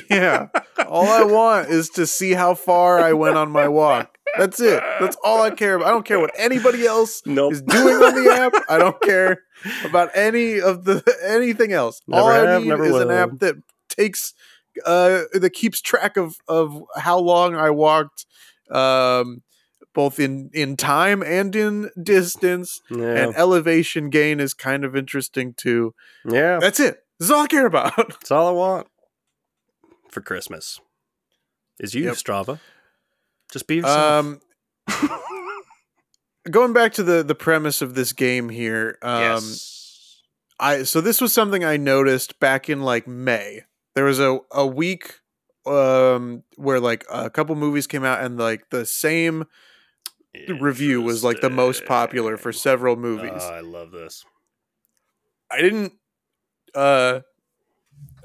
yeah. 0.11 0.49
All 0.89 1.07
I 1.07 1.23
want 1.23 1.69
is 1.69 1.89
to 1.91 2.07
see 2.07 2.33
how 2.33 2.55
far 2.55 2.99
I 2.99 3.13
went 3.13 3.37
on 3.37 3.51
my 3.51 3.69
walk. 3.69 4.19
That's 4.37 4.61
it. 4.61 4.83
That's 4.99 5.17
all 5.23 5.43
I 5.43 5.51
care 5.51 5.77
about. 5.77 5.89
I 5.89 5.91
don't 5.91 6.05
care 6.05 6.19
what 6.19 6.33
anybody 6.37 6.87
else 6.87 7.23
nope. 7.27 7.53
is 7.53 7.63
doing 7.63 7.95
on 7.95 8.25
the 8.25 8.33
app. 8.33 8.53
I 8.69 8.79
don't 8.79 9.01
care 9.03 9.43
about 9.85 10.11
any 10.15 10.61
of 10.61 10.85
the 10.85 11.03
anything 11.25 11.73
else. 11.73 12.01
all 12.13 12.27
Never 12.29 12.49
I 12.55 12.59
need 12.59 12.69
never 12.69 12.85
is 12.85 12.97
an 12.97 13.11
app 13.11 13.39
that 13.41 13.57
takes 13.89 14.35
uh 14.87 15.23
that 15.33 15.51
keeps 15.51 15.81
track 15.81 16.17
of 16.17 16.37
of 16.49 16.83
how 16.97 17.19
long 17.19 17.55
I 17.55 17.71
walked 17.71 18.25
um 18.71 19.43
both 19.95 20.19
in 20.19 20.49
in 20.55 20.77
time 20.77 21.23
and 21.23 21.55
in 21.55 21.91
distance 22.03 22.81
Yeah. 22.91 23.05
and 23.25 23.37
elevation 23.37 24.09
gain 24.09 24.41
is 24.41 24.55
kind 24.55 24.85
of 24.85 24.97
interesting 24.97 25.53
too. 25.55 25.95
yeah. 26.25 26.59
That's 26.59 26.81
it. 26.81 27.05
This 27.19 27.27
is 27.29 27.31
all 27.31 27.43
I 27.43 27.47
care 27.47 27.67
about. 27.67 27.95
That's 27.97 28.31
all 28.31 28.49
I 28.49 28.53
want 28.53 28.87
for 30.11 30.21
Christmas. 30.23 30.81
Is 31.79 31.95
you, 31.95 32.05
Yep. 32.05 32.15
Strava. 32.15 32.59
Just 33.53 33.67
be 33.67 33.77
yourself. 33.77 34.25
Um 34.25 34.41
going 36.51 36.72
back 36.72 36.93
to 36.95 37.03
the 37.03 37.22
the 37.22 37.34
premise 37.34 37.80
of 37.82 37.95
this 37.95 38.12
game 38.12 38.49
here 38.49 38.99
um 39.03 39.20
yes. 39.20 40.20
i 40.59 40.82
so 40.82 41.01
this 41.01 41.20
was 41.20 41.32
something 41.32 41.62
i 41.64 41.76
noticed 41.76 42.38
back 42.40 42.68
in 42.68 42.82
like 42.82 43.07
may 43.07 43.62
there 43.95 44.05
was 44.05 44.18
a 44.18 44.38
a 44.51 44.66
week 44.66 45.20
um 45.66 46.43
where 46.57 46.80
like 46.80 47.05
a 47.11 47.30
couple 47.30 47.55
movies 47.55 47.86
came 47.86 48.05
out 48.05 48.22
and 48.24 48.38
like 48.38 48.70
the 48.70 48.84
same 48.84 49.45
review 50.61 51.01
was 51.03 51.22
like 51.22 51.40
the 51.40 51.51
most 51.51 51.84
popular 51.84 52.36
for 52.36 52.53
several 52.53 52.97
movies 52.97 53.30
Oh, 53.43 53.53
I 53.53 53.61
love 53.61 53.90
this. 53.93 54.24
i 55.51 55.61
didn't 55.61 55.93
uh 56.74 57.20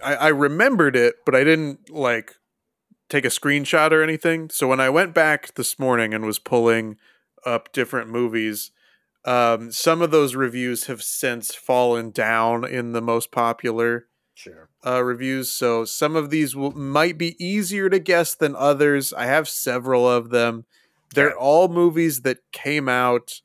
I, 0.03 0.15
I 0.15 0.27
remembered 0.29 0.95
it 0.95 1.15
but 1.25 1.35
i 1.35 1.43
didn't 1.43 1.89
like 1.91 2.33
take 3.09 3.25
a 3.25 3.29
screenshot 3.29 3.91
or 3.91 4.01
anything 4.01 4.49
so 4.49 4.67
when 4.67 4.79
i 4.79 4.89
went 4.89 5.13
back 5.13 5.53
this 5.55 5.77
morning 5.77 6.13
and 6.13 6.25
was 6.25 6.39
pulling 6.39 6.97
up 7.47 7.71
different 7.73 8.09
movies 8.09 8.71
um 9.25 9.71
some 9.71 10.01
of 10.01 10.11
those 10.11 10.35
reviews 10.35 10.85
have 10.87 11.01
since 11.03 11.55
fallen 11.55 12.11
down 12.11 12.65
in 12.65 12.91
the 12.93 13.01
most 13.01 13.31
popular 13.31 14.07
Sure. 14.35 14.69
uh, 14.85 15.03
reviews 15.03 15.51
so 15.51 15.85
some 15.85 16.15
of 16.15 16.29
these 16.29 16.55
will, 16.55 16.71
might 16.71 17.17
be 17.17 17.35
easier 17.43 17.89
to 17.89 17.99
guess 17.99 18.35
than 18.35 18.55
others 18.55 19.13
i 19.13 19.25
have 19.25 19.49
several 19.49 20.07
of 20.07 20.29
them 20.29 20.65
they're 21.15 21.29
Okay. 21.31 21.37
all 21.39 21.67
movies 21.69 22.21
that 22.21 22.39
came 22.51 22.87
out 22.89 23.41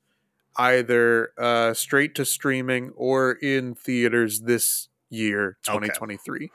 either 0.57 1.33
uh, 1.39 1.73
straight 1.75 2.15
to 2.17 2.25
streaming 2.25 2.91
or 2.97 3.33
in 3.33 3.75
theaters 3.75 4.43
this 4.43 4.89
year 5.11 5.57
2023 5.65 6.51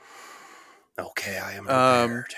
Okay, 0.98 1.38
I 1.38 1.52
am 1.52 1.68
Um, 1.68 2.08
prepared. 2.10 2.34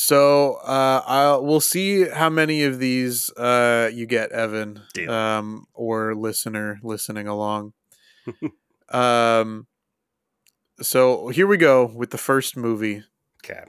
So 0.00 0.54
uh, 0.64 1.02
I'll, 1.06 1.44
we'll 1.44 1.60
see 1.60 2.08
how 2.08 2.30
many 2.30 2.62
of 2.62 2.78
these 2.78 3.30
uh, 3.32 3.90
you 3.92 4.06
get 4.06 4.30
evan 4.30 4.82
um, 5.08 5.66
or 5.74 6.14
listener 6.14 6.78
listening 6.82 7.26
along 7.26 7.72
um, 8.90 9.66
so 10.80 11.28
here 11.28 11.46
we 11.46 11.56
go 11.56 11.86
with 11.86 12.10
the 12.10 12.18
first 12.18 12.56
movie 12.56 13.02
okay. 13.44 13.64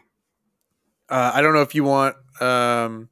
Uh, 1.09 1.31
I 1.33 1.41
don't 1.41 1.53
know 1.53 1.63
if 1.63 1.73
you 1.73 1.83
want 1.83 2.15
um, 2.39 3.09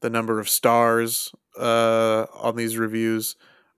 the 0.00 0.10
number 0.10 0.38
of 0.38 0.48
stars 0.48 1.32
uh, 1.58 2.26
on 2.34 2.56
these 2.56 2.78
reviews 2.78 3.36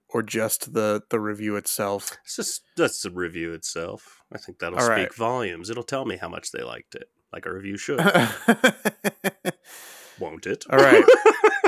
or 0.09 0.21
just 0.21 0.73
the 0.73 1.01
the 1.09 1.19
review 1.19 1.55
itself. 1.55 2.15
It's 2.23 2.35
just 2.35 2.61
that's 2.77 3.01
the 3.01 3.09
review 3.09 3.53
itself. 3.53 4.21
I 4.31 4.37
think 4.37 4.59
that'll 4.59 4.77
All 4.77 4.85
speak 4.85 4.97
right. 4.97 5.13
volumes. 5.13 5.69
It'll 5.69 5.83
tell 5.83 6.05
me 6.05 6.17
how 6.17 6.29
much 6.29 6.51
they 6.51 6.63
liked 6.63 6.95
it, 6.95 7.09
like 7.35 7.45
a 7.45 7.53
review 7.53 7.77
should, 7.77 7.99
won't 10.19 10.47
it? 10.47 10.65
All 10.71 10.79
right. 10.79 11.03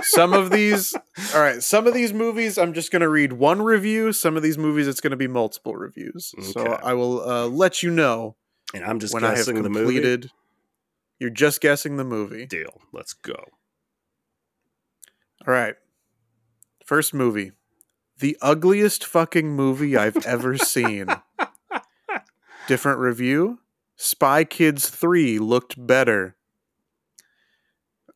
Some 0.04 0.32
of 0.32 0.50
these, 0.50 0.96
all 1.36 1.42
right. 1.42 1.62
Some 1.62 1.86
of 1.86 1.94
these 1.94 2.14
movies, 2.14 2.58
I'm 2.58 2.74
just 2.74 2.92
going 2.92 3.02
to 3.02 3.10
read 3.10 3.34
one 3.34 3.62
review. 3.62 4.14
Some 4.14 4.38
of 4.38 4.44
these 4.44 4.58
movies, 4.58 4.88
it's 4.88 5.02
going 5.02 5.12
to 5.12 5.18
be 5.18 5.28
multiple 5.28 5.76
reviews. 5.76 6.34
So 6.54 6.80
I 6.82 6.94
will 6.94 7.30
uh, 7.30 7.48
let 7.48 7.84
you 7.84 7.92
know 7.92 8.38
and 8.74 8.86
I'm 8.86 9.00
just 9.00 9.14
when 9.14 9.26
I 9.26 9.30
have 9.30 9.38
guessing 9.38 9.64
the 9.64 9.70
movie. 9.70 9.96
completed. 9.96 10.32
You're 11.20 11.30
just 11.30 11.60
guessing 11.60 11.98
the 11.98 12.06
movie. 12.06 12.46
Deal. 12.46 12.80
Let's 12.94 13.14
go. 13.14 13.36
All 15.46 15.54
right. 15.54 15.76
First 16.86 17.14
movie. 17.14 17.52
The 18.20 18.38
ugliest 18.42 19.04
fucking 19.04 19.52
movie 19.52 19.98
I've 19.98 20.26
ever 20.26 20.58
seen. 20.58 21.08
Different 22.68 23.00
review. 23.00 23.60
Spy 24.00 24.44
Kids 24.44 24.90
3 24.92 25.40
looked 25.40 25.88
better. 25.88 26.36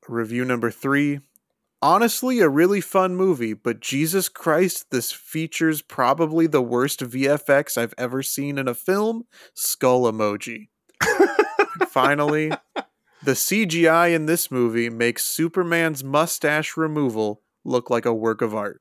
Review 0.08 0.46
number 0.46 0.70
3. 0.70 1.22
Honestly, 1.82 2.40
a 2.40 2.48
really 2.48 2.82
fun 2.82 3.16
movie, 3.16 3.54
but 3.54 3.80
Jesus 3.80 4.30
Christ, 4.30 4.92
this 4.92 5.12
features 5.12 5.82
probably 5.82 6.46
the 6.46 6.62
worst 6.62 7.00
VFX 7.00 7.80
I've 7.80 7.96
ever 7.98 8.22
seen 8.22 8.60
in 8.60 8.68
a 8.68 8.76
film. 8.76 9.24
Skull 9.56 10.04
emoji. 10.04 10.68
Finally, 11.90 12.52
the 13.24 13.32
CGI 13.32 14.14
in 14.14 14.28
this 14.28 14.52
movie 14.52 14.92
makes 14.92 15.26
Superman's 15.26 16.04
mustache 16.04 16.78
removal 16.78 17.42
look 17.64 17.90
like 17.90 18.06
a 18.06 18.14
work 18.14 18.44
of 18.44 18.54
art. 18.54 18.81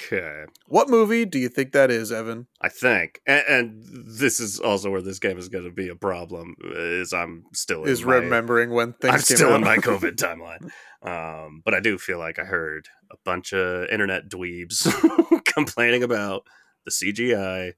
Okay. 0.00 0.44
What 0.66 0.88
movie 0.88 1.24
do 1.24 1.38
you 1.38 1.48
think 1.48 1.72
that 1.72 1.90
is, 1.90 2.12
Evan? 2.12 2.46
I 2.60 2.68
think, 2.68 3.20
and, 3.26 3.44
and 3.48 3.84
this 4.18 4.38
is 4.38 4.60
also 4.60 4.90
where 4.90 5.02
this 5.02 5.18
game 5.18 5.38
is 5.38 5.48
going 5.48 5.64
to 5.64 5.72
be 5.72 5.88
a 5.88 5.96
problem. 5.96 6.54
Is 6.72 7.12
I'm 7.12 7.44
still 7.52 7.82
in 7.84 7.90
Is 7.90 8.04
my, 8.04 8.14
remembering 8.16 8.70
when 8.70 8.92
things 8.92 9.14
I'm 9.14 9.20
still 9.20 9.50
out. 9.50 9.56
in 9.56 9.62
my 9.62 9.76
COVID 9.78 10.14
timeline. 10.14 10.70
Um, 11.02 11.62
but 11.64 11.74
I 11.74 11.80
do 11.80 11.98
feel 11.98 12.18
like 12.18 12.38
I 12.38 12.44
heard 12.44 12.86
a 13.10 13.16
bunch 13.24 13.52
of 13.52 13.88
internet 13.88 14.28
dweebs 14.28 15.44
complaining 15.44 16.02
about 16.04 16.42
the 16.84 16.90
CGI 16.92 17.72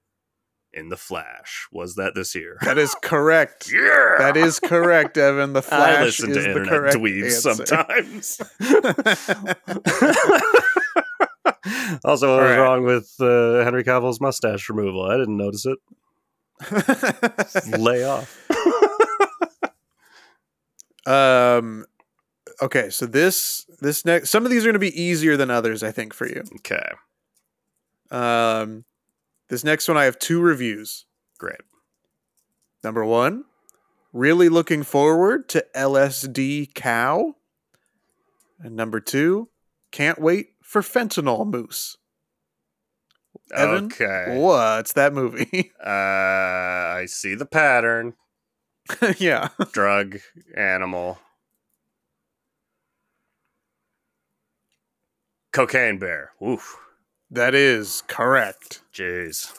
in 0.73 0.89
the 0.89 0.97
Flash. 0.97 1.67
Was 1.73 1.97
that 1.97 2.15
this 2.15 2.35
year? 2.35 2.57
that 2.63 2.79
is 2.79 2.95
correct. 3.03 3.73
yeah, 3.75 4.17
That 4.19 4.37
is 4.37 4.61
correct, 4.61 5.17
Evan. 5.17 5.53
The 5.53 5.63
Flash 5.63 5.97
I 5.99 6.05
listen 6.05 6.31
is 6.31 6.37
to 6.37 6.43
the 6.43 6.49
internet 6.49 6.69
correct 6.71 6.97
dweebs 6.97 7.47
answer. 7.47 7.67
sometimes. 7.67 8.41
also, 12.05 12.31
what 12.31 12.43
All 12.43 12.49
was 12.49 12.57
right. 12.57 12.63
wrong 12.63 12.85
with 12.85 13.15
uh, 13.21 13.65
Henry 13.65 13.85
Cavill's 13.85 14.21
mustache 14.21 14.69
removal? 14.69 15.05
I 15.05 15.17
didn't 15.17 15.37
notice 15.37 15.67
it. 15.67 15.79
Lay 17.79 18.05
off. 18.05 18.37
um 21.07 21.87
okay, 22.61 22.91
so 22.91 23.07
this 23.07 23.67
this 23.81 24.05
next 24.05 24.31
some 24.31 24.45
of 24.45 24.51
these 24.51 24.65
are 24.65 24.69
going 24.69 24.75
to 24.75 24.79
be 24.79 25.01
easier 25.01 25.37
than 25.37 25.51
others 25.51 25.83
I 25.83 25.91
think 25.91 26.13
for 26.13 26.29
you. 26.29 26.43
Okay, 26.57 26.91
Um 28.11 28.85
this 29.49 29.65
next 29.65 29.89
one 29.89 29.97
I 29.97 30.05
have 30.05 30.19
two 30.19 30.41
reviews. 30.41 31.07
great. 31.39 31.61
Number 32.83 33.05
1, 33.05 33.45
really 34.13 34.49
looking 34.49 34.83
forward 34.83 35.49
to 35.51 35.65
LSD 35.77 36.73
cow. 36.75 37.37
And 38.59 38.75
number 38.75 39.01
2, 39.01 39.49
can't 39.91 40.19
wait 40.19 40.49
for 40.71 40.83
fentanyl 40.83 41.45
moose. 41.51 41.97
Evan, 43.53 43.87
Okay. 43.87 44.37
what's 44.39 44.93
that 44.93 45.13
movie? 45.13 45.73
Uh, 45.85 45.89
I 47.01 47.07
see 47.09 47.35
the 47.35 47.45
pattern. 47.47 48.15
yeah. 49.19 49.49
Drug, 49.73 50.19
animal. 50.57 51.19
Cocaine 55.53 55.99
bear. 55.99 56.31
Oof. 56.41 56.77
That 57.31 57.55
is 57.55 58.03
correct. 58.07 58.83
Jeez. 58.95 59.53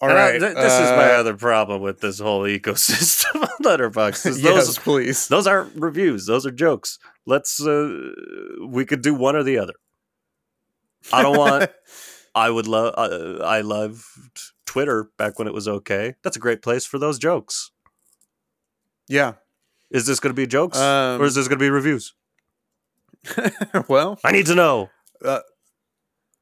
All 0.00 0.10
And 0.10 0.18
I- 0.18 0.30
th- 0.32 0.54
this 0.54 0.72
is 0.74 0.90
my 0.90 1.12
uh, 1.14 1.20
other 1.20 1.34
problem 1.34 1.80
with 1.80 2.00
this 2.00 2.18
whole 2.18 2.42
ecosystem 2.42 3.42
on 3.42 3.48
Letterboxd. 3.62 4.26
is 4.26 4.42
yes, 4.42 4.66
Those, 4.66 4.78
please. 4.78 5.28
those 5.28 5.46
aren't 5.46 5.74
reviews. 5.74 6.26
Those 6.26 6.44
are 6.46 6.50
jokes. 6.50 6.98
Let's. 7.24 7.60
Uh, 7.64 8.10
we 8.66 8.84
could 8.84 9.00
do 9.02 9.14
one 9.14 9.36
or 9.36 9.42
the 9.42 9.58
other. 9.58 9.74
I 11.12 11.22
don't 11.22 11.36
want. 11.38 11.70
I 12.34 12.50
would 12.50 12.66
love. 12.66 12.94
Uh, 12.98 13.42
I 13.42 13.62
loved 13.62 14.04
Twitter 14.66 15.08
back 15.16 15.38
when 15.38 15.48
it 15.48 15.54
was 15.54 15.66
okay. 15.66 16.14
That's 16.22 16.36
a 16.36 16.40
great 16.40 16.60
place 16.60 16.84
for 16.84 16.98
those 16.98 17.18
jokes. 17.18 17.70
yeah. 19.08 19.34
Is 19.88 20.04
this 20.04 20.18
going 20.18 20.34
to 20.34 20.36
be 20.36 20.48
jokes 20.48 20.76
Um, 20.76 21.22
or 21.22 21.24
is 21.26 21.36
this 21.36 21.46
going 21.46 21.58
to 21.60 21.64
be 21.64 21.70
reviews? 21.70 22.12
well, 23.88 24.18
I 24.24 24.32
need 24.32 24.46
to 24.46 24.54
know. 24.56 24.90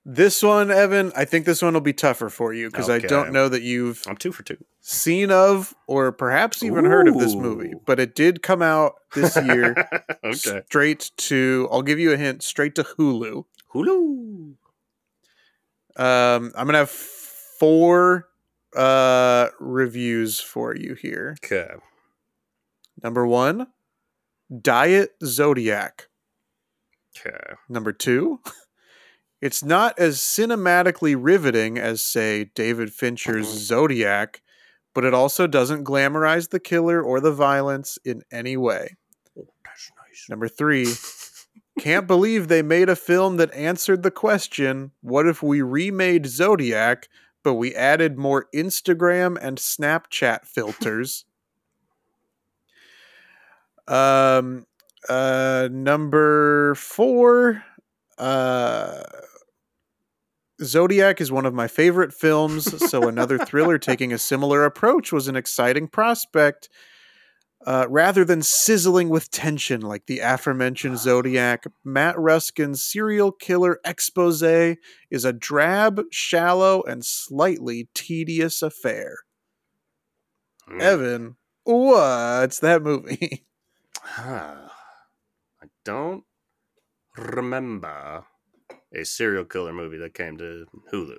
This 0.07 0.43
one, 0.43 0.71
Evan, 0.71 1.13
I 1.17 1.25
think 1.25 1.47
this 1.47 1.63
one 1.63 1.73
will 1.73 1.81
be 1.81 1.95
tougher 1.95 2.29
for 2.29 2.53
you 2.53 2.71
because 2.71 2.91
I 2.91 2.99
don't 2.99 3.33
know 3.33 3.49
that 3.49 3.63
you've 3.63 4.03
I'm 4.07 4.17
two 4.17 4.33
for 4.33 4.43
two. 4.43 4.59
seen 4.81 5.31
of 5.31 5.75
or 5.87 6.13
perhaps 6.13 6.63
even 6.63 6.85
heard 6.85 7.09
of 7.09 7.19
this 7.19 7.35
movie, 7.35 7.73
but 7.87 7.99
it 7.99 8.15
did 8.15 8.43
come 8.43 8.61
out 8.61 8.97
this 9.15 9.35
year 9.37 9.75
okay. 10.25 10.63
straight 10.67 11.11
to, 11.17 11.69
I'll 11.73 11.83
give 11.83 11.99
you 11.99 12.13
a 12.13 12.19
hint, 12.19 12.43
straight 12.43 12.75
to 12.75 12.85
Hulu. 12.85 13.45
Hulu. 13.73 14.55
Um, 15.97 16.53
I'm 16.57 16.67
gonna 16.67 16.79
have 16.79 16.91
four 16.91 18.29
uh 18.77 19.49
reviews 19.61 20.41
for 20.41 20.77
you 20.77 20.95
here. 20.95 21.37
Okay. 21.43 21.69
Number 23.03 23.27
one, 23.27 23.69
Diet 24.61 25.13
Zodiac. 25.25 26.09
Okay. 27.17 27.55
Number 27.69 27.93
two, 27.93 28.41
it's 29.45 29.63
not 29.63 29.99
as 29.99 30.17
cinematically 30.21 31.15
riveting 31.19 31.77
as, 31.77 32.01
say, 32.01 32.45
David 32.55 32.95
Fincher's 32.95 33.47
Mhm. 33.47 33.59
Zodiac, 33.59 34.41
but 34.95 35.05
it 35.05 35.13
also 35.13 35.47
doesn't 35.47 35.85
glamorize 35.85 36.49
the 36.49 36.59
killer 36.59 37.03
or 37.03 37.21
the 37.21 37.31
violence 37.31 37.99
in 38.07 38.23
any 38.33 38.57
way. 38.57 38.97
Oh, 39.39 39.47
that's 39.63 39.93
nice. 39.99 40.27
Number 40.31 40.49
three, 40.49 40.87
can't 41.79 42.07
believe 42.07 42.49
they 42.49 42.63
made 42.63 42.89
a 42.89 42.97
film 42.97 43.37
that 43.37 43.53
answered 43.53 44.03
the 44.03 44.11
question 44.11 44.93
what 45.03 45.27
if 45.27 45.43
we 45.43 45.61
remade 45.61 46.25
Zodiac, 46.25 47.11
but 47.43 47.53
we 47.53 47.75
added 47.75 48.17
more 48.17 48.49
Instagram 48.55 49.37
and 49.43 49.59
Snapchat 49.59 50.47
filters? 50.47 51.27
um, 53.89 54.65
uh, 55.07 55.69
number 55.71 56.75
four, 56.77 57.63
uh, 58.17 59.03
Zodiac 60.65 61.21
is 61.21 61.31
one 61.31 61.47
of 61.47 61.55
my 61.55 61.69
favorite 61.69 62.13
films, 62.13 62.91
so 62.91 63.09
another 63.09 63.39
thriller 63.39 63.79
taking 63.79 64.13
a 64.13 64.19
similar 64.19 64.65
approach 64.65 65.13
was 65.13 65.29
an 65.29 65.37
exciting 65.37 65.89
prospect. 65.89 66.69
Uh, 67.67 67.87
rather 67.89 68.27
than 68.27 68.43
sizzling 68.43 69.09
with 69.09 69.31
tension 69.31 69.81
like 69.81 70.05
the 70.05 70.19
aforementioned 70.19 70.99
Zodiac, 70.99 71.65
Matt 71.83 72.19
Ruskin's 72.19 72.85
serial 72.85 73.33
killer 73.33 73.81
expose 73.87 74.43
is 74.43 75.25
a 75.25 75.33
drab, 75.33 76.03
shallow, 76.11 76.83
and 76.83 77.05
slightly 77.05 77.89
tedious 77.95 78.61
affair. 78.61 79.17
Mm. 80.69 80.81
Evan, 80.81 81.37
what's 81.65 82.59
that 82.61 82.83
movie? 82.83 83.47
Ah, 84.19 84.71
I 85.63 85.67
don't 85.83 86.25
remember 87.17 88.27
a 88.95 89.05
serial 89.05 89.45
killer 89.45 89.73
movie 89.73 89.99
that 89.99 90.15
came 90.15 90.37
to 90.39 90.67
Hulu. 90.93 91.19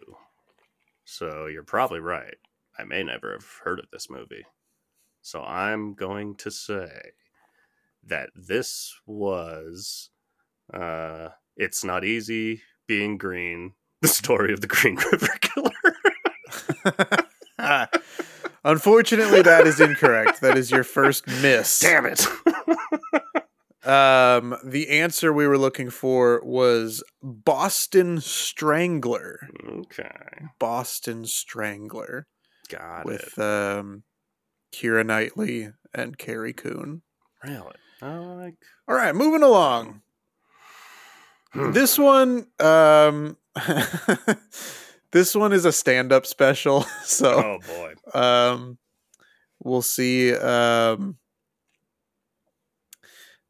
So 1.03 1.47
you're 1.47 1.63
probably 1.63 1.99
right. 1.99 2.35
I 2.77 2.83
may 2.83 3.03
never 3.03 3.33
have 3.33 3.45
heard 3.63 3.79
of 3.79 3.89
this 3.91 4.09
movie. 4.09 4.45
So 5.21 5.41
I'm 5.43 5.93
going 5.93 6.35
to 6.35 6.51
say 6.51 7.11
that 8.05 8.29
this 8.35 8.93
was 9.05 10.09
uh 10.73 11.29
It's 11.55 11.83
Not 11.83 12.03
Easy 12.03 12.61
Being 12.87 13.17
Green, 13.17 13.73
the 14.01 14.07
story 14.07 14.53
of 14.53 14.61
the 14.61 14.67
Green 14.67 14.95
River 15.11 15.37
Killer. 15.41 15.71
Unfortunately, 18.63 19.41
that 19.43 19.67
is 19.67 19.79
incorrect. 19.79 20.41
That 20.41 20.57
is 20.57 20.71
your 20.71 20.83
first 20.83 21.27
miss. 21.27 21.79
Damn 21.79 22.07
it. 22.07 22.25
Um, 23.85 24.57
the 24.63 24.89
answer 24.89 25.31
we 25.31 25.47
were 25.47 25.57
looking 25.57 25.89
for 25.89 26.41
was 26.43 27.03
Boston 27.21 28.19
Strangler. 28.19 29.47
okay. 29.67 30.09
Boston 30.59 31.25
Strangler 31.25 32.27
Got 32.69 33.05
with 33.05 33.21
it. 33.21 33.37
With 33.37 33.39
um, 33.39 34.03
Keira 34.73 35.05
Knightley 35.05 35.69
and 35.93 36.17
Carrie 36.17 36.53
Coon. 36.53 37.03
Really? 37.43 37.75
I 38.01 38.15
like 38.17 38.55
All 38.87 38.95
right, 38.95 39.15
moving 39.15 39.43
along. 39.43 40.01
Hmm. 41.53 41.71
This 41.71 41.97
one, 41.97 42.47
um, 42.59 43.37
this 45.11 45.35
one 45.35 45.53
is 45.53 45.63
a 45.65 45.71
stand-up 45.71 46.25
special, 46.25 46.81
so 47.03 47.33
Oh 47.33 47.59
boy. 48.13 48.19
um, 48.19 48.77
we'll 49.63 49.81
see. 49.81 50.35
Um, 50.35 51.17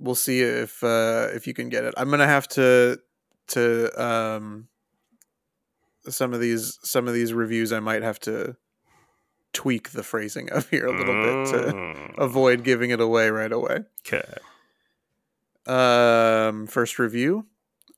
we'll 0.05 0.15
see 0.15 0.41
if 0.41 0.83
uh, 0.83 1.27
if 1.33 1.47
you 1.47 1.53
can 1.53 1.69
get 1.69 1.83
it. 1.83 1.93
I'm 1.97 2.09
gonna 2.09 2.27
have 2.27 2.47
to 2.49 2.99
to 3.49 4.01
um, 4.03 4.67
some 6.07 6.33
of 6.33 6.39
these 6.39 6.79
some 6.83 7.07
of 7.07 7.13
these 7.13 7.33
reviews. 7.33 7.73
I 7.73 7.79
might 7.79 8.03
have 8.03 8.19
to 8.21 8.55
tweak 9.53 9.91
the 9.91 10.03
phrasing 10.03 10.49
of 10.51 10.69
here 10.69 10.85
a 10.85 10.91
little 10.97 11.13
bit 11.23 11.51
to 11.53 11.73
Mm. 11.73 12.17
avoid 12.17 12.63
giving 12.63 12.89
it 12.91 12.99
away 13.01 13.29
right 13.29 13.51
away. 13.51 13.79
Okay. 14.05 14.23
Um, 15.65 16.67
first 16.67 16.99
review. 16.99 17.47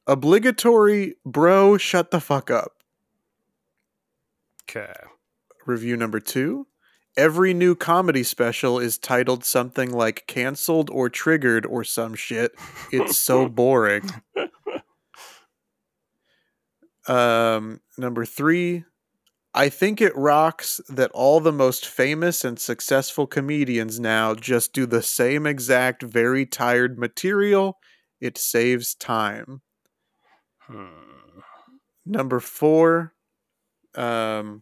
Obligatory 0.06 1.16
bro, 1.26 1.78
shut 1.78 2.12
the 2.12 2.22
fuck 2.22 2.50
up. 2.50 2.74
Okay. 4.70 4.94
Review 5.66 5.98
number 5.98 6.20
two. 6.20 6.68
Every 7.18 7.54
new 7.54 7.76
comedy 7.76 8.22
special 8.24 8.78
is 8.78 8.98
titled 8.98 9.44
something 9.44 9.92
like 9.92 10.28
canceled 10.28 10.90
or 10.92 11.10
triggered 11.10 11.66
or 11.66 11.84
some 11.84 12.14
shit. 12.14 12.54
It's 12.92 13.18
so 13.18 13.50
boring. 13.50 14.10
Um, 17.08 17.82
number 17.98 18.26
three. 18.26 18.84
I 19.54 19.70
think 19.70 20.02
it 20.02 20.16
rocks 20.16 20.80
that 20.88 21.10
all 21.16 21.40
the 21.40 21.52
most 21.52 21.88
famous 21.88 22.46
and 22.46 22.60
successful 22.60 23.26
comedians 23.26 24.00
now 24.00 24.36
just 24.36 24.72
do 24.72 24.86
the 24.86 25.02
same 25.02 25.48
exact 25.48 26.04
very 26.04 26.46
tired 26.46 27.00
material. 27.00 27.80
It 28.22 28.38
saves 28.38 28.94
time. 28.94 29.62
Hmm. 30.60 31.40
Number 32.06 32.40
four, 32.40 33.14
um, 33.96 34.62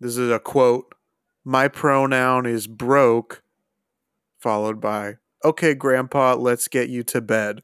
this 0.00 0.18
is 0.18 0.30
a 0.30 0.38
quote. 0.38 0.94
My 1.48 1.68
pronoun 1.68 2.44
is 2.44 2.66
broke, 2.66 3.44
followed 4.40 4.80
by, 4.80 5.18
okay, 5.44 5.74
grandpa, 5.74 6.34
let's 6.34 6.66
get 6.66 6.88
you 6.88 7.04
to 7.04 7.20
bed. 7.20 7.62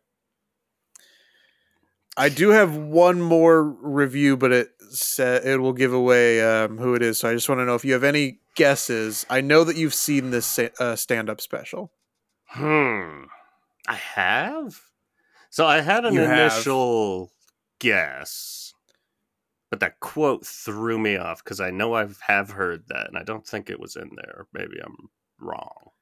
I 2.17 2.29
do 2.29 2.51
have 2.51 2.77
one 2.77 3.21
more 3.21 3.65
review, 3.65 4.37
but 4.37 4.53
it 4.53 4.69
sa- 4.91 5.41
it 5.43 5.61
will 5.61 5.73
give 5.73 5.93
away 5.93 6.41
um, 6.43 6.79
who 6.79 6.95
it 6.95 7.03
is. 7.03 7.19
So 7.19 7.29
I 7.29 7.35
just 7.35 7.49
want 7.49 7.59
to 7.61 7.65
know 7.65 7.75
if 7.75 7.85
you 7.85 7.93
have 7.95 8.05
any 8.05 8.39
guesses. 8.55 9.27
I 9.29 9.41
know 9.41 9.65
that 9.65 9.75
you've 9.77 9.95
seen 9.95 10.31
this 10.31 10.61
uh, 10.61 10.95
stand 10.95 11.29
up 11.29 11.41
special. 11.41 11.91
Hmm. 12.45 13.25
I 13.89 13.95
have. 13.95 14.81
So 15.51 15.67
I 15.67 15.81
had 15.81 16.05
an 16.05 16.15
You 16.15 16.21
have. 16.21 16.53
initial 16.53 17.33
guess, 17.81 18.62
but 19.73 19.81
that 19.81 20.01
quote 20.01 20.45
threw 20.45 20.99
me 20.99 21.17
off 21.17 21.43
because 21.43 21.59
I 21.59 21.71
know 21.71 21.95
I 21.95 22.07
have 22.27 22.51
heard 22.51 22.89
that, 22.89 23.09
and 23.09 23.17
I 23.17 23.23
don't 23.23 23.47
think 23.47 23.71
it 23.71 23.81
was 23.81 23.97
in 23.97 24.11
there. 24.17 24.47
Maybe 24.53 24.79
I'm 24.85 25.09
wrong. 25.41 25.93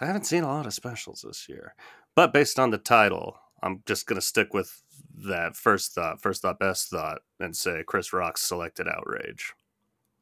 I 0.00 0.06
haven't 0.06 0.26
seen 0.26 0.44
a 0.44 0.46
lot 0.46 0.66
of 0.66 0.72
specials 0.72 1.24
this 1.26 1.48
year, 1.48 1.74
but 2.14 2.32
based 2.32 2.60
on 2.60 2.70
the 2.70 2.78
title, 2.78 3.40
I'm 3.60 3.82
just 3.86 4.06
gonna 4.06 4.20
stick 4.20 4.54
with 4.54 4.84
that 5.26 5.56
first 5.56 5.96
thought, 5.96 6.22
first 6.22 6.42
thought, 6.42 6.60
best 6.60 6.90
thought, 6.90 7.22
and 7.40 7.56
say 7.56 7.82
Chris 7.84 8.12
Rock's 8.12 8.42
Selective 8.42 8.86
Outrage. 8.86 9.52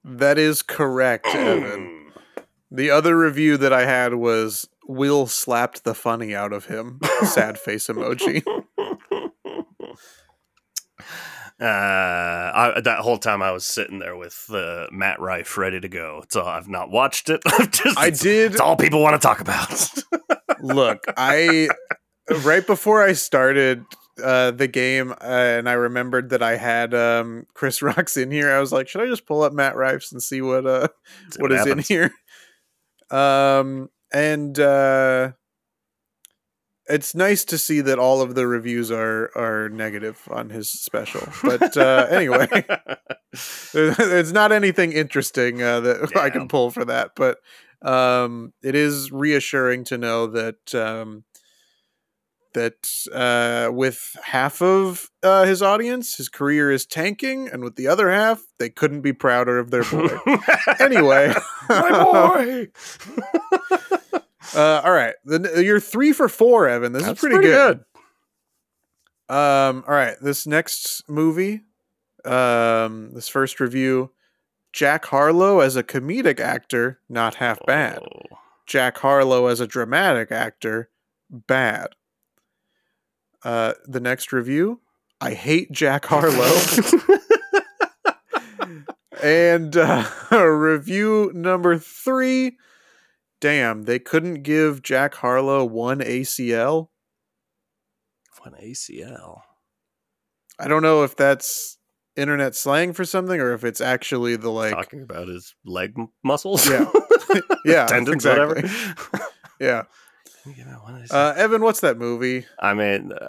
That 0.03 0.39
is 0.39 0.62
correct, 0.62 1.26
Evan. 1.26 2.12
The 2.70 2.91
other 2.91 3.14
review 3.14 3.59
that 3.59 3.74
I 3.74 3.84
had 3.84 4.14
was 4.14 4.70
Will 4.87 5.26
slapped 5.26 5.84
the 5.84 5.95
funny 5.95 6.34
out 6.34 6.55
of 6.55 6.64
him. 6.64 6.99
Sad 7.24 7.59
face 7.59 7.89
emoji. 7.89 8.43
Uh, 11.61 11.65
I, 11.65 12.81
that 12.85 12.99
whole 12.99 13.17
time 13.19 13.41
I 13.43 13.51
was 13.51 13.67
sitting 13.67 13.99
there 13.99 14.17
with 14.17 14.47
uh, 14.51 14.87
Matt 14.93 15.21
Rife 15.21 15.57
ready 15.57 15.81
to 15.81 15.89
go. 15.89 16.23
So 16.29 16.45
I've 16.45 16.69
not 16.69 16.91
watched 16.91 17.31
it. 17.31 17.41
Just, 17.71 17.99
I 17.99 18.11
did 18.11 18.53
It's 18.53 18.61
all 18.61 18.77
people 18.77 19.01
want 19.03 19.21
to 19.21 19.27
talk 19.27 19.41
about. 19.41 19.91
look. 20.61 21.05
I 21.17 21.69
right 22.45 22.67
before 22.67 23.03
I 23.03 23.13
started 23.15 23.85
uh, 24.23 24.51
the 24.51 24.69
game, 24.69 25.13
uh, 25.13 25.15
and 25.25 25.69
I 25.69 25.73
remembered 25.75 26.31
that 26.31 26.43
I 26.43 26.57
had 26.57 26.93
um, 26.95 27.47
Chris 27.55 27.81
Rocks 27.83 28.17
in 28.19 28.31
here. 28.31 28.51
I 28.51 28.61
was 28.61 28.73
like, 28.73 28.89
should 28.89 29.01
I 29.03 29.07
just 29.07 29.27
pull 29.27 29.43
up 29.43 29.53
Matt 29.55 29.77
Rifes 29.77 30.13
and 30.13 30.23
see 30.23 30.43
what 30.43 30.67
uh 30.67 30.89
See 31.31 31.41
what 31.41 31.53
is 31.53 31.59
happens. 31.61 31.91
in 31.91 31.97
here? 31.97 33.19
Um, 33.19 33.89
and 34.13 34.59
uh, 34.59 35.33
it's 36.89 37.14
nice 37.14 37.45
to 37.47 37.59
see 37.59 37.80
that 37.80 37.99
all 37.99 38.20
of 38.20 38.34
the 38.34 38.47
reviews 38.47 38.91
are 38.91 39.30
are 39.37 39.68
negative 39.68 40.28
on 40.30 40.51
his 40.51 40.70
special. 40.70 41.26
But 41.43 41.76
uh, 41.76 42.07
anyway, 42.11 42.49
it's 43.32 44.32
not 44.32 44.53
anything 44.53 44.93
interesting 44.93 45.62
uh, 45.62 45.80
that 45.80 46.16
I 46.16 46.30
can 46.30 46.49
pull 46.49 46.70
for 46.70 46.84
that, 46.84 47.12
but 47.16 47.39
um, 47.82 48.53
it 48.62 48.74
is 48.74 49.12
reassuring 49.12 49.84
to 49.84 49.99
know 49.99 50.26
that 50.28 50.74
um, 50.74 51.24
that 52.55 52.89
uh, 53.12 53.70
with 53.72 54.16
half 54.24 54.62
of 54.62 55.11
uh, 55.22 55.45
his 55.45 55.61
audience, 55.62 56.16
his 56.16 56.28
career 56.28 56.70
is 56.70 56.87
tanking, 56.87 57.49
and 57.49 57.62
with 57.62 57.76
the 57.76 57.87
other 57.87 58.11
half, 58.11 58.45
they 58.59 58.70
couldn't 58.70 59.03
be 59.03 59.12
prouder 59.12 59.59
of 59.59 59.70
their 59.70 59.84
boy. 59.84 60.09
anyway, 60.80 61.34
my 61.68 62.05
boy. 62.05 62.68
Uh, 64.55 64.82
all 64.84 64.92
right, 64.92 65.14
the, 65.24 65.62
you're 65.64 65.80
three 65.80 66.12
for 66.12 66.28
four, 66.28 66.68
Evan. 66.68 66.92
This 66.92 67.05
That's 67.05 67.22
is 67.22 67.28
pretty, 67.28 67.47
good. 67.47 67.84
Um, 69.28 69.84
all 69.88 69.94
right, 69.94 70.16
this 70.20 70.47
next 70.47 71.09
movie, 71.09 71.62
um, 72.24 73.12
this 73.14 73.28
first 73.28 73.59
review, 73.59 74.12
Jack 74.72 75.07
Harlow 75.07 75.61
as 75.61 75.74
a 75.74 75.82
comedic 75.82 76.38
actor, 76.38 77.01
not 77.09 77.36
half 77.36 77.59
bad. 77.66 78.01
Oh. 78.03 78.36
Jack 78.66 78.99
Harlow 78.99 79.47
as 79.47 79.61
a 79.61 79.66
dramatic 79.66 80.30
actor, 80.30 80.90
bad. 81.30 81.88
Uh, 83.42 83.72
the 83.86 84.01
next 84.01 84.32
review, 84.32 84.80
I 85.20 85.34
hate 85.34 85.72
Jack 85.72 86.07
Harlow. 86.07 86.53
and 89.22 89.76
uh, 89.76 90.05
review 90.30 91.32
number 91.34 91.78
three, 91.78 92.57
damn, 93.47 93.84
they 93.84 94.01
couldn't 94.01 94.42
give 94.42 94.82
Jack 94.82 95.14
Harlow 95.14 95.64
one 95.64 96.01
ACL. 96.01 96.88
One 98.40 98.55
ACL? 98.61 99.42
I 100.59 100.66
don't 100.66 100.82
know 100.82 101.05
if 101.05 101.14
that's 101.14 101.78
internet 102.16 102.57
slang 102.57 102.92
for 102.92 103.05
something 103.05 103.40
or 103.40 103.53
if 103.53 103.62
it's 103.62 103.80
actually 103.80 104.34
the 104.34 104.51
like 104.51 104.72
Talking 104.72 105.03
about 105.03 105.28
his 105.28 105.55
leg 105.64 105.94
muscles. 106.24 106.68
Yeah. 106.68 106.90
yeah 107.64 107.86
tendons, 107.86 108.24
exactly. 108.24 108.62
whatever. 108.62 109.28
yeah 109.61 109.82
You 110.44 110.64
know, 110.64 110.80
what 110.82 111.01
is 111.03 111.12
uh, 111.12 111.34
evan 111.36 111.62
what's 111.62 111.82
that 111.82 111.99
movie 111.99 112.47
I 112.59 112.74
mean, 112.74 113.12
uh, 113.12 113.28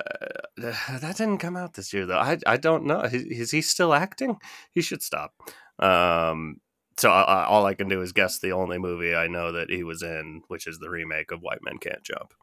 that 0.57 1.15
didn't 1.15 1.37
come 1.37 1.55
out 1.55 1.75
this 1.75 1.93
year 1.93 2.07
though. 2.07 2.17
I 2.17 2.39
I 2.47 2.57
don't 2.57 2.85
know. 2.85 3.01
Is, 3.01 3.21
is 3.21 3.51
he 3.51 3.61
still 3.61 3.93
acting? 3.93 4.37
He 4.71 4.81
should 4.81 5.03
stop. 5.03 5.33
Um, 5.77 6.59
so 6.97 7.11
I, 7.11 7.21
I, 7.21 7.45
all 7.45 7.65
I 7.65 7.73
can 7.73 7.87
do 7.89 8.01
is 8.01 8.11
guess 8.11 8.39
the 8.39 8.51
only 8.51 8.77
movie 8.77 9.15
I 9.15 9.27
know 9.27 9.51
that 9.51 9.69
he 9.69 9.83
was 9.83 10.01
in, 10.01 10.41
which 10.47 10.67
is 10.67 10.79
the 10.79 10.89
remake 10.89 11.31
of 11.31 11.41
White 11.41 11.59
Men 11.63 11.77
Can't 11.77 12.03
Jump. 12.03 12.33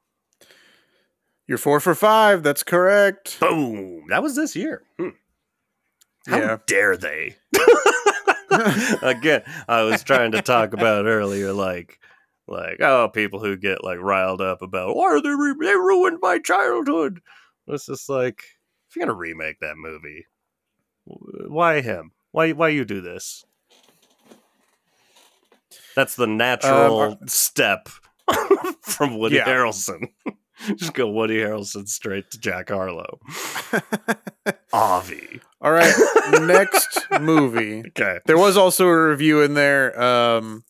you're 1.47 1.59
four 1.59 1.81
for 1.81 1.95
five 1.95 2.43
that's 2.43 2.63
correct 2.63 3.39
Boom! 3.41 4.07
That 4.09 4.23
was 4.23 4.37
this 4.37 4.55
year. 4.57 4.83
Hmm. 4.99 5.09
How 6.27 6.39
Yeah. 6.39 6.59
dare 6.67 6.97
they? 6.97 7.37
Again, 9.03 9.43
I 9.69 9.83
was 9.83 10.03
trying 10.05 10.33
to 10.33 10.41
talk 10.43 10.73
about 10.73 11.07
earlier, 11.07 11.53
like, 11.53 11.99
like 12.47 12.81
oh, 12.81 13.09
people 13.09 13.41
who 13.41 13.57
get 13.57 13.83
like 13.83 13.99
riled 13.99 14.41
up 14.41 14.63
about 14.63 14.95
why 14.95 15.07
are 15.07 15.21
they 15.23 15.31
re- 15.31 15.57
they 15.61 15.75
ruined 15.75 16.19
my 16.23 16.39
childhood. 16.39 17.21
It's 17.67 17.87
just 17.87 18.09
like 18.09 18.43
if 18.89 18.97
you're 18.97 19.07
gonna 19.07 19.19
remake 19.19 19.59
that 19.61 19.77
movie, 19.77 20.27
why 21.05 21.81
him? 21.81 22.13
Why 22.33 22.53
why 22.53 22.69
you 22.69 22.85
do 22.85 23.01
this? 23.01 23.45
That's 25.97 26.17
the 26.17 26.27
natural 26.27 27.01
Um, 27.01 27.19
step 27.29 27.89
from 28.83 29.19
Woody 29.19 29.37
Yeah. 29.37 29.45
Harrelson. 29.47 30.09
Just 30.77 30.95
go 30.95 31.09
Woody 31.11 31.39
Harrelson 31.39 31.89
straight 31.89 32.31
to 32.31 32.39
Jack 32.39 32.71
Harlow. 32.71 33.19
Avi. 34.73 35.41
all 35.61 35.71
right 35.73 35.95
next 36.43 36.99
movie 37.21 37.81
Okay. 37.89 38.19
there 38.27 38.37
was 38.39 38.57
also 38.57 38.87
a 38.87 39.09
review 39.09 39.41
in 39.41 39.55
there 39.55 40.01
um, 40.01 40.65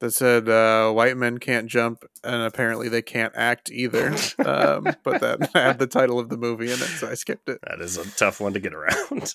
that 0.00 0.12
said 0.12 0.48
uh, 0.48 0.90
white 0.92 1.16
men 1.16 1.38
can't 1.38 1.66
jump 1.68 2.04
and 2.24 2.42
apparently 2.42 2.88
they 2.88 3.02
can't 3.02 3.32
act 3.36 3.70
either 3.70 4.08
um, 4.44 4.84
but 5.04 5.20
that 5.20 5.50
had 5.54 5.78
the 5.78 5.86
title 5.86 6.18
of 6.18 6.28
the 6.28 6.36
movie 6.36 6.66
in 6.66 6.72
it 6.72 6.78
so 6.98 7.08
i 7.08 7.14
skipped 7.14 7.48
it 7.48 7.58
That 7.66 7.80
is 7.80 7.96
a 7.96 8.04
tough 8.12 8.40
one 8.40 8.52
to 8.54 8.60
get 8.60 8.74
around. 8.74 9.34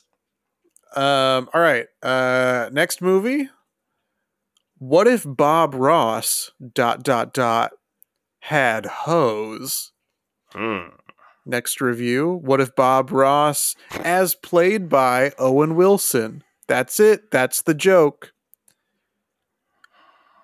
Um, 0.95 1.49
all 1.53 1.59
right. 1.61 1.87
Uh, 2.01 2.69
next 2.71 3.01
movie. 3.01 3.49
What 4.77 5.07
if 5.07 5.23
Bob 5.25 5.73
Ross 5.73 6.51
dot 6.73 7.03
dot 7.03 7.33
dot 7.33 7.71
had 8.39 8.85
hose? 8.85 9.91
Hmm. 10.51 10.89
Next 11.45 11.79
review. 11.79 12.39
What 12.43 12.59
if 12.59 12.75
Bob 12.75 13.11
Ross, 13.11 13.75
as 13.91 14.35
played 14.35 14.89
by 14.89 15.31
Owen 15.37 15.75
Wilson? 15.75 16.43
That's 16.67 16.99
it. 16.99 17.31
That's 17.31 17.61
the 17.61 17.75
joke. 17.75 18.33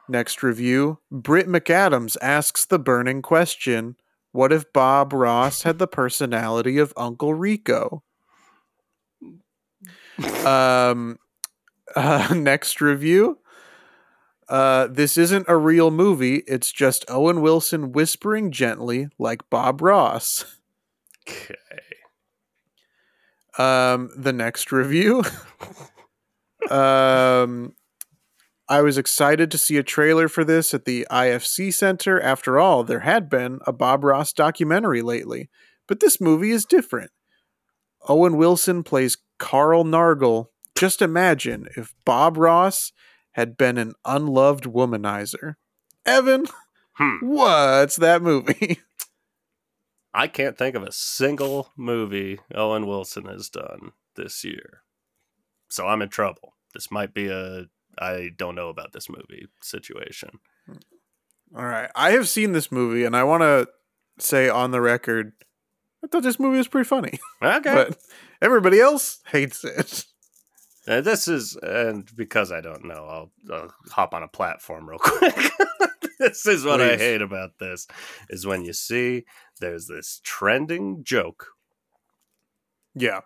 Next 0.08 0.44
review. 0.44 1.00
Brit 1.12 1.48
McAdams 1.48 2.18
asks 2.22 2.66
the 2.66 2.80
burning 2.80 3.22
question 3.22 3.96
What 4.32 4.54
if 4.54 4.72
Bob 4.72 5.12
Ross 5.12 5.64
had 5.64 5.80
the 5.80 5.88
personality 5.88 6.78
of 6.78 6.94
Uncle 6.96 7.34
Rico? 7.34 8.04
Um, 10.46 11.18
uh, 11.96 12.34
next 12.36 12.80
review. 12.80 13.40
Uh, 14.52 14.88
this 14.88 15.18
isn't 15.18 15.46
a 15.48 15.56
real 15.56 15.90
movie. 15.92 16.44
It's 16.46 16.74
just 16.74 17.06
Owen 17.08 17.40
Wilson 17.40 17.94
whispering 17.94 18.52
gently 18.52 19.08
like 19.18 19.50
Bob 19.50 19.82
Ross. 19.82 20.58
Okay. 21.26 21.56
Um, 23.58 24.10
the 24.18 24.34
next 24.34 24.74
review. 24.74 25.24
um, 26.70 27.76
I 28.68 28.82
was 28.82 28.98
excited 28.98 29.52
to 29.52 29.58
see 29.58 29.78
a 29.78 29.84
trailer 29.84 30.28
for 30.28 30.44
this 30.44 30.74
at 30.74 30.84
the 30.84 31.08
IFC 31.10 31.74
Center. 31.74 32.20
After 32.20 32.60
all, 32.60 32.84
there 32.84 33.02
had 33.02 33.30
been 33.30 33.60
a 33.66 33.72
Bob 33.72 34.04
Ross 34.04 34.34
documentary 34.34 35.02
lately, 35.02 35.50
but 35.88 36.02
this 36.02 36.20
movie 36.20 36.52
is 36.52 36.66
different. 36.66 37.12
Owen 38.10 38.36
Wilson 38.36 38.84
plays 38.84 39.18
Carl 39.40 39.86
Nargle. 39.86 40.48
Just 40.76 41.02
imagine 41.02 41.68
if 41.78 41.94
Bob 42.04 42.36
Ross 42.36 42.92
had 43.32 43.58
been 43.58 43.78
an 43.78 43.94
unloved 44.06 44.66
womanizer. 44.66 45.56
Evan, 46.06 46.46
Hmm. 46.96 47.18
what's 47.22 47.96
that 47.98 48.22
movie? 48.22 48.80
I 50.14 50.28
can't 50.28 50.58
think 50.58 50.76
of 50.76 50.84
a 50.84 50.92
single 50.92 51.72
movie 51.78 52.40
Owen 52.54 52.86
Wilson 52.86 53.26
has 53.26 53.50
done 53.50 53.94
this 54.16 54.44
year. 54.44 54.82
So 55.70 55.88
I'm 55.88 56.02
in 56.02 56.10
trouble. 56.10 56.56
This 56.74 56.92
might 56.92 57.14
be 57.14 57.28
a 57.30 57.66
I 58.00 58.30
don't 58.38 58.56
know 58.56 58.70
about 58.70 58.94
this 58.94 59.10
movie 59.10 59.48
situation. 59.62 60.40
All 61.56 61.66
right. 61.66 61.90
I 61.96 62.12
have 62.12 62.28
seen 62.30 62.52
this 62.54 62.72
movie 62.72 63.04
and 63.06 63.16
I 63.16 63.24
want 63.24 63.42
to 63.42 63.68
say 64.20 64.50
on 64.50 64.72
the 64.72 64.82
record 64.82 65.34
I 66.04 66.08
thought 66.08 66.24
this 66.24 66.40
movie 66.40 66.58
was 66.58 66.68
pretty 66.68 66.88
funny, 66.88 67.20
Okay. 67.44 67.74
but 67.74 67.98
everybody 68.42 68.80
else 68.80 69.20
hates 69.28 69.64
it. 69.64 70.06
Uh, 70.88 71.00
this 71.02 71.28
is, 71.28 71.56
and 71.62 72.10
because 72.16 72.52
I 72.52 72.60
don't 72.62 72.86
know, 72.86 73.06
I'll, 73.08 73.32
I'll 73.56 73.74
hop 73.92 74.14
on 74.16 74.24
a 74.24 74.28
platform 74.28 74.90
real 74.90 74.98
quick. 75.02 75.36
this 76.20 76.46
is 76.48 76.66
what 76.66 76.82
I 76.82 76.98
hate 76.98 77.22
about 77.22 77.60
this: 77.60 77.88
is 78.30 78.46
when 78.48 78.64
you 78.66 78.74
see 78.74 79.26
there's 79.60 79.86
this 79.88 80.20
trending 80.24 81.04
joke, 81.04 81.48
Yeah. 82.96 83.22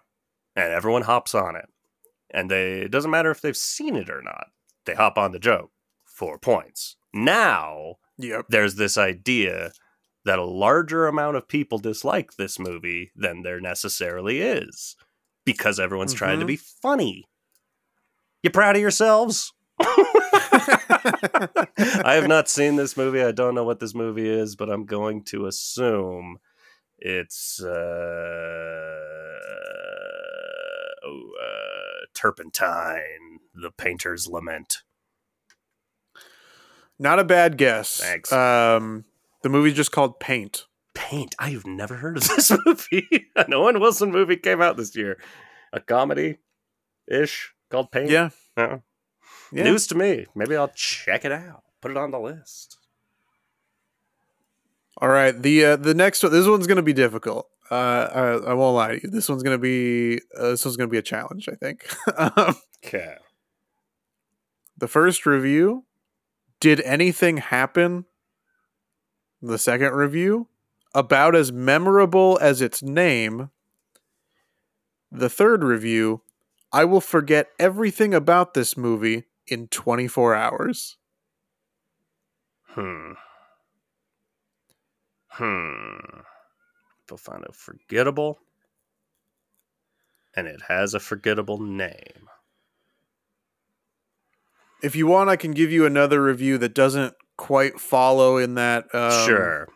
and 0.55 0.71
everyone 0.73 1.03
hops 1.03 1.33
on 1.33 1.55
it, 1.55 1.67
and 2.29 2.51
they 2.51 2.81
it 2.81 2.91
doesn't 2.91 3.11
matter 3.11 3.31
if 3.31 3.41
they've 3.41 3.55
seen 3.55 3.95
it 3.95 4.09
or 4.09 4.21
not. 4.21 4.47
They 4.85 4.93
hop 4.93 5.17
on 5.17 5.31
the 5.31 5.39
joke 5.39 5.71
for 6.05 6.37
points. 6.37 6.95
Now 7.13 7.95
Yep. 8.17 8.47
there's 8.49 8.75
this 8.75 8.97
idea 8.97 9.71
that 10.25 10.39
a 10.39 10.43
larger 10.45 11.07
amount 11.07 11.37
of 11.37 11.47
people 11.47 11.77
dislike 11.77 12.33
this 12.33 12.59
movie 12.59 13.11
than 13.15 13.43
there 13.43 13.61
necessarily 13.61 14.41
is 14.41 14.95
because 15.45 15.79
everyone's 15.79 16.13
trying 16.13 16.39
to 16.39 16.45
Mhm. 16.45 16.49
be 16.49 16.55
funny. 16.57 17.25
You 18.45 18.51
proud 18.51 18.75
of 18.75 18.81
yourselves? 18.83 19.53
I 19.79 19.87
have 22.13 22.27
not 22.27 22.47
seen 22.47 22.75
this 22.75 22.95
movie. 22.95 23.23
I 23.23 23.31
don't 23.31 23.55
know 23.55 23.63
what 23.63 23.79
this 23.79 23.95
movie 23.95 24.29
is, 24.29 24.55
but 24.55 24.69
I'm 24.69 24.85
going 24.85 25.23
to 25.23 25.47
assume 25.47 26.37
it's 26.99 27.59
uh 27.59 27.71
oh, 31.07 31.31
Turpentine, 32.13 33.39
The 33.55 33.71
Painter's 33.71 34.27
Lament. 34.27 34.83
Not 36.99 37.17
a 37.17 37.23
bad 37.23 37.57
guess. 37.57 37.97
Thanks. 37.97 38.31
Um, 38.31 39.05
the 39.41 39.49
movie's 39.49 39.73
just 39.73 39.91
called 39.91 40.19
Paint. 40.19 40.67
Paint. 40.93 41.33
I've 41.39 41.65
never 41.65 41.95
heard 41.95 42.17
of 42.17 42.27
this 42.35 42.51
movie. 42.63 43.25
An 43.35 43.55
Owen 43.55 43.79
Wilson 43.79 44.11
movie 44.11 44.37
came 44.37 44.61
out 44.61 44.77
this 44.77 44.95
year. 44.95 45.17
A 45.73 45.79
comedy 45.79 46.37
ish 47.07 47.54
called 47.75 47.91
Paint. 47.91 48.09
Yeah. 48.09 48.29
Yeah. 48.57 48.77
News 49.51 49.87
to 49.87 49.95
me. 49.95 50.25
Maybe 50.33 50.55
I'll 50.55 50.69
check 50.69 51.25
it 51.25 51.31
out. 51.31 51.63
Put 51.81 51.91
it 51.91 51.97
on 51.97 52.11
the 52.11 52.19
list. 52.19 52.77
All 54.97 55.09
right. 55.09 55.39
The 55.39 55.65
uh, 55.65 55.75
the 55.75 55.93
next 55.93 56.23
one. 56.23 56.31
This 56.31 56.47
one's 56.47 56.67
gonna 56.67 56.81
be 56.81 56.93
difficult. 56.93 57.47
Uh, 57.69 57.75
I, 58.45 58.51
I 58.51 58.53
won't 58.53 58.75
lie 58.75 58.95
to 58.95 59.03
you. 59.03 59.09
This 59.09 59.27
one's 59.27 59.43
gonna 59.43 59.57
be 59.57 60.19
uh, 60.37 60.49
this 60.51 60.63
one's 60.65 60.77
gonna 60.77 60.89
be 60.89 60.97
a 60.97 61.01
challenge. 61.03 61.49
I 61.49 61.55
think. 61.55 61.85
um, 62.17 62.55
Okay. 62.85 63.15
the 64.77 64.87
first 64.87 65.25
review. 65.25 65.85
Did 66.59 66.79
anything 66.81 67.37
happen? 67.37 68.05
The 69.41 69.57
second 69.57 69.93
review, 69.93 70.47
about 70.93 71.35
as 71.35 71.51
memorable 71.51 72.37
as 72.41 72.61
its 72.61 72.81
name. 72.81 73.49
The 75.11 75.29
third 75.29 75.63
review, 75.63 76.21
I 76.71 76.85
will 76.85 77.01
forget 77.01 77.49
everything 77.59 78.13
about 78.13 78.53
this 78.53 78.75
movie 78.75 79.23
in 79.47 79.67
24 79.67 80.35
hours. 80.35 80.97
Hmm. 82.67 83.13
Hmm. 85.27 86.21
We'll 87.09 87.17
find 87.17 87.43
it 87.43 87.55
forgettable. 87.55 88.39
And 90.35 90.47
it 90.47 90.63
has 90.67 90.93
a 90.93 90.99
forgettable 90.99 91.59
name. 91.59 92.29
If 94.83 94.95
you 94.95 95.07
want, 95.07 95.29
I 95.29 95.35
can 95.35 95.51
give 95.51 95.71
you 95.71 95.85
another 95.85 96.21
review 96.21 96.57
that 96.57 96.75
doesn't 96.75 97.15
quite 97.37 97.79
follow 97.79 98.37
in 98.37 98.55
that 98.55 98.93
um, 98.93 99.25
sure. 99.25 99.67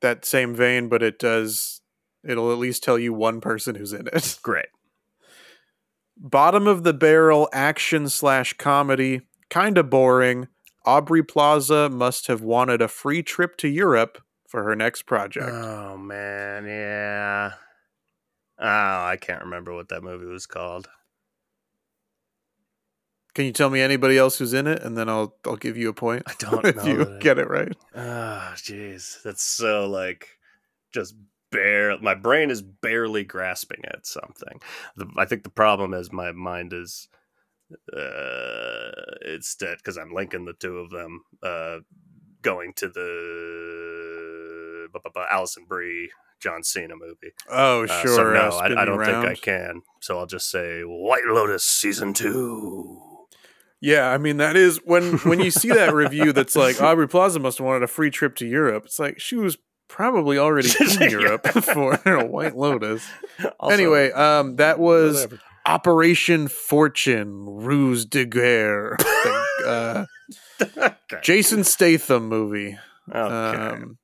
that 0.00 0.24
same 0.24 0.54
vein, 0.54 0.88
but 0.88 1.02
it 1.02 1.18
does. 1.18 1.80
It'll 2.24 2.50
at 2.52 2.58
least 2.58 2.82
tell 2.82 2.98
you 2.98 3.12
one 3.12 3.40
person 3.40 3.76
who's 3.76 3.92
in 3.92 4.08
it. 4.12 4.38
Great. 4.42 4.66
Bottom 6.16 6.66
of 6.66 6.82
the 6.82 6.94
barrel 6.94 7.48
action 7.52 8.08
slash 8.08 8.54
comedy, 8.54 9.22
kind 9.50 9.76
of 9.78 9.90
boring. 9.90 10.48
Aubrey 10.84 11.22
Plaza 11.22 11.88
must 11.90 12.26
have 12.28 12.40
wanted 12.42 12.80
a 12.80 12.88
free 12.88 13.22
trip 13.22 13.56
to 13.58 13.68
Europe 13.68 14.22
for 14.48 14.62
her 14.62 14.74
next 14.76 15.02
project. 15.02 15.48
Oh 15.50 15.96
man, 15.96 16.64
yeah. 16.64 17.52
Oh, 18.58 18.64
I 18.66 19.18
can't 19.20 19.42
remember 19.42 19.74
what 19.74 19.88
that 19.90 20.02
movie 20.02 20.26
was 20.26 20.46
called. 20.46 20.88
Can 23.34 23.44
you 23.44 23.52
tell 23.52 23.68
me 23.68 23.82
anybody 23.82 24.16
else 24.16 24.38
who's 24.38 24.54
in 24.54 24.66
it, 24.66 24.82
and 24.82 24.96
then 24.96 25.10
I'll 25.10 25.34
I'll 25.44 25.56
give 25.56 25.76
you 25.76 25.90
a 25.90 25.92
point 25.92 26.22
I 26.26 26.32
don't 26.38 26.64
if 26.64 26.76
know. 26.76 26.84
you 26.86 27.18
get 27.20 27.38
it 27.38 27.50
right. 27.50 27.76
Oh, 27.94 28.52
jeez, 28.56 29.22
that's 29.22 29.42
so 29.42 29.86
like 29.86 30.38
just 30.94 31.14
bare. 31.50 31.98
My 31.98 32.14
brain 32.14 32.50
is 32.50 32.62
barely 32.62 33.24
grasping 33.24 33.84
at 33.86 34.06
something. 34.06 34.60
The, 34.96 35.06
I 35.16 35.24
think 35.24 35.44
the 35.44 35.50
problem 35.50 35.94
is 35.94 36.12
my 36.12 36.32
mind 36.32 36.72
is 36.72 37.08
uh, 37.92 38.90
it's 39.22 39.54
dead 39.56 39.78
because 39.78 39.96
I'm 39.96 40.14
linking 40.14 40.44
the 40.44 40.52
two 40.52 40.78
of 40.78 40.90
them. 40.90 41.22
Uh, 41.42 41.78
going 42.42 42.72
to 42.76 42.88
the 42.88 44.88
bu- 44.92 45.00
Alison 45.30 45.64
Brie 45.66 46.10
John 46.40 46.62
Cena 46.62 46.94
movie. 46.96 47.32
Oh 47.50 47.84
Uh, 47.84 48.02
sure, 48.02 48.16
so 48.16 48.32
no, 48.32 48.48
uh, 48.50 48.52
I, 48.52 48.82
I 48.82 48.84
don't 48.84 49.04
think 49.04 49.24
I 49.24 49.34
can. 49.34 49.82
So 50.00 50.18
I'll 50.18 50.26
just 50.26 50.50
say 50.50 50.82
White 50.82 51.26
Lotus 51.26 51.64
season 51.64 52.12
two. 52.12 53.00
Yeah, 53.80 54.10
I 54.10 54.18
mean 54.18 54.36
that 54.38 54.56
is 54.56 54.80
when 54.84 55.18
when 55.18 55.40
you 55.40 55.50
see 55.50 55.70
that 55.70 55.94
review 55.94 56.32
that's 56.32 56.56
like 56.56 56.80
Aubrey 56.80 57.08
Plaza 57.08 57.40
must 57.40 57.58
have 57.58 57.66
wanted 57.66 57.82
a 57.82 57.88
free 57.88 58.10
trip 58.10 58.34
to 58.36 58.46
Europe. 58.46 58.84
It's 58.86 58.98
like 58.98 59.20
she 59.20 59.36
was 59.36 59.58
probably 59.88 60.38
already 60.38 60.70
in 61.00 61.10
Europe 61.10 61.46
for 61.46 61.96
White 62.26 62.56
Lotus. 62.56 63.06
Also, 63.60 63.74
anyway, 63.74 64.10
um, 64.12 64.56
that 64.56 64.78
was 64.78 65.16
whatever. 65.16 65.40
Operation 65.66 66.48
Fortune, 66.48 67.44
Ruse 67.44 68.06
de 68.06 68.24
Guerre, 68.24 68.96
the, 68.98 69.46
uh, 69.66 70.06
okay. 70.62 71.20
Jason 71.22 71.64
Statham 71.64 72.28
movie. 72.28 72.78
Okay. 73.10 73.18
Um, 73.18 73.98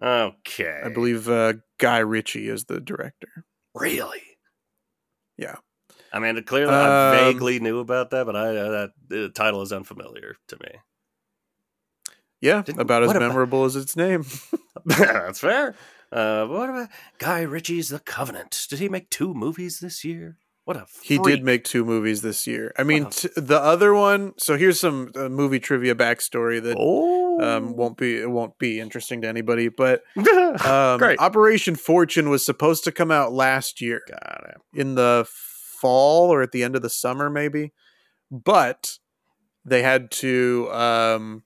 okay. 0.00 0.80
I 0.84 0.90
believe 0.90 1.28
uh, 1.28 1.54
Guy 1.78 1.98
Ritchie 1.98 2.48
is 2.48 2.66
the 2.66 2.80
director. 2.80 3.44
Really? 3.74 4.22
Yeah. 5.36 5.56
I 6.12 6.18
mean, 6.20 6.40
clearly, 6.44 6.74
I 6.74 7.10
Um, 7.10 7.16
vaguely 7.16 7.58
knew 7.58 7.80
about 7.80 8.10
that, 8.10 8.26
but 8.26 8.36
I 8.36 8.56
uh, 8.56 8.70
that 8.70 8.90
the 9.08 9.28
title 9.30 9.62
is 9.62 9.72
unfamiliar 9.72 10.36
to 10.48 10.56
me. 10.62 10.68
Yeah, 12.42 12.60
Didn't- 12.62 12.80
about 12.82 13.02
as 13.04 13.10
about- 13.10 13.22
memorable 13.22 13.64
as 13.64 13.76
its 13.76 13.96
name. 13.96 14.26
That's 14.84 15.40
fair. 15.40 15.74
Uh, 16.10 16.44
what 16.46 16.68
about 16.68 16.88
Guy 17.18 17.40
Ritchie's 17.42 17.88
The 17.88 18.00
Covenant? 18.00 18.66
Did 18.68 18.80
he 18.80 18.88
make 18.90 19.08
two 19.08 19.32
movies 19.32 19.80
this 19.80 20.04
year? 20.04 20.36
What 20.64 20.76
a 20.76 20.86
He 21.02 21.18
did 21.18 21.42
make 21.42 21.64
two 21.64 21.84
movies 21.84 22.22
this 22.22 22.46
year. 22.46 22.72
I 22.78 22.84
mean, 22.84 23.06
t- 23.10 23.28
the 23.36 23.60
other 23.60 23.94
one. 23.94 24.34
So 24.38 24.56
here's 24.56 24.78
some 24.78 25.10
uh, 25.16 25.28
movie 25.28 25.58
trivia 25.58 25.94
backstory 25.96 26.62
that 26.62 26.76
Oh, 26.78 27.40
um, 27.40 27.74
won't 27.76 27.96
be 27.96 28.18
it 28.20 28.30
won't 28.30 28.58
be 28.58 28.78
interesting 28.78 29.22
to 29.22 29.28
anybody. 29.28 29.68
But 29.68 30.02
um, 30.64 30.98
Great. 30.98 31.18
Operation 31.18 31.74
Fortune 31.74 32.28
was 32.30 32.44
supposed 32.44 32.84
to 32.84 32.92
come 32.92 33.10
out 33.10 33.32
last 33.32 33.80
year 33.80 34.02
Got 34.08 34.50
it. 34.50 34.80
in 34.80 34.94
the 34.94 35.26
fall 35.80 36.32
or 36.32 36.42
at 36.42 36.52
the 36.52 36.62
end 36.62 36.76
of 36.76 36.82
the 36.82 36.90
summer, 36.90 37.28
maybe. 37.30 37.72
But 38.30 38.98
they 39.64 39.82
had 39.82 40.10
to 40.12 40.68
um, 40.72 41.42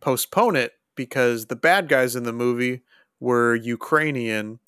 postpone 0.00 0.56
it 0.56 0.72
because 0.94 1.46
the 1.46 1.56
bad 1.56 1.88
guys 1.88 2.16
in 2.16 2.24
the 2.24 2.32
movie 2.32 2.82
were 3.20 3.54
Ukrainian, 3.54 4.58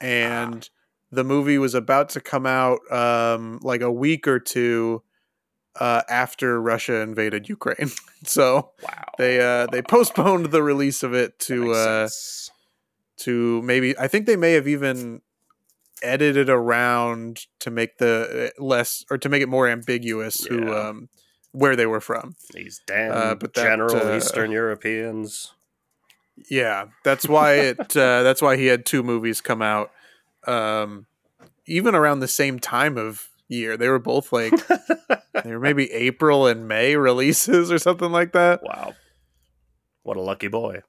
and 0.00 0.68
the 1.10 1.24
movie 1.24 1.58
was 1.58 1.74
about 1.74 2.08
to 2.10 2.20
come 2.20 2.46
out 2.46 2.80
um, 2.92 3.58
like 3.62 3.80
a 3.80 3.92
week 3.92 4.26
or 4.26 4.38
two 4.38 5.02
uh, 5.78 6.02
after 6.08 6.60
Russia 6.60 6.96
invaded 7.00 7.48
Ukraine. 7.48 7.90
so 8.24 8.72
Wow. 8.82 9.04
they 9.18 9.40
uh, 9.40 9.66
they 9.66 9.82
postponed 9.82 10.46
the 10.46 10.62
release 10.62 11.02
of 11.02 11.14
it 11.14 11.38
to 11.40 11.72
uh, 11.72 12.08
to 13.18 13.62
maybe 13.62 13.96
I 13.98 14.08
think 14.08 14.26
they 14.26 14.36
may 14.36 14.52
have 14.52 14.68
even 14.68 15.22
edited 16.02 16.48
around 16.48 17.46
to 17.60 17.70
make 17.70 17.98
the 17.98 18.52
uh, 18.58 18.62
less 18.62 19.04
or 19.10 19.18
to 19.18 19.28
make 19.28 19.40
it 19.42 19.48
more 19.48 19.68
ambiguous 19.68 20.44
who 20.44 20.74
um 20.74 21.08
where 21.52 21.76
they 21.76 21.86
were 21.86 22.00
from. 22.00 22.34
These 22.52 22.80
damn 22.86 23.12
uh, 23.12 23.34
but 23.34 23.54
that, 23.54 23.62
general 23.62 23.96
uh, 23.96 24.16
Eastern 24.16 24.50
Europeans. 24.50 25.52
Yeah, 26.50 26.86
that's 27.04 27.28
why 27.28 27.54
it 27.54 27.78
uh, 27.96 28.22
that's 28.22 28.42
why 28.42 28.56
he 28.56 28.66
had 28.66 28.84
two 28.84 29.02
movies 29.02 29.40
come 29.40 29.62
out 29.62 29.90
um 30.46 31.06
even 31.66 31.94
around 31.94 32.18
the 32.18 32.28
same 32.28 32.58
time 32.58 32.98
of 32.98 33.28
year. 33.48 33.76
They 33.76 33.88
were 33.88 33.98
both 33.98 34.32
like 34.32 34.52
they 35.44 35.50
were 35.50 35.60
maybe 35.60 35.90
April 35.92 36.46
and 36.46 36.66
May 36.66 36.96
releases 36.96 37.70
or 37.70 37.78
something 37.78 38.10
like 38.10 38.32
that. 38.32 38.62
wow. 38.62 38.94
What 40.02 40.16
a 40.16 40.20
lucky 40.20 40.48
boy. 40.48 40.82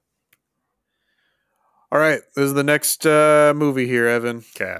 All 1.92 2.00
right, 2.00 2.20
this 2.34 2.46
is 2.46 2.54
the 2.54 2.64
next 2.64 3.06
uh 3.06 3.52
movie 3.54 3.86
here, 3.86 4.08
Evan. 4.08 4.38
Okay. 4.56 4.78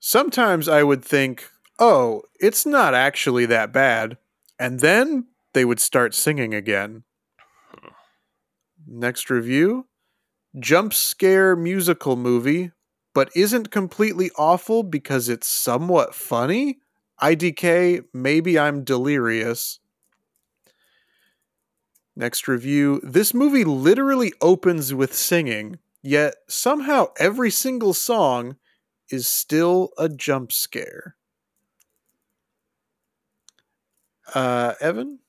Sometimes 0.00 0.68
I 0.68 0.82
would 0.82 1.04
think, 1.04 1.50
oh, 1.78 2.22
it's 2.40 2.66
not 2.66 2.94
actually 2.94 3.46
that 3.46 3.72
bad. 3.72 4.18
And 4.58 4.80
then 4.80 5.26
they 5.52 5.64
would 5.64 5.80
start 5.80 6.14
singing 6.14 6.54
again. 6.54 7.04
Next 8.86 9.30
review 9.30 9.86
Jump 10.58 10.94
scare 10.94 11.54
musical 11.54 12.16
movie, 12.16 12.72
but 13.14 13.30
isn't 13.36 13.70
completely 13.70 14.30
awful 14.36 14.82
because 14.82 15.28
it's 15.28 15.46
somewhat 15.46 16.14
funny. 16.14 16.78
IDK, 17.22 18.04
maybe 18.14 18.58
I'm 18.58 18.82
delirious. 18.82 19.78
Next 22.16 22.48
review 22.48 23.00
This 23.04 23.34
movie 23.34 23.64
literally 23.64 24.32
opens 24.40 24.94
with 24.94 25.14
singing, 25.14 25.78
yet 26.02 26.34
somehow 26.48 27.08
every 27.18 27.50
single 27.50 27.92
song 27.94 28.56
is 29.10 29.28
still 29.28 29.90
a 29.98 30.08
jump 30.08 30.50
scare. 30.50 31.17
Uh, 34.34 34.74
Evan, 34.80 35.20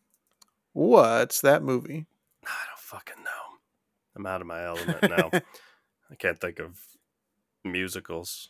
what's 0.73 1.41
that 1.41 1.63
movie? 1.63 2.05
I 2.45 2.65
don't 2.67 2.79
fucking 2.79 3.23
know. 3.23 3.57
I'm 4.15 4.25
out 4.25 4.41
of 4.41 4.47
my 4.47 4.65
element 4.65 5.09
now. 5.09 5.29
I 6.11 6.15
can't 6.15 6.39
think 6.39 6.59
of 6.59 6.79
musicals. 7.63 8.49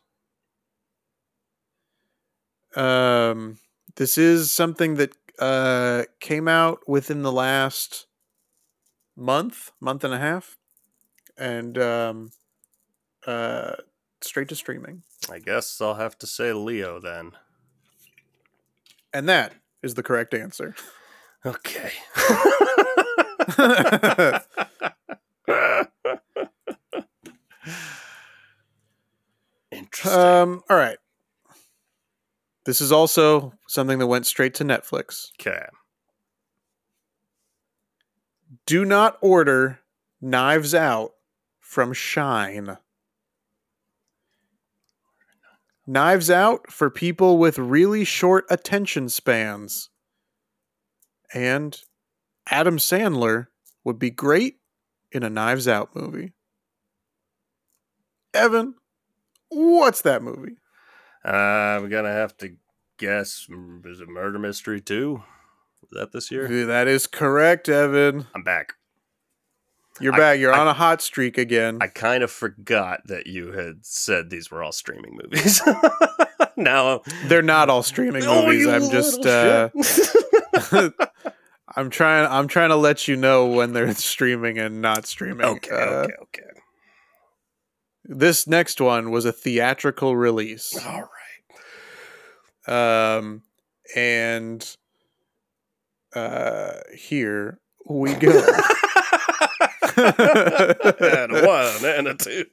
Um, 2.75 3.57
this 3.95 4.17
is 4.17 4.51
something 4.51 4.95
that 4.95 5.13
uh 5.39 6.03
came 6.19 6.47
out 6.47 6.87
within 6.87 7.23
the 7.23 7.31
last 7.31 8.05
month, 9.15 9.71
month 9.79 10.03
and 10.03 10.13
a 10.13 10.19
half, 10.19 10.57
and 11.37 11.77
um, 11.77 12.31
uh, 13.27 13.75
straight 14.21 14.49
to 14.49 14.55
streaming. 14.55 15.03
I 15.29 15.39
guess 15.39 15.79
I'll 15.81 15.95
have 15.95 16.17
to 16.19 16.27
say 16.27 16.53
Leo 16.53 16.99
then. 16.99 17.31
And 19.13 19.27
that 19.27 19.53
is 19.81 19.95
the 19.95 20.03
correct 20.03 20.33
answer. 20.33 20.75
Okay. 21.45 21.91
Interesting. 29.71 30.19
um, 30.19 30.61
all 30.69 30.77
right. 30.77 30.97
This 32.65 32.81
is 32.81 32.91
also 32.91 33.53
something 33.67 33.99
that 33.99 34.07
went 34.07 34.27
straight 34.27 34.53
to 34.55 34.63
Netflix. 34.63 35.31
okay. 35.39 35.65
Do 38.65 38.85
not 38.85 39.17
order 39.21 39.79
Knives 40.21 40.75
Out 40.75 41.11
from 41.59 41.93
Shine. 41.93 42.77
Knives 45.89 46.29
Out 46.29 46.71
for 46.71 46.91
people 46.91 47.39
with 47.39 47.57
really 47.57 48.03
short 48.03 48.45
attention 48.47 49.09
spans. 49.09 49.89
And 51.33 51.75
Adam 52.47 52.77
Sandler 52.77 53.47
would 53.83 53.97
be 53.97 54.11
great 54.11 54.57
in 55.11 55.23
a 55.23 55.31
Knives 55.31 55.67
Out 55.67 55.95
movie. 55.95 56.33
Evan, 58.35 58.75
what's 59.49 60.03
that 60.03 60.21
movie? 60.21 60.57
Uh, 61.25 61.79
we're 61.81 61.89
gonna 61.89 62.13
have 62.13 62.37
to 62.37 62.55
guess. 62.99 63.47
Is 63.85 63.99
it 63.99 64.07
Murder 64.07 64.37
Mystery 64.37 64.81
Two? 64.81 65.23
Is 65.81 65.89
that 65.93 66.11
this 66.11 66.29
year? 66.29 66.67
That 66.67 66.87
is 66.87 67.07
correct, 67.07 67.67
Evan. 67.67 68.27
I'm 68.35 68.43
back. 68.43 68.73
You're 70.01 70.13
I- 70.13 70.17
back. 70.17 70.39
You're 70.39 70.53
I- 70.53 70.59
on 70.59 70.67
a 70.67 70.73
hot 70.73 71.01
streak 71.01 71.37
again. 71.37 71.77
I 71.81 71.87
kind 71.87 72.23
of 72.23 72.31
forgot 72.31 73.01
that 73.05 73.27
you 73.27 73.51
had 73.51 73.85
said 73.85 74.29
these 74.29 74.49
were 74.51 74.63
all 74.63 74.71
streaming 74.71 75.17
movies. 75.21 75.61
now, 76.57 77.01
They're 77.25 77.41
not 77.41 77.69
all 77.69 77.83
streaming 77.83 78.23
Oh, 78.25 78.45
movies. 78.45 78.67
I'm 78.67 78.89
just 78.89 79.25
uh. 79.25 79.69
I'm 81.75 81.89
trying 81.91 82.27
I'm 82.31 82.47
trying 82.47 82.69
to 82.69 82.75
let 82.75 83.07
you 83.07 83.15
know 83.15 83.45
when 83.47 83.73
they're 83.73 83.93
streaming 83.93 84.57
and 84.57 84.81
not 84.81 85.05
streaming. 85.05 85.45
okay, 85.45 85.69
Uh, 85.71 85.75
okay, 86.03 86.13
okay. 86.23 86.43
This 88.05 88.47
next 88.47 88.81
one 88.81 89.11
was 89.11 89.25
a 89.25 89.31
theatrical 89.31 90.15
release. 90.15 90.75
All 90.83 91.03
right. 92.67 93.17
Um 93.17 93.43
and 93.95 94.75
uh 96.15 96.71
here 96.95 97.59
we 97.87 98.13
go. 98.15 98.31
and 100.99 101.35
a 101.35 101.45
one 101.47 101.85
and 101.85 102.07
a 102.07 102.15
two. 102.15 102.45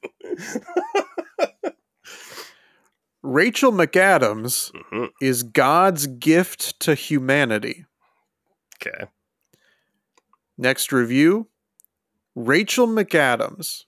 Rachel 3.22 3.72
McAdams 3.72 4.70
Mhm. 4.92 5.10
is 5.20 5.42
God's 5.42 6.06
gift 6.06 6.78
to 6.80 6.94
humanity. 6.94 7.84
Okay. 8.76 9.06
Next 10.56 10.92
review 10.92 11.48
Rachel 12.34 12.86
McAdams. 12.86 13.84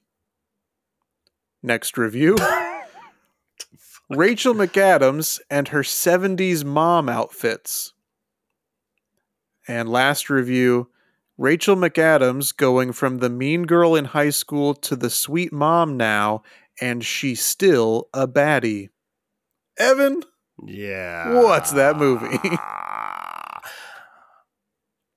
Next 1.62 1.96
review 1.98 2.36
Rachel 4.11 4.54
McAdams 4.54 5.38
and 5.50 5.68
her 5.68 5.82
70s 5.82 6.64
mom 6.64 7.09
outfits. 7.09 7.92
And 9.66 9.88
last 9.88 10.30
review 10.30 10.90
Rachel 11.39 11.76
McAdams 11.76 12.55
going 12.55 12.91
from 12.93 13.18
the 13.18 13.30
mean 13.30 13.62
girl 13.62 13.95
in 13.95 14.07
high 14.07 14.30
school 14.30 14.74
to 14.74 14.97
the 14.97 15.09
sweet 15.09 15.53
mom 15.53 15.97
now, 15.97 16.43
and 16.80 17.05
she's 17.05 17.41
still 17.41 18.09
a 18.12 18.26
baddie. 18.26 18.89
Evan, 19.78 20.24
Yeah. 20.66 21.41
What's 21.41 21.70
that 21.70 21.97
movie? 21.97 22.36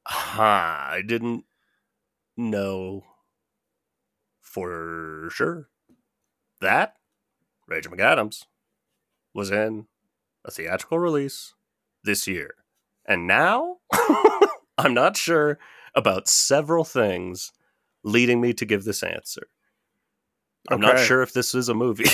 huh. 0.06 0.44
I 0.44 1.02
didn't 1.04 1.46
know 2.38 3.04
for 4.42 5.28
sure 5.32 5.70
that 6.60 6.98
Rachel 7.68 7.94
McAdams 7.94 8.44
was 9.34 9.50
in 9.50 9.88
a 10.46 10.52
theatrical 10.52 11.00
release 11.00 11.56
this 12.04 12.28
year. 12.28 12.54
And 13.08 13.26
now 13.26 13.78
I'm 14.78 14.94
not 14.94 15.18
sure 15.18 15.58
about 15.96 16.28
several 16.28 16.84
things 16.84 17.52
leading 18.04 18.42
me 18.42 18.54
to 18.54 18.66
give 18.66 18.84
this 18.84 19.04
answer. 19.04 19.48
I'm 20.70 20.80
not 20.82 20.96
sure 21.06 21.22
if 21.22 21.34
this 21.34 21.56
is 21.56 21.70
a 21.70 21.74
movie. 21.74 22.06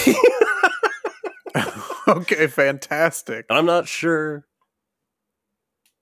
okay, 2.07 2.47
fantastic. 2.47 3.45
I'm 3.49 3.65
not 3.65 3.87
sure 3.87 4.45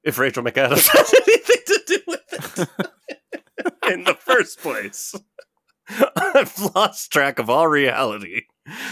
if 0.04 0.18
Rachel 0.20 0.44
McAdams 0.44 0.88
has 0.92 1.14
anything 1.28 1.62
to 1.66 1.82
do 1.88 1.98
with 2.08 2.22
it 2.60 3.92
in 3.94 4.04
the 4.04 4.14
first 4.14 4.60
place. 4.60 5.16
I've 6.16 6.58
lost 6.76 7.12
track 7.12 7.40
of 7.40 7.50
all 7.50 7.68
reality. 7.68 8.44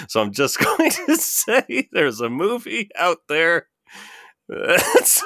So 0.08 0.22
I'm 0.22 0.32
just 0.32 0.60
going 0.60 0.90
to 0.92 1.16
say 1.18 1.88
there's 1.92 2.22
a 2.22 2.30
movie 2.30 2.90
out 2.98 3.20
there. 3.28 3.68
that's- 4.48 5.24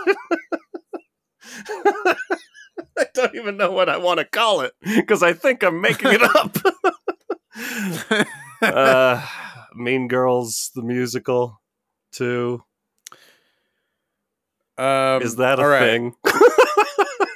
I 2.97 3.05
don't 3.13 3.35
even 3.35 3.57
know 3.57 3.71
what 3.71 3.89
I 3.89 3.97
want 3.97 4.19
to 4.19 4.25
call 4.25 4.61
it 4.61 4.73
because 4.83 5.23
I 5.23 5.33
think 5.33 5.63
I'm 5.63 5.81
making 5.81 6.11
it 6.13 6.21
up. 6.23 6.57
uh, 8.61 9.25
mean 9.75 10.07
Girls, 10.07 10.71
the 10.75 10.81
musical, 10.81 11.61
too. 12.11 12.63
Um, 14.77 15.21
Is 15.23 15.37
that 15.37 15.59
a 15.59 15.67
right. 15.67 15.79
thing? 15.79 16.13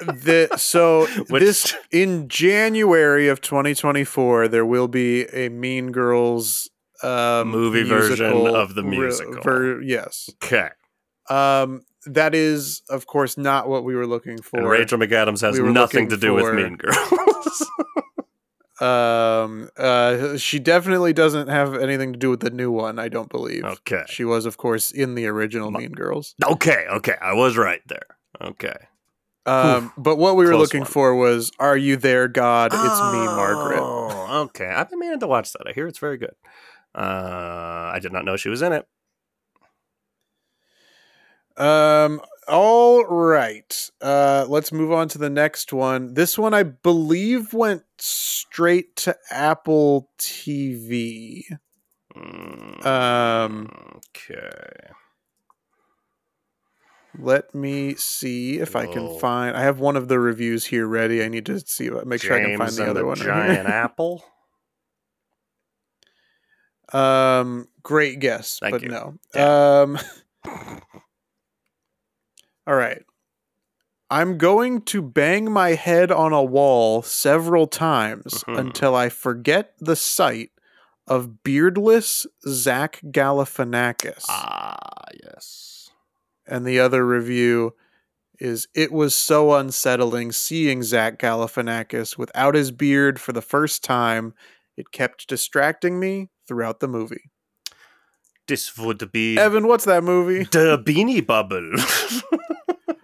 the, 0.01 0.49
so 0.57 1.07
Which- 1.29 1.41
this 1.41 1.75
in 1.91 2.27
January 2.27 3.27
of 3.27 3.41
2024, 3.41 4.47
there 4.47 4.65
will 4.65 4.87
be 4.87 5.25
a 5.27 5.49
Mean 5.49 5.91
Girls 5.91 6.69
um, 7.03 7.49
Movie 7.49 7.83
version 7.83 8.47
of 8.47 8.75
the 8.75 8.83
musical. 8.83 9.41
ver- 9.41 9.81
yes, 9.81 10.29
Okay. 10.43 10.69
um, 11.29 11.81
that 12.05 12.33
is 12.33 12.81
of 12.89 13.07
course 13.07 13.37
not 13.37 13.67
what 13.67 13.83
we 13.83 13.95
were 13.95 14.07
looking 14.07 14.41
for. 14.41 14.59
And 14.59 14.69
Rachel 14.69 14.97
McAdams 14.97 15.41
has 15.41 15.59
we 15.59 15.71
nothing 15.71 16.09
to 16.09 16.17
do 16.17 16.33
with 16.33 16.53
Mean 16.53 16.77
Girls. 16.77 17.71
Um, 18.81 19.69
uh, 19.77 20.37
she 20.37 20.57
definitely 20.57 21.13
doesn't 21.13 21.49
have 21.49 21.75
anything 21.75 22.13
to 22.13 22.19
do 22.19 22.31
with 22.31 22.39
the 22.39 22.49
new 22.49 22.71
one. 22.71 22.97
I 22.97 23.09
don't 23.09 23.29
believe. 23.29 23.63
okay. 23.63 24.03
She 24.07 24.25
was, 24.25 24.47
of 24.47 24.57
course, 24.57 24.89
in 24.89 25.13
the 25.13 25.27
original 25.27 25.69
Ma- 25.69 25.77
Mean 25.79 25.91
Girls. 25.91 26.33
Okay. 26.43 26.87
Okay. 26.89 27.13
I 27.21 27.33
was 27.33 27.57
right 27.57 27.81
there. 27.85 28.07
Okay. 28.41 28.75
Um, 29.45 29.93
but 29.97 30.17
what 30.17 30.35
we 30.35 30.45
were 30.45 30.57
looking 30.57 30.81
one. 30.81 30.89
for 30.89 31.15
was, 31.15 31.51
"Are 31.59 31.77
you 31.77 31.95
there, 31.95 32.27
God? 32.27 32.71
It's 32.73 32.83
me, 32.83 33.25
Margaret." 33.25 33.79
Oh, 33.81 34.43
okay. 34.45 34.67
I've 34.67 34.89
been 34.89 34.99
meaning 34.99 35.19
to 35.19 35.27
watch 35.27 35.51
that. 35.53 35.67
I 35.67 35.73
hear 35.73 35.87
it's 35.87 35.99
very 35.99 36.17
good. 36.17 36.35
Uh, 36.93 37.91
I 37.93 37.99
did 38.01 38.11
not 38.11 38.25
know 38.25 38.35
she 38.35 38.49
was 38.49 38.61
in 38.61 38.73
it. 38.73 38.87
Um. 41.61 42.21
All 42.47 43.05
right. 43.05 43.89
Uh. 44.01 44.45
Let's 44.47 44.71
move 44.71 44.91
on 44.91 45.07
to 45.09 45.17
the 45.17 45.29
next 45.29 45.71
one. 45.73 46.13
This 46.15 46.37
one, 46.37 46.53
I 46.53 46.63
believe, 46.63 47.53
went 47.53 47.83
straight 47.97 48.95
to 48.97 49.15
Apple 49.29 50.09
TV. 50.17 51.43
Mm, 52.15 52.85
Um, 52.85 53.69
Okay. 53.97 54.49
Let 57.19 57.53
me 57.53 57.95
see 57.95 58.59
if 58.59 58.75
I 58.75 58.85
can 58.87 59.19
find. 59.19 59.55
I 59.55 59.61
have 59.63 59.79
one 59.79 59.97
of 59.97 60.07
the 60.07 60.17
reviews 60.17 60.65
here 60.65 60.87
ready. 60.87 61.21
I 61.23 61.27
need 61.27 61.45
to 61.47 61.59
see. 61.59 61.89
Make 62.05 62.21
sure 62.21 62.35
I 62.37 62.41
can 62.41 62.57
find 62.57 62.71
the 62.71 62.89
other 62.89 63.05
one. 63.05 63.19
right 63.19 63.25
here. 63.25 63.55
Giant 63.55 63.67
apple. 63.69 64.23
Um, 66.93 67.67
great 67.83 68.19
guess, 68.19 68.59
Thank 68.59 68.71
but 68.73 68.81
you. 68.83 68.89
no. 68.89 69.17
Yeah. 69.35 69.81
Um, 69.81 69.99
all 72.67 72.75
right. 72.75 73.03
I'm 74.09 74.37
going 74.37 74.81
to 74.83 75.01
bang 75.01 75.49
my 75.49 75.69
head 75.69 76.11
on 76.11 76.33
a 76.33 76.43
wall 76.43 77.01
several 77.01 77.65
times 77.65 78.43
until 78.47 78.93
I 78.93 79.07
forget 79.07 79.73
the 79.79 79.95
sight 79.95 80.51
of 81.07 81.43
beardless 81.43 82.27
Zach 82.47 82.99
Galifianakis. 83.05 84.25
ah, 84.27 84.77
yes. 85.23 85.89
And 86.45 86.65
the 86.65 86.79
other 86.79 87.05
review 87.05 87.73
is 88.39 88.67
it 88.75 88.91
was 88.91 89.15
so 89.15 89.53
unsettling 89.53 90.31
seeing 90.31 90.83
Zach 90.83 91.17
Galifianakis 91.17 92.17
without 92.17 92.55
his 92.55 92.71
beard 92.71 93.19
for 93.19 93.31
the 93.31 93.41
first 93.41 93.83
time. 93.83 94.33
It 94.75 94.91
kept 94.91 95.27
distracting 95.27 95.99
me 95.99 96.31
throughout 96.47 96.79
the 96.79 96.87
movie. 96.87 97.30
This 98.51 98.77
would 98.77 99.09
be 99.13 99.37
Evan, 99.37 99.65
what's 99.65 99.85
that 99.85 100.03
movie? 100.03 100.43
the 100.51 100.77
Beanie 100.77 101.25
Bubble. 101.25 101.71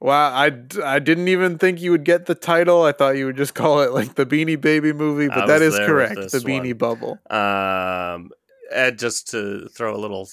Wow, 0.00 0.34
I, 0.34 0.52
I 0.84 0.98
didn't 0.98 1.28
even 1.28 1.56
think 1.56 1.80
you 1.80 1.90
would 1.90 2.04
get 2.04 2.26
the 2.26 2.34
title. 2.34 2.82
I 2.82 2.92
thought 2.92 3.16
you 3.16 3.24
would 3.24 3.38
just 3.38 3.54
call 3.54 3.80
it 3.80 3.92
like 3.92 4.16
the 4.16 4.26
Beanie 4.26 4.60
Baby 4.60 4.92
movie, 4.92 5.28
but 5.28 5.46
that 5.46 5.62
is 5.62 5.78
correct. 5.78 6.16
The 6.16 6.40
Beanie 6.40 6.78
one. 6.78 7.16
Bubble. 7.16 7.18
um, 7.30 8.30
and 8.70 8.98
just 8.98 9.30
to 9.30 9.66
throw 9.68 9.94
a 9.94 9.96
little 9.96 10.28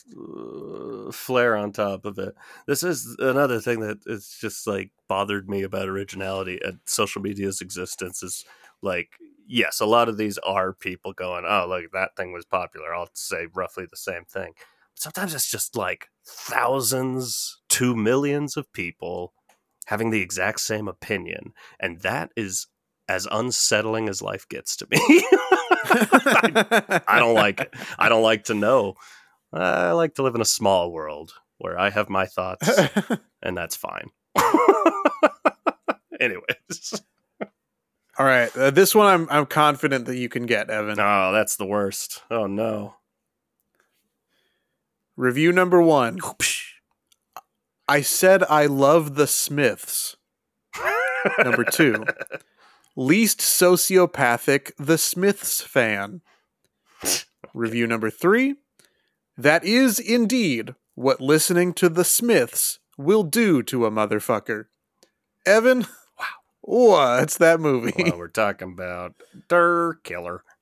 uh, 1.08 1.12
flair 1.14 1.56
on 1.56 1.72
top 1.72 2.04
of 2.04 2.20
it, 2.20 2.36
this 2.68 2.84
is 2.84 3.16
another 3.20 3.62
thing 3.62 3.80
that 3.80 4.00
it's 4.08 4.38
just 4.42 4.68
like 4.68 4.92
bothered 5.08 5.50
me 5.50 5.64
about 5.64 5.88
originality 5.88 6.60
and 6.66 6.80
social 6.86 7.22
media's 7.22 7.62
existence 7.62 8.22
is 8.24 8.44
like 8.82 9.12
yes, 9.52 9.80
a 9.80 9.86
lot 9.86 10.10
of 10.10 10.18
these 10.18 10.38
are 10.40 10.74
people 10.74 11.14
going, 11.14 11.46
"Oh, 11.48 11.66
look, 11.68 11.92
that 11.92 12.16
thing 12.16 12.32
was 12.32 12.46
popular." 12.46 12.94
I'll 12.94 13.10
say 13.14 13.48
roughly 13.54 13.86
the 13.90 13.98
same 13.98 14.26
thing. 14.26 14.54
But 14.96 15.02
sometimes 15.02 15.36
it's 15.36 15.50
just 15.50 15.76
like 15.76 16.10
thousands 16.26 17.60
to 17.70 17.96
millions 17.96 18.58
of 18.58 18.72
people 18.74 19.34
having 19.86 20.10
the 20.10 20.22
exact 20.22 20.62
same 20.62 20.88
opinion, 20.88 21.54
and 21.80 22.00
that 22.02 22.32
is 22.36 22.68
as 23.08 23.28
unsettling 23.32 24.08
as 24.08 24.22
life 24.22 24.48
gets 24.48 24.78
to 24.78 24.88
me. 24.90 24.98
I, 25.02 27.02
I 27.08 27.20
don't 27.20 27.36
like 27.36 27.60
it. 27.60 27.74
I 28.00 28.08
don't 28.08 28.24
like 28.24 28.46
to 28.46 28.54
know. 28.54 28.96
I 29.54 29.92
like 29.92 30.16
to 30.16 30.24
live 30.24 30.36
in 30.36 30.42
a 30.42 30.46
small 30.46 30.92
world 30.92 31.34
where 31.58 31.78
I 31.78 31.90
have 31.90 32.10
my 32.10 32.26
thoughts, 32.26 32.70
and 33.44 33.58
that's 33.58 33.76
fine. 33.76 34.10
Anyways. 36.20 37.02
All 38.22 38.28
right, 38.28 38.56
uh, 38.56 38.70
this 38.70 38.94
one 38.94 39.08
I'm 39.08 39.28
I'm 39.32 39.48
confident 39.48 40.06
that 40.06 40.16
you 40.16 40.30
can 40.30 40.46
get, 40.46 40.70
Evan. 40.70 41.00
Oh, 41.00 41.32
that's 41.32 41.56
the 41.56 41.66
worst. 41.66 42.22
Oh 42.30 42.46
no. 42.46 42.94
Review 45.18 45.52
number 45.52 45.82
one. 45.82 46.20
I 47.88 48.02
said 48.02 48.44
I 48.44 48.68
love 48.68 49.16
the 49.16 49.26
Smiths. 49.26 50.18
number 51.44 51.64
two. 51.64 52.06
Least 52.96 53.40
sociopathic, 53.40 54.72
the 54.78 55.00
Smiths 55.00 55.62
fan. 55.62 56.22
Review 57.56 57.88
number 57.88 58.12
three. 58.12 58.54
That 59.36 59.64
is 59.64 59.98
indeed 59.98 60.76
what 60.94 61.22
listening 61.22 61.74
to 61.74 61.90
the 61.90 62.06
Smiths 62.06 62.78
will 63.00 63.24
do 63.24 63.64
to 63.64 63.88
a 63.88 63.90
motherfucker. 63.90 64.66
Evan, 65.44 65.88
what's 66.62 67.38
that 67.38 67.60
movie? 67.60 67.94
Well, 67.98 68.18
we're 68.18 68.28
talking 68.28 68.72
about 68.74 69.16
Der 69.50 69.94
Killer. 70.04 70.44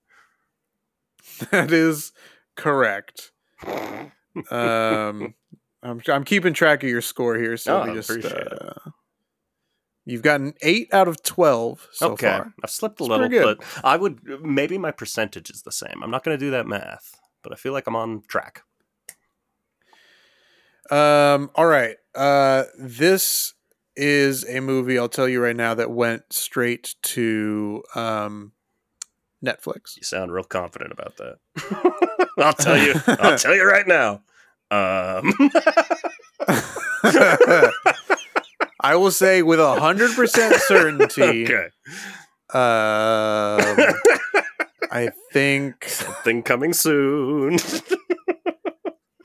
That 1.51 1.71
is 1.71 2.11
correct. 2.55 3.31
um, 4.51 5.33
I'm 5.81 6.01
I'm 6.07 6.23
keeping 6.25 6.53
track 6.53 6.83
of 6.83 6.89
your 6.89 7.01
score 7.01 7.37
here, 7.37 7.55
so 7.55 7.81
Oh, 7.81 7.85
we 7.87 7.93
just 7.93 8.09
appreciate 8.09 8.47
it. 8.47 8.61
uh, 8.61 8.91
you've 10.05 10.21
gotten 10.21 10.53
eight 10.61 10.93
out 10.93 11.07
of 11.07 11.23
twelve 11.23 11.87
so 11.93 12.11
okay, 12.11 12.27
far. 12.27 12.53
I've 12.63 12.69
slipped 12.69 12.99
a 12.99 13.03
It's 13.03 13.09
little, 13.09 13.29
but 13.29 13.63
I 13.85 13.95
would 13.95 14.19
maybe 14.43 14.77
my 14.77 14.91
percentage 14.91 15.49
is 15.49 15.61
the 15.61 15.71
same. 15.71 16.01
I'm 16.03 16.11
not 16.11 16.23
going 16.25 16.37
to 16.37 16.43
do 16.45 16.51
that 16.51 16.67
math, 16.67 17.15
but 17.43 17.53
I 17.53 17.55
feel 17.55 17.71
like 17.73 17.87
I'm 17.87 17.95
on 17.95 18.23
track. 18.27 18.63
Um, 20.91 21.51
all 21.55 21.67
right. 21.67 21.95
Uh, 22.15 22.63
this 22.77 23.53
is 23.99 24.45
a 24.47 24.59
movie 24.61 24.97
I'll 24.97 25.09
tell 25.09 25.27
you 25.27 25.41
right 25.43 25.55
now 25.55 25.73
that 25.75 25.91
went 25.91 26.31
straight 26.31 26.95
to 27.03 27.83
um, 27.95 28.53
Netflix. 29.45 29.95
You 29.97 30.03
sound 30.03 30.31
real 30.31 30.43
confident 30.43 30.91
about 30.91 31.17
that. 31.17 31.37
I'll 32.37 32.53
tell 32.53 32.77
you. 32.77 32.93
I'll 33.07 33.37
tell 33.37 33.53
you 33.55 33.65
right 33.67 33.87
now. 33.87 34.21
Um, 34.71 35.33
I 38.81 38.95
will 38.95 39.11
say 39.11 39.41
with 39.41 39.59
a 39.59 39.79
hundred 39.79 40.15
percent 40.15 40.55
certainty. 40.61 41.45
okay, 41.45 41.67
Um, 42.53 43.77
I 44.91 45.09
think. 45.33 45.85
something 45.87 46.43
coming 46.43 46.73
soon. 46.73 47.57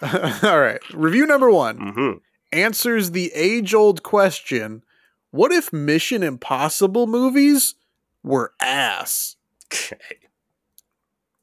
all 0.03 0.59
right. 0.61 0.81
Review 0.93 1.27
number 1.27 1.51
one 1.51 1.77
hmm 1.95 2.13
answers 2.55 3.11
the 3.11 3.33
age-old 3.35 4.03
question: 4.03 4.83
What 5.31 5.53
if 5.53 5.73
Mission 5.73 6.23
Impossible 6.23 7.07
movies 7.07 7.75
were 8.23 8.53
ass? 8.61 9.37
Okay. 9.67 9.99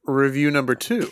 Review 0.03 0.49
number 0.49 0.73
two 0.73 1.11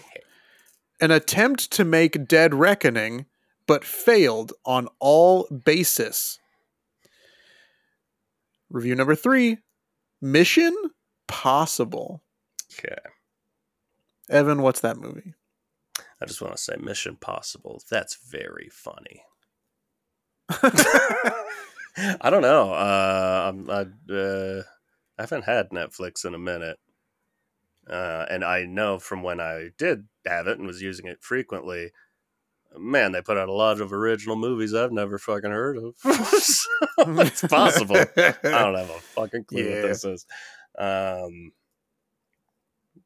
An 1.00 1.12
attempt 1.12 1.72
to 1.72 1.86
make 1.86 2.28
Dead 2.28 2.54
Reckoning, 2.56 3.26
but 3.68 3.86
failed 3.86 4.54
on 4.66 4.88
all 5.00 5.48
basis. 5.48 6.40
Review 8.70 8.96
number 8.96 9.16
three 9.16 9.58
Mission 10.22 10.76
Possible. 11.28 12.22
Okay. 12.74 12.98
Evan, 14.30 14.62
what's 14.62 14.82
that 14.82 14.98
movie? 14.98 15.34
I 16.22 16.26
just 16.26 16.42
want 16.42 16.56
to 16.56 16.62
say 16.62 16.76
Mission 16.78 17.16
Possible. 17.16 17.82
That's 17.90 18.16
very 18.16 18.70
funny. 18.72 19.24
I 22.22 22.30
don't 22.30 22.42
know. 22.42 22.72
Uh, 22.74 23.52
I'm, 23.54 23.70
I, 23.70 24.14
uh, 24.14 24.64
I 25.18 25.22
haven't 25.22 25.44
had 25.46 25.70
Netflix 25.70 26.26
in 26.26 26.34
a 26.34 26.40
minute. 26.40 26.78
Uh, 27.90 28.26
and 28.30 28.44
I 28.44 28.66
know 28.66 29.00
from 29.00 29.24
when 29.24 29.40
I 29.40 29.70
did 29.78 30.08
have 30.26 30.48
it 30.48 30.60
and 30.60 30.68
was 30.68 30.82
using 30.82 31.08
it 31.08 31.24
frequently, 31.24 31.92
man, 32.78 33.12
they 33.12 33.22
put 33.22 33.38
out 33.38 33.50
a 33.50 33.54
lot 33.54 33.82
of 33.82 33.92
original 33.92 34.36
movies 34.36 34.74
I've 34.76 34.92
never 34.92 35.18
fucking 35.18 35.50
heard 35.52 35.78
of. 35.78 35.96
so 36.04 36.70
it's 36.98 37.42
possible. 37.42 37.96
I 37.98 38.34
don't 38.44 38.76
have 38.76 38.90
a 38.92 39.00
fucking 39.00 39.46
clue 39.46 39.64
Yeah. 39.64 39.82
what 39.82 39.88
this 39.88 40.04
is. 40.04 40.26
Um, 40.78 41.52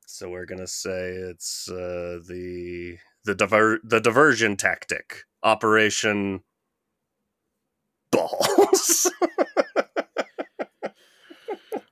so 0.05 0.29
we're 0.29 0.45
gonna 0.45 0.67
say 0.67 1.11
it's 1.11 1.69
uh, 1.69 2.19
the 2.27 2.97
the 3.23 3.33
diver- 3.35 3.79
the 3.85 4.01
diversion 4.01 4.57
tactic, 4.57 5.23
Operation 5.43 6.41
Balls. 8.14 9.11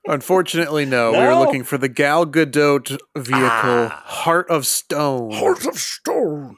Unfortunately, 0.07 0.86
no. 0.86 1.11
We 1.11 1.17
were 1.19 1.36
looking 1.36 1.63
for 1.63 1.78
the 1.78 1.88
Gal 1.89 2.26
Gadot 2.26 2.89
vehicle, 3.15 3.39
Ah. 3.49 4.03
Heart 4.05 4.49
of 4.49 4.65
Stone. 4.65 5.32
Heart 5.32 5.67
of 5.67 5.76
Stone. 5.78 6.57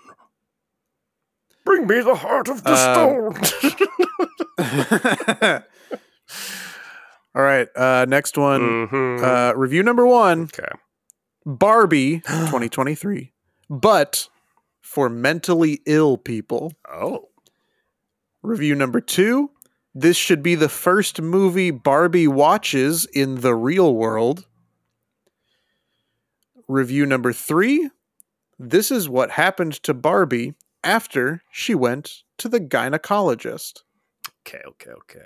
Bring 1.66 1.86
me 1.88 2.02
the 2.02 2.16
heart 2.16 2.50
of 2.50 2.62
Uh, 2.66 2.76
stone. 2.76 3.36
All 7.36 7.42
right. 7.42 7.68
Uh, 7.76 8.06
next 8.08 8.38
one. 8.38 8.62
Mhm. 8.88 9.24
Uh, 9.24 9.56
review 9.56 9.82
number 9.84 10.06
one 10.06 10.44
okay. 10.44 10.68
Barbie 11.46 12.20
2023. 12.28 13.32
But 13.70 14.30
for 14.82 15.10
mentally 15.10 15.82
ill 15.86 16.18
people. 16.18 16.74
Oh. 16.92 17.30
Review 18.42 18.76
number 18.76 19.00
two. 19.02 19.52
This 19.96 20.18
should 20.18 20.42
be 20.42 20.56
the 20.56 20.70
first 20.70 21.22
movie 21.22 21.72
Barbie 21.72 22.28
watches 22.28 23.06
in 23.06 23.42
the 23.42 23.54
real 23.54 23.94
world. 23.96 24.46
Review 26.68 27.06
number 27.06 27.32
three. 27.32 27.90
This 28.58 28.90
is 28.90 29.08
what 29.08 29.32
happened 29.32 29.74
to 29.84 29.94
Barbie 29.94 30.56
after 30.84 31.44
she 31.52 31.76
went 31.76 32.24
to 32.38 32.50
the 32.50 32.60
gynecologist. 32.60 33.84
Okay. 34.42 34.62
Okay. 34.68 34.92
Okay. 34.92 35.26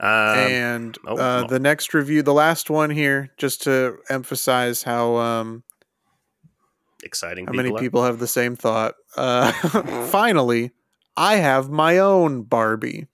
Um, 0.00 0.08
and 0.08 0.98
oh, 1.06 1.16
uh, 1.16 1.40
no. 1.42 1.46
the 1.46 1.60
next 1.60 1.94
review, 1.94 2.22
the 2.22 2.34
last 2.34 2.68
one 2.68 2.90
here, 2.90 3.30
just 3.36 3.62
to 3.62 3.98
emphasize 4.10 4.82
how 4.82 5.16
um, 5.16 5.62
exciting. 7.04 7.46
how 7.46 7.52
many 7.52 7.70
are- 7.70 7.78
people 7.78 8.04
have 8.04 8.18
the 8.18 8.26
same 8.26 8.56
thought. 8.56 8.94
Uh, 9.16 9.52
finally, 10.08 10.72
I 11.16 11.36
have 11.36 11.70
my 11.70 11.98
own 11.98 12.42
Barbie. 12.42 13.06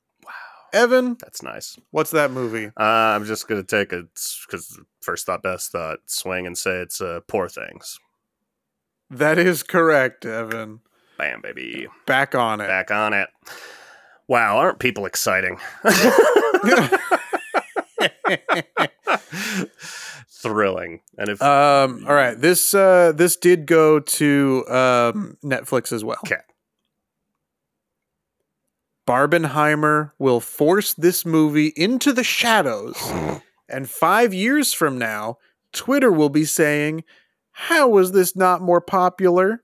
Evan, 0.73 1.17
That's 1.21 1.43
nice. 1.43 1.79
what's 1.91 2.11
that 2.13 2.31
movie? 2.31 2.67
Uh, 2.79 2.83
I'm 2.83 3.25
just 3.25 3.49
gonna 3.49 3.63
take 3.63 3.93
a 3.93 4.05
because 4.47 4.79
first 5.01 5.27
thought, 5.27 5.43
best 5.43 5.73
thought, 5.73 5.99
swing 6.07 6.47
and 6.47 6.57
say 6.57 6.79
it's 6.81 7.01
uh, 7.01 7.21
poor 7.27 7.49
things. 7.49 7.99
That 9.11 9.39
is 9.39 9.63
correct, 9.63 10.25
Evan. 10.27 10.81
Bam, 11.17 11.41
baby, 11.41 11.89
Back 12.07 12.35
on 12.35 12.61
it. 12.61 12.67
back 12.69 12.91
on 12.91 13.13
it. 13.13 13.29
Wow, 14.29 14.59
aren't 14.59 14.79
people 14.79 15.07
exciting? 15.07 15.59
Thrilling, 20.31 21.01
and 21.17 21.31
if 21.31 21.43
um, 21.43 22.05
all 22.07 22.15
right, 22.15 22.39
this 22.41 22.73
uh, 22.75 23.13
this 23.15 23.37
did 23.37 23.67
go 23.67 23.99
to 23.99 24.65
um, 24.69 25.37
Netflix 25.45 25.93
as 25.93 26.05
well. 26.05 26.19
Okay. 26.25 26.37
Barbenheimer 29.09 30.13
will 30.19 30.39
force 30.39 30.93
this 30.93 31.25
movie 31.25 31.73
into 31.77 32.13
the 32.13 32.23
shadows, 32.23 32.95
and 33.69 33.89
five 33.89 34.35
years 34.35 34.75
from 34.75 34.99
now, 34.99 35.39
Twitter 35.73 36.13
will 36.13 36.29
be 36.29 36.45
saying, 36.45 37.05
"How 37.53 37.89
was 37.89 38.13
this 38.13 38.37
not 38.37 38.61
more 38.61 38.83
popular?" 38.83 39.63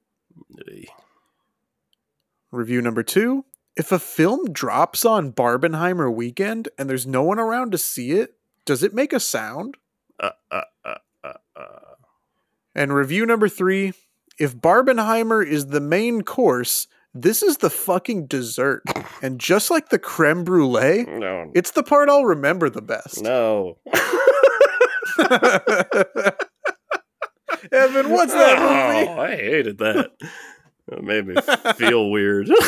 Review 2.50 2.80
number 2.80 3.02
two: 3.02 3.44
If 3.76 3.92
a 3.92 3.98
film 3.98 4.50
drops 4.50 5.04
on 5.04 5.32
Barbenheimer 5.32 6.10
weekend 6.10 6.70
and 6.78 6.88
there's 6.88 7.06
no 7.06 7.22
one 7.22 7.38
around 7.38 7.72
to 7.72 7.78
see 7.78 8.12
it, 8.12 8.38
does 8.64 8.82
it 8.82 8.94
make 8.94 9.12
a 9.12 9.20
sound? 9.20 9.76
uh, 10.20 10.30
uh, 10.50 10.62
uh, 10.86 10.94
uh, 11.22 11.32
uh. 11.54 11.78
And 12.74 12.94
review 12.94 13.26
number 13.26 13.50
three 13.50 13.92
if 14.38 14.56
Barbenheimer 14.56 15.46
is 15.46 15.66
the 15.66 15.80
main 15.80 16.22
course, 16.22 16.88
this 17.14 17.42
is 17.42 17.58
the 17.58 17.70
fucking 17.70 18.26
dessert. 18.26 18.82
And 19.22 19.40
just 19.40 19.70
like 19.70 19.88
the 19.88 19.98
creme 19.98 20.44
brulee, 20.44 21.04
No. 21.04 21.50
it's 21.54 21.70
the 21.70 21.82
part 21.82 22.08
I'll 22.08 22.24
remember 22.24 22.68
the 22.68 22.82
best. 22.82 23.22
No. 23.22 23.78
Evan, 27.72 28.10
what's 28.10 28.32
that 28.32 28.58
oh, 28.58 28.92
movie? 28.92 29.08
Oh, 29.08 29.20
I 29.20 29.36
hated 29.36 29.78
that. 29.78 30.10
It 30.88 31.02
made 31.02 31.26
me 31.26 31.34
feel 31.76 32.10
weird. 32.10 32.48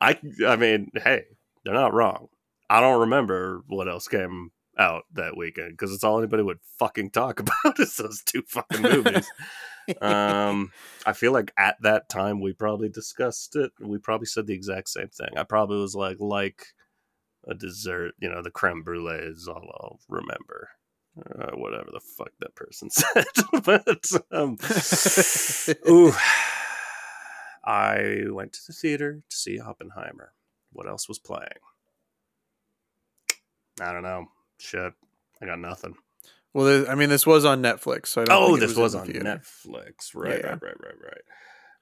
I 0.00 0.18
I 0.46 0.56
mean, 0.56 0.90
hey, 0.94 1.22
they're 1.64 1.74
not 1.74 1.94
wrong. 1.94 2.28
I 2.68 2.80
don't 2.80 3.00
remember 3.00 3.62
what 3.68 3.88
else 3.88 4.06
came 4.08 4.50
out 4.78 5.04
that 5.14 5.36
weekend 5.36 5.72
because 5.72 5.92
it's 5.92 6.04
all 6.04 6.18
anybody 6.18 6.42
would 6.42 6.58
fucking 6.78 7.10
talk 7.10 7.40
about 7.40 7.78
is 7.78 7.96
those 7.96 8.22
two 8.22 8.42
fucking 8.46 8.82
movies. 8.82 9.26
Um, 10.00 10.72
I 11.06 11.12
feel 11.12 11.32
like 11.32 11.52
at 11.56 11.76
that 11.82 12.08
time 12.08 12.40
we 12.40 12.52
probably 12.52 12.88
discussed 12.88 13.56
it. 13.56 13.72
We 13.80 13.98
probably 13.98 14.26
said 14.26 14.46
the 14.46 14.54
exact 14.54 14.88
same 14.88 15.08
thing. 15.08 15.36
I 15.36 15.44
probably 15.44 15.78
was 15.78 15.94
like, 15.94 16.18
like 16.20 16.66
a 17.46 17.54
dessert, 17.54 18.14
you 18.18 18.28
know, 18.28 18.42
the 18.42 18.50
creme 18.50 18.82
brulee 18.82 19.18
is 19.18 19.48
all 19.48 19.70
I'll 19.80 20.00
remember. 20.08 20.70
Uh, 21.18 21.50
whatever 21.56 21.88
the 21.92 22.00
fuck 22.00 22.30
that 22.38 22.54
person 22.54 22.90
said. 22.92 23.24
but, 23.64 24.04
um, 24.30 24.56
ooh, 25.90 26.12
I 27.64 28.22
went 28.28 28.52
to 28.52 28.60
the 28.68 28.72
theater 28.72 29.22
to 29.28 29.36
see 29.36 29.58
Oppenheimer. 29.58 30.32
What 30.72 30.86
else 30.86 31.08
was 31.08 31.18
playing? 31.18 31.48
I 33.80 33.92
don't 33.92 34.02
know. 34.02 34.26
Shit, 34.60 34.92
I 35.42 35.46
got 35.46 35.58
nothing. 35.58 35.94
Well, 36.54 36.90
I 36.90 36.94
mean, 36.94 37.08
this 37.08 37.26
was 37.26 37.44
on 37.44 37.62
Netflix, 37.62 38.08
so 38.08 38.22
I 38.22 38.24
don't 38.24 38.42
Oh, 38.42 38.56
this 38.56 38.74
was, 38.74 38.94
in 38.94 39.00
on 39.00 39.06
theater. 39.06 39.24
Netflix. 39.24 40.14
Right, 40.14 40.38
Yeah. 40.38 40.50
right, 40.50 40.62
right, 40.62 40.76
right, 40.80 41.14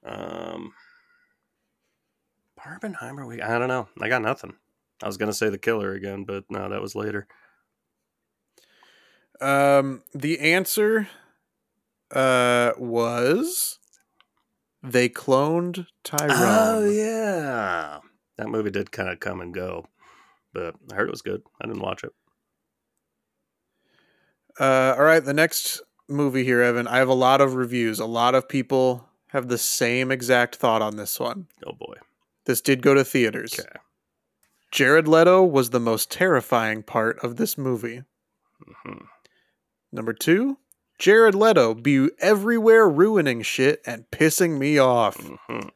right. 0.04 0.52
Um, 0.54 0.72
Barbenheimer. 2.58 3.26
We. 3.26 3.40
I 3.40 3.58
don't 3.58 3.68
know. 3.68 3.88
I 4.00 4.08
got 4.08 4.22
nothing. 4.22 4.54
I 5.02 5.06
was 5.06 5.16
gonna 5.16 5.32
say 5.32 5.50
the 5.50 5.58
killer 5.58 5.92
again, 5.92 6.24
but 6.24 6.44
no, 6.50 6.68
that 6.68 6.80
was 6.80 6.94
later. 6.94 7.26
Um, 9.40 10.02
the 10.14 10.40
answer 10.40 11.08
uh 12.10 12.72
was 12.78 13.78
they 14.82 15.08
cloned 15.08 15.86
Tyrone. 16.02 16.32
Oh 16.38 16.84
yeah, 16.88 17.98
that 18.38 18.48
movie 18.48 18.70
did 18.70 18.90
kind 18.92 19.10
of 19.10 19.20
come 19.20 19.40
and 19.40 19.52
go, 19.52 19.86
but 20.54 20.76
I 20.90 20.94
heard 20.94 21.08
it 21.08 21.12
was 21.12 21.22
good. 21.22 21.42
I 21.60 21.66
didn't 21.66 21.82
watch 21.82 22.04
it. 22.04 22.12
Uh, 24.58 24.94
all 24.96 25.04
right, 25.04 25.24
the 25.24 25.34
next 25.34 25.82
movie 26.08 26.44
here, 26.44 26.62
Evan. 26.62 26.86
I 26.88 26.98
have 26.98 27.08
a 27.08 27.14
lot 27.14 27.40
of 27.40 27.54
reviews. 27.54 27.98
A 27.98 28.06
lot 28.06 28.34
of 28.34 28.48
people 28.48 29.08
have 29.28 29.48
the 29.48 29.58
same 29.58 30.10
exact 30.10 30.56
thought 30.56 30.82
on 30.82 30.96
this 30.96 31.18
one. 31.20 31.46
Oh 31.66 31.72
boy. 31.72 31.94
This 32.46 32.60
did 32.60 32.80
go 32.82 32.94
to 32.94 33.04
theaters. 33.04 33.58
Okay. 33.58 33.68
Jared 34.70 35.08
Leto 35.08 35.42
was 35.42 35.70
the 35.70 35.80
most 35.80 36.10
terrifying 36.10 36.82
part 36.82 37.18
of 37.22 37.36
this 37.36 37.58
movie. 37.58 38.02
hmm 38.84 39.04
Number 39.92 40.12
two, 40.12 40.58
Jared 40.98 41.34
Leto 41.34 41.74
be 41.74 42.08
everywhere 42.18 42.88
ruining 42.88 43.42
shit 43.42 43.80
and 43.86 44.04
pissing 44.10 44.58
me 44.58 44.78
off. 44.78 45.16
hmm 45.48 45.68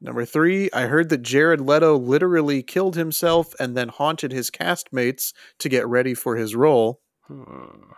Number 0.00 0.24
three, 0.24 0.70
I 0.72 0.82
heard 0.82 1.08
that 1.08 1.22
Jared 1.22 1.60
Leto 1.60 1.96
literally 1.98 2.62
killed 2.62 2.94
himself 2.94 3.52
and 3.58 3.76
then 3.76 3.88
haunted 3.88 4.30
his 4.30 4.48
castmates 4.48 5.32
to 5.58 5.68
get 5.68 5.88
ready 5.88 6.14
for 6.14 6.36
his 6.36 6.54
role. 6.54 7.00
Hmm. 7.28 7.92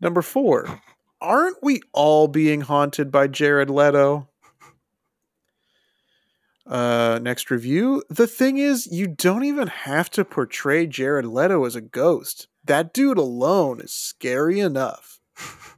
Number 0.00 0.22
four, 0.22 0.80
aren't 1.20 1.56
we 1.62 1.80
all 1.92 2.28
being 2.28 2.60
haunted 2.60 3.10
by 3.10 3.26
Jared 3.26 3.70
Leto? 3.70 4.28
Uh, 6.66 7.18
next 7.22 7.50
review. 7.50 8.02
The 8.08 8.26
thing 8.26 8.58
is, 8.58 8.86
you 8.86 9.06
don't 9.06 9.44
even 9.44 9.68
have 9.68 10.10
to 10.10 10.24
portray 10.24 10.86
Jared 10.86 11.26
Leto 11.26 11.64
as 11.64 11.76
a 11.76 11.80
ghost. 11.80 12.48
That 12.64 12.94
dude 12.94 13.18
alone 13.18 13.80
is 13.80 13.92
scary 13.92 14.60
enough. 14.60 15.20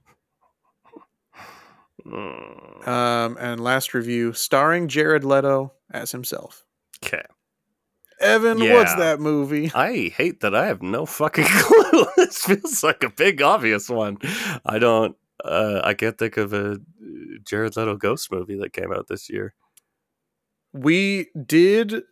Um, 2.06 3.36
and 3.40 3.60
last 3.60 3.92
review, 3.92 4.32
starring 4.32 4.86
Jared 4.86 5.24
Leto 5.24 5.72
as 5.90 6.12
himself. 6.12 6.64
Okay. 7.02 7.24
Evan, 8.20 8.58
what's 8.60 8.94
that 8.94 9.20
movie? 9.20 9.70
I 9.74 10.12
hate 10.16 10.40
that 10.40 10.54
I 10.54 10.66
have 10.66 10.82
no 10.82 11.06
fucking 11.06 11.44
clue. 11.48 12.06
this 12.16 12.38
feels 12.44 12.82
like 12.82 13.02
a 13.02 13.10
big 13.10 13.42
obvious 13.42 13.88
one. 13.88 14.18
I 14.64 14.78
don't. 14.78 15.16
Uh, 15.44 15.80
I 15.84 15.94
can't 15.94 16.16
think 16.16 16.38
of 16.38 16.52
a 16.52 16.78
Jared 17.44 17.76
Leto 17.76 17.96
ghost 17.96 18.32
movie 18.32 18.58
that 18.58 18.72
came 18.72 18.92
out 18.92 19.06
this 19.08 19.28
year. 19.28 19.54
We 20.72 21.28
did 21.46 22.02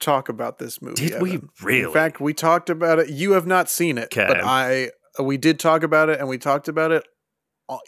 talk 0.00 0.28
about 0.28 0.58
this 0.58 0.82
movie. 0.82 1.08
Did 1.08 1.22
we 1.22 1.40
really? 1.62 1.84
In 1.84 1.92
fact, 1.92 2.20
we 2.20 2.34
talked 2.34 2.68
about 2.68 2.98
it. 2.98 3.08
You 3.10 3.32
have 3.32 3.46
not 3.46 3.70
seen 3.70 3.98
it, 3.98 4.12
but 4.14 4.42
I 4.42 4.90
we 5.22 5.36
did 5.36 5.58
talk 5.60 5.82
about 5.82 6.08
it, 6.08 6.18
and 6.18 6.28
we 6.28 6.38
talked 6.38 6.68
about 6.68 6.90
it 6.90 7.04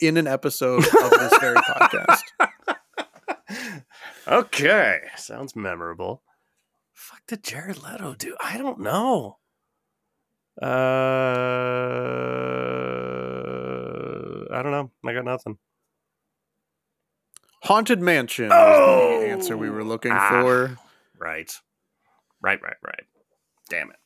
in 0.00 0.16
an 0.16 0.26
episode 0.26 0.78
of 0.84 1.10
this 1.10 1.36
very 1.38 1.56
podcast. 1.68 2.22
okay, 4.26 5.00
sounds 5.16 5.54
memorable. 5.56 6.22
Fuck 7.08 7.22
did 7.26 7.42
Jared 7.42 7.82
Leto 7.82 8.12
do? 8.12 8.36
I 8.38 8.58
don't 8.58 8.80
know. 8.80 9.38
Uh, 10.60 10.66
I 14.52 14.62
don't 14.62 14.72
know. 14.72 14.90
I 15.06 15.14
got 15.14 15.24
nothing. 15.24 15.56
Haunted 17.62 18.02
Mansion 18.02 18.50
Oh! 18.52 19.20
the 19.20 19.28
answer 19.30 19.56
we 19.56 19.70
were 19.70 19.84
looking 19.84 20.12
Ah. 20.12 20.42
for. 20.42 20.76
Right, 21.18 21.50
right, 22.42 22.60
right, 22.62 22.76
right. 22.84 23.06
Damn 23.70 23.88
it! 23.90 23.96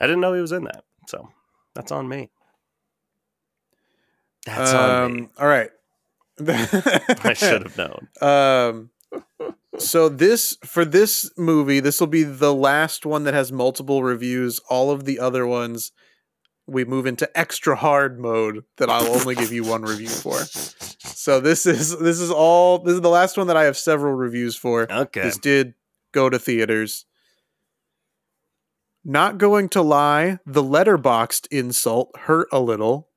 I 0.00 0.06
didn't 0.06 0.22
know 0.22 0.32
he 0.32 0.40
was 0.40 0.52
in 0.52 0.64
that, 0.64 0.84
so 1.08 1.28
that's 1.74 1.92
on 1.92 2.08
me. 2.08 2.30
That's 4.46 4.72
on 4.72 5.12
me. 5.16 5.20
Um, 5.24 5.30
all 5.38 5.46
right. 5.48 5.70
I 6.48 7.34
should 7.34 7.62
have 7.64 7.76
known. 7.76 8.08
Um, 8.22 8.90
so 9.78 10.08
this 10.08 10.56
for 10.64 10.84
this 10.84 11.30
movie, 11.36 11.80
this 11.80 12.00
will 12.00 12.06
be 12.06 12.22
the 12.22 12.54
last 12.54 13.04
one 13.04 13.24
that 13.24 13.34
has 13.34 13.52
multiple 13.52 14.02
reviews. 14.02 14.60
All 14.70 14.90
of 14.90 15.04
the 15.04 15.18
other 15.18 15.46
ones, 15.46 15.92
we 16.66 16.84
move 16.84 17.06
into 17.06 17.30
extra 17.38 17.76
hard 17.76 18.18
mode 18.18 18.64
that 18.78 18.90
I'll 18.90 19.14
only 19.14 19.34
give 19.34 19.52
you 19.52 19.64
one 19.64 19.82
review 19.82 20.08
for. 20.08 20.38
So 20.40 21.40
this 21.40 21.66
is 21.66 21.98
this 21.98 22.20
is 22.20 22.30
all 22.30 22.78
this 22.78 22.94
is 22.94 23.00
the 23.00 23.08
last 23.08 23.36
one 23.36 23.46
that 23.48 23.56
I 23.56 23.64
have 23.64 23.76
several 23.76 24.14
reviews 24.14 24.56
for. 24.56 24.90
Okay. 24.90 25.22
This 25.22 25.38
did 25.38 25.74
go 26.12 26.30
to 26.30 26.38
theaters. 26.38 27.04
Not 29.04 29.38
going 29.38 29.68
to 29.68 29.82
lie, 29.82 30.40
the 30.44 30.64
Letterboxd 30.64 31.46
insult 31.52 32.10
hurt 32.22 32.48
a 32.50 32.58
little. 32.58 33.08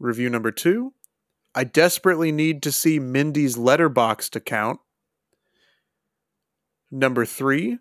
Review 0.00 0.28
number 0.28 0.50
two. 0.50 0.92
I 1.54 1.64
desperately 1.64 2.32
need 2.32 2.62
to 2.62 2.72
see 2.72 2.98
Mindy's 2.98 3.56
Letterboxd 3.56 4.36
account. 4.36 4.80
Number 6.90 7.24
three. 7.24 7.78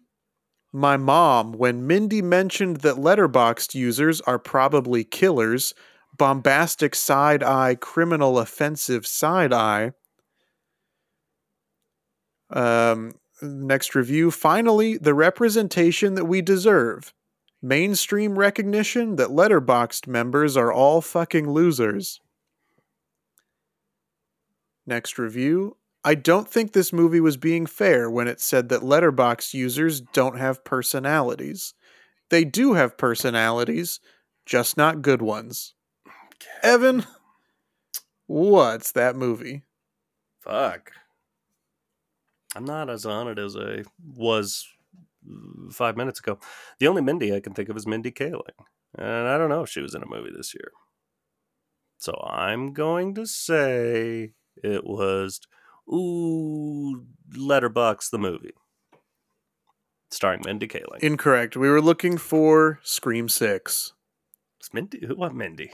My 0.73 0.95
mom, 0.95 1.51
when 1.51 1.85
Mindy 1.85 2.21
mentioned 2.21 2.77
that 2.77 2.95
Letterboxd 2.95 3.75
users 3.75 4.21
are 4.21 4.39
probably 4.39 5.03
killers, 5.03 5.73
bombastic 6.17 6.95
side 6.95 7.43
eye, 7.43 7.75
criminal 7.75 8.39
offensive 8.39 9.05
side 9.05 9.51
eye. 9.51 9.91
Um, 12.49 13.13
next 13.41 13.95
review. 13.95 14.31
Finally, 14.31 14.97
the 14.97 15.13
representation 15.13 16.13
that 16.15 16.25
we 16.25 16.41
deserve. 16.41 17.13
Mainstream 17.61 18.39
recognition 18.39 19.17
that 19.17 19.29
Letterboxd 19.29 20.07
members 20.07 20.55
are 20.55 20.71
all 20.71 21.01
fucking 21.01 21.49
losers. 21.49 22.21
Next 24.85 25.17
review. 25.17 25.77
I 26.03 26.15
don't 26.15 26.49
think 26.49 26.71
this 26.71 26.91
movie 26.91 27.19
was 27.19 27.37
being 27.37 27.67
fair 27.67 28.09
when 28.09 28.27
it 28.27 28.41
said 28.41 28.69
that 28.69 28.83
letterbox 28.83 29.53
users 29.53 30.01
don't 30.01 30.39
have 30.39 30.63
personalities. 30.63 31.73
They 32.29 32.43
do 32.43 32.73
have 32.73 32.97
personalities, 32.97 33.99
just 34.45 34.77
not 34.77 35.03
good 35.03 35.21
ones. 35.21 35.75
Evan, 36.63 37.05
what's 38.25 38.91
that 38.93 39.15
movie? 39.15 39.63
Fuck. 40.39 40.91
I'm 42.55 42.65
not 42.65 42.89
as 42.89 43.05
on 43.05 43.27
it 43.27 43.37
as 43.37 43.55
I 43.55 43.83
was 44.15 44.67
five 45.71 45.95
minutes 45.95 46.19
ago. 46.19 46.39
The 46.79 46.87
only 46.87 47.01
Mindy 47.01 47.33
I 47.35 47.39
can 47.39 47.53
think 47.53 47.69
of 47.69 47.77
is 47.77 47.85
Mindy 47.85 48.11
Kaling. 48.11 48.41
And 48.97 49.27
I 49.27 49.37
don't 49.37 49.49
know 49.49 49.61
if 49.61 49.69
she 49.69 49.81
was 49.81 49.93
in 49.93 50.03
a 50.03 50.09
movie 50.09 50.31
this 50.35 50.53
year. 50.53 50.71
So 51.97 52.13
I'm 52.27 52.73
going 52.73 53.13
to 53.15 53.27
say 53.27 54.33
it 54.57 54.85
was, 54.85 55.39
ooh, 55.91 57.05
Letterbox 57.35 58.09
the 58.09 58.19
movie. 58.19 58.53
Starring 60.09 60.41
Mindy 60.45 60.67
Kaling. 60.67 60.99
Incorrect. 61.01 61.55
We 61.55 61.69
were 61.69 61.81
looking 61.81 62.17
for 62.17 62.79
Scream 62.83 63.29
6. 63.29 63.93
It's 64.59 64.73
Mindy? 64.73 65.05
Who- 65.07 65.15
What 65.15 65.33
Mindy? 65.33 65.71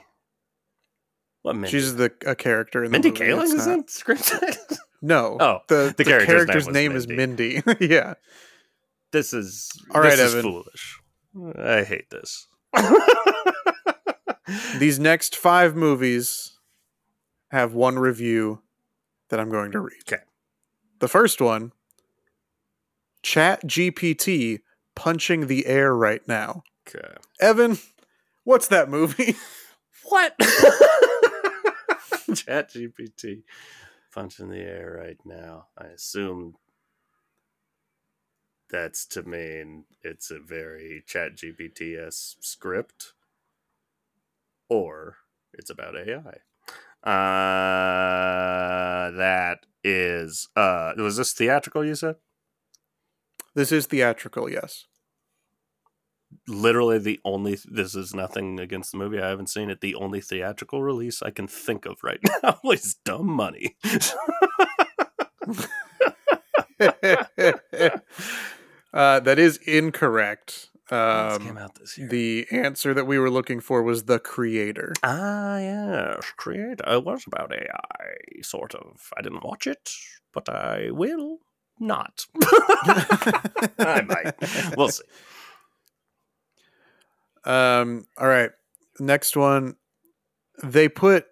What 1.42 1.56
Mindy? 1.56 1.70
She's 1.70 1.96
the 1.96 2.12
a 2.26 2.36
character 2.36 2.84
in 2.84 2.92
the 2.92 3.00
Mindy 3.00 3.10
movie. 3.12 3.26
Kaling 3.32 3.44
It's 3.44 3.54
is 3.54 3.68
not- 3.68 3.78
in 3.80 3.88
script. 3.88 4.34
No. 5.00 5.38
Oh, 5.40 5.60
the, 5.68 5.94
the 5.96 5.98
the, 5.98 6.04
character's 6.04 6.28
character's, 6.46 6.66
name 6.66 6.74
name, 6.74 6.94
was 6.94 7.04
is 7.04 7.08
Mindy. 7.08 7.62
yeah. 7.80 8.16
this 9.12 9.32
is 9.32 9.70
All 9.94 10.02
right, 10.02 10.10
this 10.16 10.34
is 10.34 10.36
Evan. 10.36 10.52
foolish. 10.52 11.00
I 11.56 11.84
hate 11.84 12.10
this. 12.10 12.48
These 14.80 14.98
next 14.98 15.36
five 15.36 15.76
movies 15.76 16.58
have 17.52 17.74
one 17.74 18.00
review 18.00 18.64
that 19.30 19.40
I'm 19.40 19.50
going 19.50 19.72
to 19.72 19.80
read. 19.80 20.02
Okay. 20.08 20.24
The 21.00 21.08
first 21.08 21.42
one 21.42 21.72
Chat 23.24 23.64
GPT 23.66 24.60
punching 24.96 25.48
the 25.48 25.66
air 25.66 25.94
right 25.94 26.26
now. 26.28 26.64
okay. 26.88 27.16
Evan, 27.40 27.78
what's 28.44 28.68
that 28.68 28.90
movie? 28.90 29.36
What? 30.10 30.36
Chat 32.34 32.72
GPT. 32.72 33.44
Punch 34.14 34.40
in 34.40 34.50
the 34.50 34.62
air 34.62 34.98
right 34.98 35.20
now. 35.26 35.68
I 35.78 35.88
assume 35.88 36.56
that's 38.70 39.06
to 39.08 39.24
mean 39.24 39.84
it's 40.02 40.32
a 40.32 40.40
very 40.40 41.04
Chat 41.06 41.36
GPT 41.36 41.98
script, 42.14 43.14
or 44.70 45.18
it's 45.54 45.70
about 45.70 45.98
AI. 45.98 46.38
Uh, 47.04 47.12
that 49.12 49.60
is. 49.84 50.48
Uh, 50.56 50.94
was 50.98 51.18
this 51.18 51.34
theatrical? 51.34 51.86
You 51.86 51.96
said 51.96 52.16
this 53.56 53.72
is 53.72 53.86
theatrical, 53.88 54.50
yes. 54.52 54.86
literally 56.48 56.98
the 57.00 57.20
only. 57.26 57.58
This 57.66 57.96
is 57.96 58.14
nothing 58.14 58.60
against 58.60 58.92
the 58.92 58.98
movie. 58.98 59.20
I 59.22 59.30
haven't 59.30 59.50
seen 59.50 59.70
it. 59.70 59.82
The 59.82 59.96
only 59.96 60.22
theatrical 60.22 60.84
release 60.84 61.22
I 61.22 61.32
can 61.32 61.48
think 61.48 61.86
of 61.86 62.04
right 62.04 62.20
now 62.44 62.60
is 62.72 62.96
Dumb 63.06 63.28
Money. 63.28 63.76
uh, 68.94 69.20
that 69.20 69.40
is 69.40 69.58
incorrect. 69.58 70.70
What 70.90 71.42
came 71.42 71.52
Um, 71.52 71.58
out 71.58 71.76
this 71.76 71.98
year? 71.98 72.08
the 72.08 72.48
answer 72.52 72.94
that 72.94 73.06
we 73.06 73.20
were 73.20 73.30
looking 73.30 73.60
for 73.60 73.84
was 73.84 74.06
The 74.06 74.20
Creator. 74.20 74.94
Ah, 75.04 75.58
yes, 75.60 76.32
Creator. 76.38 76.84
It 76.88 77.04
was 77.04 77.26
about 77.28 77.52
AI, 77.54 78.42
sort 78.42 78.74
of. 78.76 79.12
I 79.18 79.22
didn't 79.22 79.44
watch 79.44 79.68
it, 79.68 79.92
but 80.34 80.48
I 80.50 80.90
will 80.92 81.40
not. 81.80 82.26
I 83.80 84.02
might. 84.08 84.76
We'll 84.78 84.90
see. 84.90 85.04
Um, 87.44 88.06
all 88.18 88.28
right. 88.28 88.52
Next 89.00 89.36
one. 89.38 89.76
They 90.64 90.90
put 90.90 91.26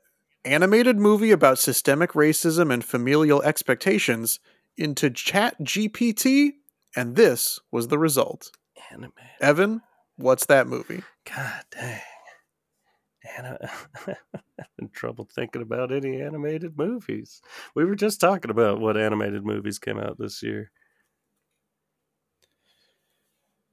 animated 0.43 0.97
movie 0.99 1.31
about 1.31 1.57
systemic 1.57 2.11
racism 2.11 2.71
and 2.71 2.85
familial 2.85 3.41
expectations 3.41 4.39
into 4.77 5.09
Chat 5.09 5.55
GPT, 5.63 6.51
and 6.95 7.15
this 7.15 7.59
was 7.71 7.87
the 7.87 7.97
result. 7.97 8.51
Anime. 8.91 9.11
Evan, 9.41 9.81
what's 10.17 10.45
that 10.47 10.67
movie? 10.67 11.03
God 11.25 11.63
dang. 11.71 12.01
Anna, 13.37 13.57
I'm 14.07 14.15
in 14.79 14.89
trouble 14.89 15.27
thinking 15.33 15.61
about 15.63 15.91
any 15.91 16.21
animated 16.21 16.77
movies. 16.77 17.41
We 17.75 17.85
were 17.85 17.95
just 17.95 18.21
talking 18.21 18.51
about 18.51 18.79
what 18.79 18.97
animated 18.97 19.43
movies 19.43 19.79
came 19.79 19.97
out 19.99 20.17
this 20.19 20.43
year. 20.43 20.71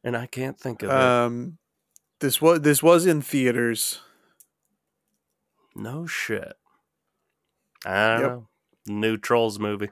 And 0.05 0.17
I 0.17 0.27
can't 0.27 0.59
think 0.59 0.83
of 0.83 0.91
it. 0.91 0.95
Um, 0.95 1.59
this 2.21 2.41
was 2.41 2.61
this 2.63 2.83
was 2.83 3.07
in 3.07 3.23
theaters. 3.23 4.01
No 5.77 6.07
shit. 6.07 6.55
I 7.85 8.13
don't 8.15 8.21
Yep. 8.23 8.31
know. 8.31 8.49
New 8.87 9.17
Trolls 9.17 9.59
movie. 9.59 9.91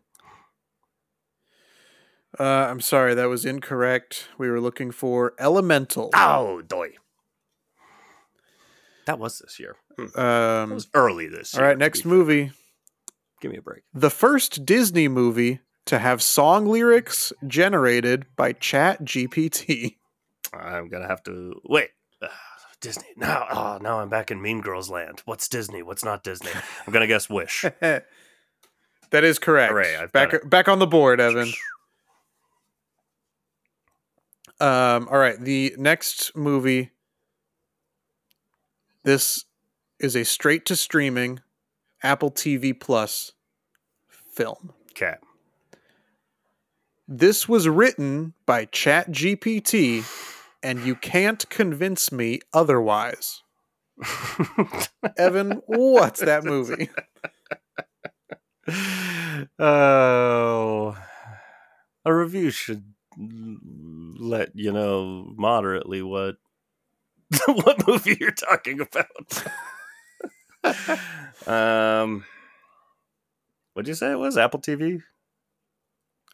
Uh, 2.38 2.44
I'm 2.44 2.80
sorry, 2.80 3.14
that 3.14 3.28
was 3.28 3.44
incorrect. 3.44 4.28
We 4.38 4.48
were 4.50 4.60
looking 4.60 4.90
for 4.92 5.34
Elemental. 5.38 6.10
Oh, 6.14 6.62
doy. 6.62 6.92
That 9.06 9.18
was 9.18 9.38
this 9.38 9.58
year. 9.58 9.76
Hmm. 9.98 10.06
That 10.14 10.20
Um, 10.62 10.70
was 10.74 10.88
early 10.94 11.26
this 11.26 11.54
all 11.54 11.60
year. 11.60 11.68
right, 11.68 11.74
to 11.74 11.78
next 11.78 12.00
be 12.00 12.02
fair. 12.10 12.12
movie. 12.18 12.52
Give 13.40 13.50
me 13.50 13.58
a 13.58 13.62
break. 13.62 13.82
The 13.94 14.10
first 14.10 14.64
Disney 14.64 15.08
movie 15.08 15.60
to 15.86 15.98
have 15.98 16.22
song 16.22 16.66
lyrics 16.66 17.32
generated 17.46 18.26
by 18.36 18.52
Chat 18.52 19.02
GPT. 19.04 19.96
I'm 20.52 20.88
gonna 20.88 21.08
have 21.08 21.22
to 21.24 21.60
wait. 21.64 21.90
Uh, 22.22 22.28
Disney. 22.80 23.06
Now, 23.16 23.46
oh, 23.50 23.78
now 23.82 24.00
I'm 24.00 24.08
back 24.08 24.30
in 24.30 24.40
Mean 24.42 24.60
Girls 24.60 24.90
land. 24.90 25.22
What's 25.24 25.48
Disney? 25.48 25.82
What's 25.82 26.04
not 26.04 26.22
Disney? 26.22 26.50
I'm 26.86 26.92
gonna 26.92 27.06
guess 27.06 27.28
Wish. 27.30 27.64
that 27.80 28.04
is 29.12 29.38
correct. 29.38 29.72
Hooray, 29.72 29.96
I've 29.96 30.12
back 30.12 30.48
back 30.48 30.68
on 30.68 30.78
the 30.78 30.86
board, 30.86 31.20
Evan. 31.20 31.50
Um, 34.60 35.08
all 35.10 35.18
right, 35.18 35.40
the 35.40 35.74
next 35.78 36.36
movie. 36.36 36.90
This 39.02 39.46
is 39.98 40.14
a 40.14 40.24
straight 40.24 40.66
to 40.66 40.76
streaming 40.76 41.40
Apple 42.02 42.30
TV 42.30 42.78
Plus 42.78 43.32
film. 44.30 44.74
Okay. 44.90 45.14
This 47.08 47.48
was 47.48 47.66
written 47.68 48.34
by 48.44 48.66
Chat 48.66 49.10
GPT, 49.10 50.04
and 50.62 50.84
you 50.84 50.94
can't 50.94 51.48
convince 51.48 52.12
me 52.12 52.40
otherwise. 52.52 53.42
Evan, 55.16 55.62
what's 55.66 56.20
that 56.20 56.44
movie? 56.44 56.90
oh, 59.58 60.96
a 62.04 62.14
review 62.14 62.50
should 62.50 62.84
let 63.18 64.50
you 64.54 64.72
know 64.72 65.32
moderately 65.36 66.02
what 66.02 66.36
what 67.46 67.86
movie 67.86 68.16
you're 68.20 68.30
talking 68.30 68.80
about. 68.80 69.44
um, 71.46 72.24
what'd 73.72 73.88
you 73.88 73.94
say 73.94 74.12
it 74.12 74.18
was? 74.18 74.36
Apple 74.36 74.60
TV? 74.60 75.02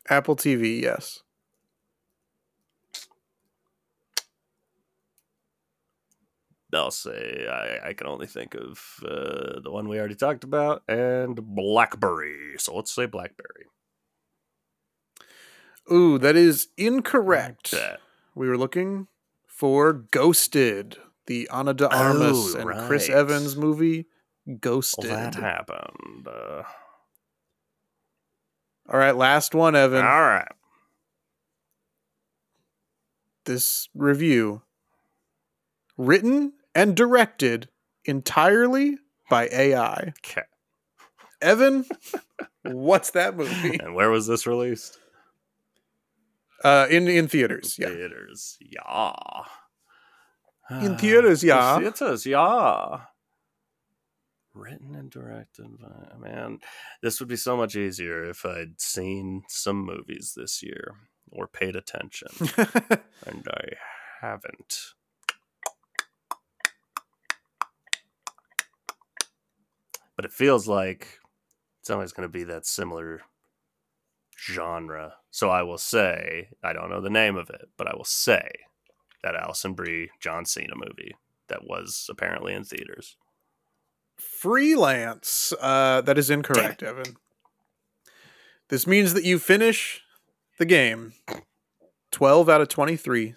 Apple 0.09 0.36
TV, 0.36 0.82
yes. 0.82 1.23
I'll 6.74 6.90
say 6.90 7.47
I, 7.48 7.89
I 7.89 7.93
can 7.94 8.07
only 8.07 8.27
think 8.27 8.55
of 8.55 9.01
uh, 9.03 9.61
the 9.61 9.70
one 9.70 9.89
we 9.89 9.98
already 9.98 10.15
talked 10.15 10.44
about 10.44 10.82
and 10.89 11.36
Blackberry. 11.36 12.57
So 12.59 12.77
let's 12.77 12.94
say 12.94 13.07
Blackberry. 13.07 13.66
Ooh, 15.93 16.19
that 16.19 16.37
is 16.37 16.69
incorrect. 16.77 17.71
That. 17.71 18.01
We 18.35 18.49
were 18.49 18.59
looking 18.59 19.07
for 19.47 19.93
Ghosted, 19.93 20.97
the 21.27 21.49
Ana 21.51 21.75
de 21.75 21.89
Armas 21.89 22.55
Oh, 22.55 22.59
and 22.59 22.87
Chris. 22.87 23.09
Evans 23.09 23.57
movie, 23.57 24.07
Well, 24.47 24.57
Ghosted. 24.61 25.11
that 25.11 25.35
happened. 25.37 26.27
Uh, 26.29 26.63
All 28.89 28.99
right, 28.99 29.17
last 29.17 29.55
one, 29.55 29.75
Evan. 29.75 30.05
all 30.05 30.21
right. 30.23 30.49
This 33.45 33.89
review 33.95 34.63
written 35.97 36.53
and 36.75 36.97
directed 36.97 37.69
entirely 38.05 38.99
by 39.31 39.49
AI. 39.53 40.13
Okay. 40.25 40.43
Evan, 41.41 41.85
what's 42.65 43.11
that 43.13 43.37
movie? 43.37 43.79
And 43.79 43.95
where 43.95 44.11
was 44.11 44.27
this 44.27 44.47
released? 44.47 44.99
Uh, 46.65 46.87
in 46.91 47.09
in 47.09 47.28
theaters, 47.28 47.77
yeah. 47.78 47.89
Theaters. 47.89 48.57
Yeah. 48.61 49.12
In 50.70 50.97
theaters, 50.97 51.45
yeah. 51.45 51.77
In 51.77 51.93
theaters, 51.93 52.27
yeah. 52.27 53.01
Written 54.55 54.95
and 54.95 55.11
directed 55.11 55.78
by 55.78 56.16
man. 56.19 56.59
This 57.03 57.20
would 57.20 57.28
be 57.28 57.37
so 57.37 57.57
much 57.57 57.77
easier 57.77 58.24
if 58.24 58.45
I'd 58.45 58.81
seen 58.81 59.43
some 59.49 59.85
movies 59.85 60.33
this 60.35 60.62
year 60.62 60.95
or 61.31 61.47
paid 61.47 61.77
attention. 61.77 62.28
and 63.27 63.47
I 63.49 63.74
haven't. 64.20 64.78
But 70.16 70.24
it 70.24 70.33
feels 70.33 70.66
like 70.66 71.20
it's 71.81 71.91
always 71.91 72.12
going 72.12 72.27
to 72.27 72.33
be 72.33 72.45
that 72.45 72.66
similar 72.66 73.20
genre. 74.39 75.15
So 75.31 75.51
I 75.51 75.63
will 75.63 75.79
say, 75.79 76.49
I 76.63 76.73
don't 76.73 76.91
know 76.91 77.01
the 77.01 77.11
name 77.11 77.37
of 77.37 77.51
it, 77.51 77.69
but 77.77 77.89
I 77.89 77.97
will 77.97 78.05
say 78.05 78.49
that 79.23 79.35
Alison 79.35 79.75
Brie 79.75 80.11
John 80.21 80.45
Cena 80.45 80.75
movie 80.75 81.17
that 81.49 81.65
was 81.65 82.07
apparently 82.11 82.55
in 82.55 82.65
theaters. 82.65 83.17
Freelance. 84.17 85.53
Uh, 85.61 86.01
that 86.03 86.19
is 86.19 86.31
incorrect, 86.31 86.83
Evan. 86.83 87.17
This 88.69 88.87
means 88.87 89.15
that 89.15 89.25
you 89.25 89.39
finish 89.39 90.03
the 90.59 90.65
game 90.65 91.13
12 92.11 92.49
out 92.49 92.61
of 92.61 92.69
23. 92.69 93.35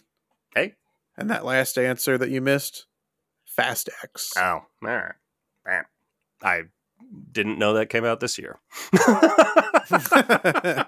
Hey. 0.56 0.76
And 1.18 1.30
that 1.30 1.46
last 1.46 1.78
answer 1.78 2.18
that 2.18 2.30
you 2.30 2.42
missed, 2.42 2.86
Fast 3.46 3.90
X. 4.04 4.34
Oh, 4.38 4.42
all 4.42 4.66
right. 4.82 5.14
I 6.42 6.64
didn't 7.32 7.60
know 7.60 7.74
that 7.74 7.90
came 7.90 8.06
out 8.06 8.20
this 8.20 8.38
year. 8.38 8.60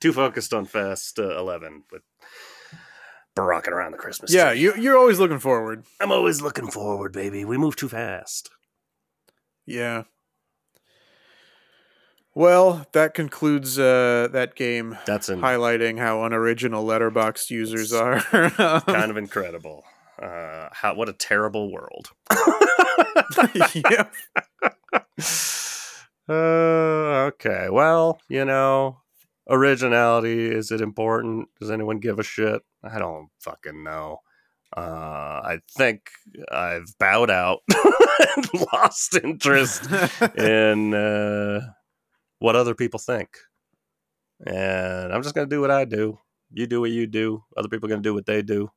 Too 0.00 0.12
focused 0.12 0.54
on 0.54 0.64
Fast 0.64 1.18
uh, 1.18 1.38
11 1.38 1.84
but 1.90 2.02
barocking 3.36 3.68
around 3.68 3.92
the 3.92 3.98
Christmas 3.98 4.32
yeah, 4.32 4.50
tree. 4.50 4.60
you, 4.60 4.74
you're 4.76 4.96
always 4.96 5.18
looking 5.18 5.38
forward. 5.38 5.84
I'm 6.00 6.10
always 6.10 6.40
looking 6.40 6.68
forward, 6.68 7.12
baby. 7.12 7.44
We 7.44 7.58
move 7.58 7.76
too 7.76 7.88
fast. 7.88 8.50
Yeah. 9.66 10.04
Well, 12.34 12.86
that 12.92 13.14
concludes 13.14 13.78
uh, 13.78 14.28
that 14.32 14.54
game, 14.56 14.98
That's 15.06 15.28
an, 15.30 15.40
highlighting 15.40 15.98
how 15.98 16.22
unoriginal 16.24 16.84
Letterboxd 16.84 17.50
users 17.50 17.92
are. 17.92 18.20
kind 18.20 19.10
of 19.10 19.16
incredible. 19.16 19.84
Uh, 20.20 20.68
how 20.72 20.94
what 20.94 21.08
a 21.08 21.12
terrible 21.12 21.72
world. 21.72 22.10
Uh, 26.28 26.32
okay. 26.32 27.68
Well, 27.70 28.18
you 28.28 28.44
know, 28.44 28.98
originality 29.48 30.48
is 30.48 30.70
it 30.70 30.80
important? 30.80 31.48
Does 31.60 31.70
anyone 31.70 31.98
give 31.98 32.18
a 32.18 32.22
shit? 32.22 32.62
I 32.82 32.98
don't 32.98 33.28
fucking 33.40 33.82
know. 33.84 34.20
Uh, 34.76 35.40
I 35.44 35.60
think 35.76 36.10
I've 36.50 36.96
bowed 36.98 37.30
out 37.30 37.60
and 38.36 38.48
lost 38.72 39.14
interest 39.14 39.88
in 40.36 40.92
uh, 40.94 41.60
what 42.40 42.56
other 42.56 42.74
people 42.74 42.98
think. 42.98 43.38
And 44.44 45.12
I'm 45.12 45.22
just 45.22 45.34
going 45.34 45.48
to 45.48 45.54
do 45.54 45.60
what 45.60 45.70
I 45.70 45.84
do. 45.84 46.18
You 46.50 46.66
do 46.66 46.80
what 46.80 46.90
you 46.90 47.06
do. 47.06 47.42
Other 47.56 47.68
people 47.68 47.86
are 47.86 47.90
going 47.90 48.02
to 48.02 48.08
do 48.08 48.14
what 48.14 48.26
they 48.26 48.42
do. 48.42 48.70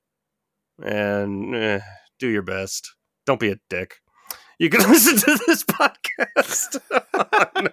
And 0.84 1.56
eh, 1.56 1.80
do 2.20 2.28
your 2.28 2.42
best. 2.42 2.94
Don't 3.26 3.40
be 3.40 3.52
a 3.52 3.58
dick. 3.70 3.96
You 4.58 4.70
can 4.70 4.82
listen 4.90 5.16
to 5.18 5.40
this 5.48 5.64
podcast 5.64 6.80
on 7.14 7.68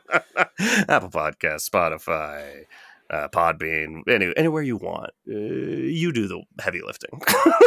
Apple 0.88 1.10
Podcast, 1.10 1.68
Spotify, 1.68 2.64
uh, 3.10 3.28
Podbean, 3.28 4.02
any, 4.08 4.32
anywhere 4.36 4.62
you 4.62 4.76
want. 4.76 5.10
Uh, 5.28 5.34
you 5.34 6.12
do 6.12 6.28
the 6.28 6.42
heavy 6.60 6.80
lifting. 6.84 7.20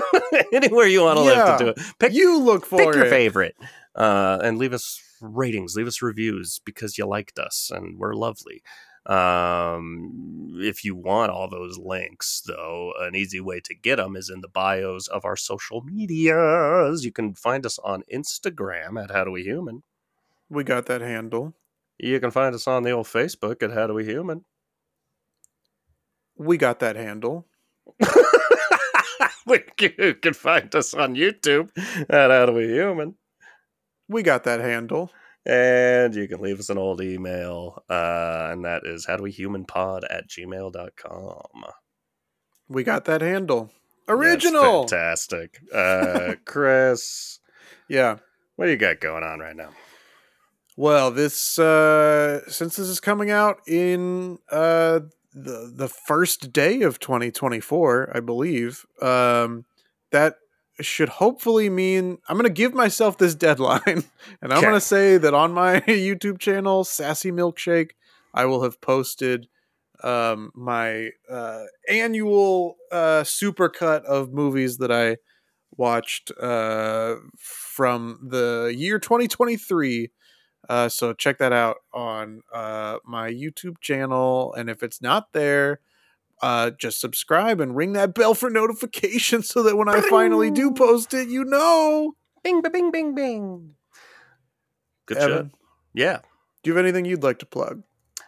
anywhere 0.54 0.88
you 0.88 1.02
want 1.04 1.20
to 1.20 1.26
Yeah. 1.26 1.46
lift 1.46 1.60
to 1.60 1.64
do 1.66 1.70
it. 1.72 1.80
Pick, 2.00 2.14
you 2.14 2.40
look 2.40 2.66
for 2.66 2.78
pick 2.78 2.96
your 2.96 3.06
favorite 3.06 3.56
uh, 3.96 4.40
and 4.42 4.58
leave 4.58 4.74
us 4.74 5.02
ratings, 5.22 5.76
leave 5.76 5.88
us 5.88 6.02
reviews 6.02 6.60
because 6.66 6.98
you 6.98 7.06
liked 7.06 7.40
us 7.40 7.72
and 7.74 8.00
we're 8.00 8.14
lovely. 8.14 8.62
Um, 9.10 10.60
if 10.60 10.86
you 10.86 10.96
want 10.96 11.32
all 11.32 11.50
those 11.50 11.80
links, 11.80 12.44
though, 12.46 12.94
an 13.00 13.16
easy 13.16 13.40
way 13.40 13.60
to 13.62 13.74
get 13.74 13.96
them 13.96 14.16
is 14.16 14.30
in 14.30 14.42
the 14.42 14.48
bios 14.48 15.08
of 15.08 15.26
our 15.26 15.36
social 15.36 15.82
medias. 15.82 17.04
You 17.04 17.12
can 17.12 17.34
find 17.34 17.66
us 17.66 17.80
on 17.80 18.04
Instagram 18.14 19.04
at 19.04 19.10
How 19.10 19.24
Do 19.24 19.32
We 19.32 19.44
Human. 19.44 19.82
We 20.48 20.64
got 20.64 20.86
that 20.86 21.02
handle. 21.02 21.56
You 21.98 22.20
can 22.20 22.30
find 22.30 22.54
us 22.54 22.68
on 22.68 22.84
the 22.84 22.92
old 22.92 23.08
Facebook 23.08 23.64
at 23.64 23.72
How 23.72 23.88
Do 23.88 23.96
We 23.96 24.06
Human. 24.06 24.46
We 26.38 26.58
got 26.58 26.80
that 26.80 26.96
handle. 26.96 27.48
you 29.80 30.14
can 30.22 30.34
find 30.34 30.74
us 30.76 30.94
on 30.94 31.16
YouTube 31.16 31.72
at 32.10 32.30
How 32.30 32.46
Do 32.46 32.54
We 32.54 32.68
Human. 32.68 33.16
We 34.08 34.22
got 34.22 34.44
that 34.44 34.60
handle. 34.60 35.12
And 35.50 36.14
you 36.14 36.28
can 36.28 36.42
leave 36.42 36.60
us 36.60 36.70
an 36.70 36.78
old 36.78 37.02
email, 37.02 37.84
uh, 37.90 38.50
and 38.52 38.64
that 38.66 38.84
is 38.86 39.08
howdowehumanpod 39.08 40.02
at 40.08 40.30
gmail.com. 40.30 41.66
We 42.68 42.84
got 42.84 43.06
that 43.06 43.22
handle. 43.22 43.72
Original. 44.08 44.88
fantastic. 44.88 45.60
Uh, 45.74 46.36
Chris, 46.46 47.40
yeah. 47.88 48.18
what 48.58 48.66
do 48.66 48.72
you 48.72 48.78
got 48.78 49.00
going 49.00 49.24
on 49.24 49.40
right 49.40 49.56
now? 49.56 49.72
Well, 50.78 51.10
this 51.10 51.58
uh 51.60 52.48
since 52.48 52.76
this 52.76 52.88
is 52.88 53.00
coming 53.00 53.32
out 53.32 53.60
in 53.68 54.38
uh 54.52 55.00
the 55.34 55.74
the 55.76 55.90
first 55.90 56.54
day 56.54 56.84
of 56.84 57.00
2024, 57.00 58.12
I 58.16 58.20
believe, 58.20 58.86
um 59.02 59.66
that 60.12 60.36
should 60.82 61.10
hopefully 61.10 61.70
mean 61.70 62.18
I'm 62.28 62.36
going 62.38 62.44
to 62.46 62.50
give 62.54 62.74
myself 62.74 63.18
this 63.18 63.36
deadline 63.36 63.82
and 64.42 64.54
I'm 64.54 64.64
Okay. 64.64 64.64
going 64.64 64.74
to 64.76 64.82
say 64.82 65.18
that 65.18 65.34
on 65.34 65.54
my 65.54 65.80
YouTube 65.88 66.40
channel 66.40 66.84
Sassy 66.84 67.32
Milkshake, 67.32 67.92
I 68.34 68.46
will 68.46 68.64
have 68.64 68.82
posted 68.82 69.48
um 70.02 70.52
my 70.56 71.10
uh 71.30 71.66
annual 71.90 72.78
uh 72.92 73.22
supercut 73.24 74.04
of 74.06 74.32
movies 74.32 74.78
that 74.78 74.92
I 74.92 75.18
watched 75.78 76.32
uh 76.40 77.16
from 77.38 78.20
the 78.30 78.74
year 78.76 79.00
2023 79.00 80.12
uh, 80.68 80.90
so 80.90 81.14
check 81.14 81.38
that 81.40 81.54
out 81.54 81.78
on 81.94 82.42
uh, 82.54 83.00
my 83.06 83.32
YouTube 83.32 83.80
channel, 83.80 84.54
and 84.54 84.70
if 84.70 84.84
it's 84.84 85.02
not 85.02 85.34
there, 85.34 85.80
uh, 86.42 86.72
just 86.72 87.00
subscribe 87.00 87.60
and 87.60 87.76
ring 87.76 87.94
that 87.94 88.14
bell 88.14 88.34
for 88.34 88.50
notifications 88.62 89.50
so 89.50 89.64
that 89.64 89.76
when 89.76 89.90
I 89.90 90.02
finally 90.02 90.52
do 90.52 90.72
post 90.72 91.14
it, 91.14 91.30
you 91.30 91.44
know. 91.44 92.14
Bing, 92.44 92.62
ba, 92.62 92.70
bing, 92.70 92.92
bing, 92.92 93.14
bing. 93.16 93.76
Good 95.06 95.18
Evan, 95.18 95.38
shit. 95.50 95.60
Yeah. 95.94 96.20
do 96.64 96.70
you 96.70 96.76
have 96.76 96.86
anything 96.86 97.06
you'd 97.06 97.24
like 97.24 97.40
to 97.40 97.46
plug? 97.46 97.84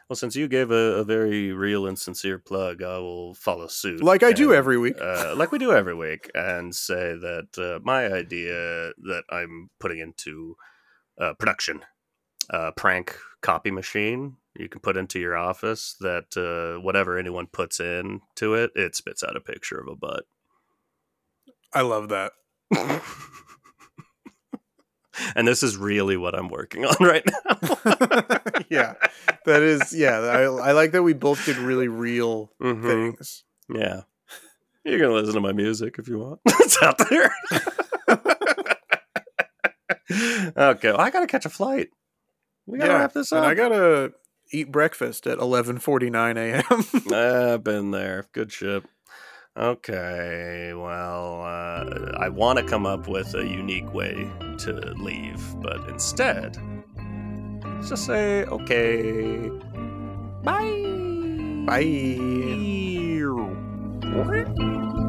Well, 0.09 0.17
since 0.17 0.35
you 0.35 0.49
gave 0.49 0.71
a, 0.71 0.95
a 0.99 1.03
very 1.05 1.53
real 1.53 1.88
and 1.88 1.97
sincere 1.97 2.38
plug, 2.38 2.83
I 2.83 2.97
will 2.97 3.33
follow 3.33 3.67
suit. 3.67 4.03
Like 4.03 4.23
I 4.23 4.33
do 4.33 4.53
every 4.53 4.77
week. 4.77 4.95
uh, 4.99 5.35
like 5.38 5.53
we 5.53 5.57
do 5.57 5.71
every 5.71 5.95
week, 5.95 6.29
and 6.35 6.75
say 6.75 7.15
that 7.15 7.47
uh, 7.57 7.79
my 7.81 8.07
idea 8.07 8.91
that 9.03 9.23
I'm 9.29 9.69
putting 9.79 9.99
into 9.99 10.57
uh, 11.17 11.33
production, 11.35 11.85
uh, 12.49 12.71
prank 12.71 13.15
copy 13.41 13.71
machine, 13.71 14.35
you 14.56 14.68
can 14.69 14.82
put 14.82 14.98
into 14.98 15.19
your 15.19 15.36
office 15.38 15.95
that 16.02 16.36
uh, 16.38 16.80
whatever 16.82 17.18
anyone 17.18 17.48
puts 17.48 17.80
in 17.80 18.22
to 18.36 18.53
it, 18.56 18.72
it 18.76 18.95
spits 18.95 19.23
out 19.23 19.36
a 19.38 19.41
picture 19.41 19.80
of 19.80 19.88
a 19.88 19.95
butt. 19.95 20.26
I 21.73 21.82
love 21.82 22.10
that. 22.10 22.34
and 25.36 25.48
this 25.48 25.64
is 25.64 25.78
really 25.78 26.18
what 26.18 26.36
I'm 26.38 26.48
working 26.49 26.86
on 26.86 26.95
right 26.99 27.23
now. 27.26 27.57
yeah, 28.69 28.94
that 29.45 29.61
is. 29.61 29.94
Yeah, 29.94 30.19
I, 30.19 30.41
I 30.44 30.72
like 30.73 30.91
that 30.91 31.03
we 31.03 31.14
both 31.14 31.45
did 31.45 31.57
really 31.57 31.88
real 31.88 32.52
Mhm. 32.61 32.84
things. 32.84 33.44
Yeah. 33.73 34.02
You 34.84 34.98
can 34.98 35.14
listen 35.14 35.36
to 35.36 35.41
my 35.41 35.52
music 35.53 35.95
if 35.99 36.07
you 36.07 36.18
want. 36.19 36.40
it's 36.48 36.82
out 36.82 36.98
there. 37.10 37.32
okay, 40.57 40.91
well, 40.91 40.99
I 40.99 41.10
gotta 41.11 41.28
catch 41.28 41.45
a 41.45 41.49
flight. 41.49 41.90
We 42.65 42.78
gotta 42.80 42.91
yeah, 42.94 42.99
wrap 42.99 43.14
this 43.14 43.32
up. 43.32 43.44
I 43.45 43.53
gotta 43.53 44.14
eat 44.52 44.72
breakfast 44.72 45.28
at 45.28 45.38
11:49 45.38 46.38
a.m. 46.38 47.14
I've 47.53 47.64
been 47.64 47.91
there. 47.91 48.26
Good 48.34 48.52
ship. 48.52 48.88
Okay, 49.57 50.72
well, 50.73 51.41
uh, 51.41 52.15
I 52.18 52.30
want 52.30 52.57
to 52.60 52.65
come 52.65 52.86
up 52.86 53.10
with 53.10 53.36
a 53.36 53.45
unique 53.45 53.94
way 53.94 54.32
to 54.60 54.72
leave, 54.98 55.44
but 55.61 55.90
instead, 55.90 56.56
let's 57.65 57.90
just 57.90 58.06
say, 58.06 58.45
okay, 58.45 59.49
bye. 60.44 60.91
Bye. 61.65 61.82
Bye. 64.02 65.07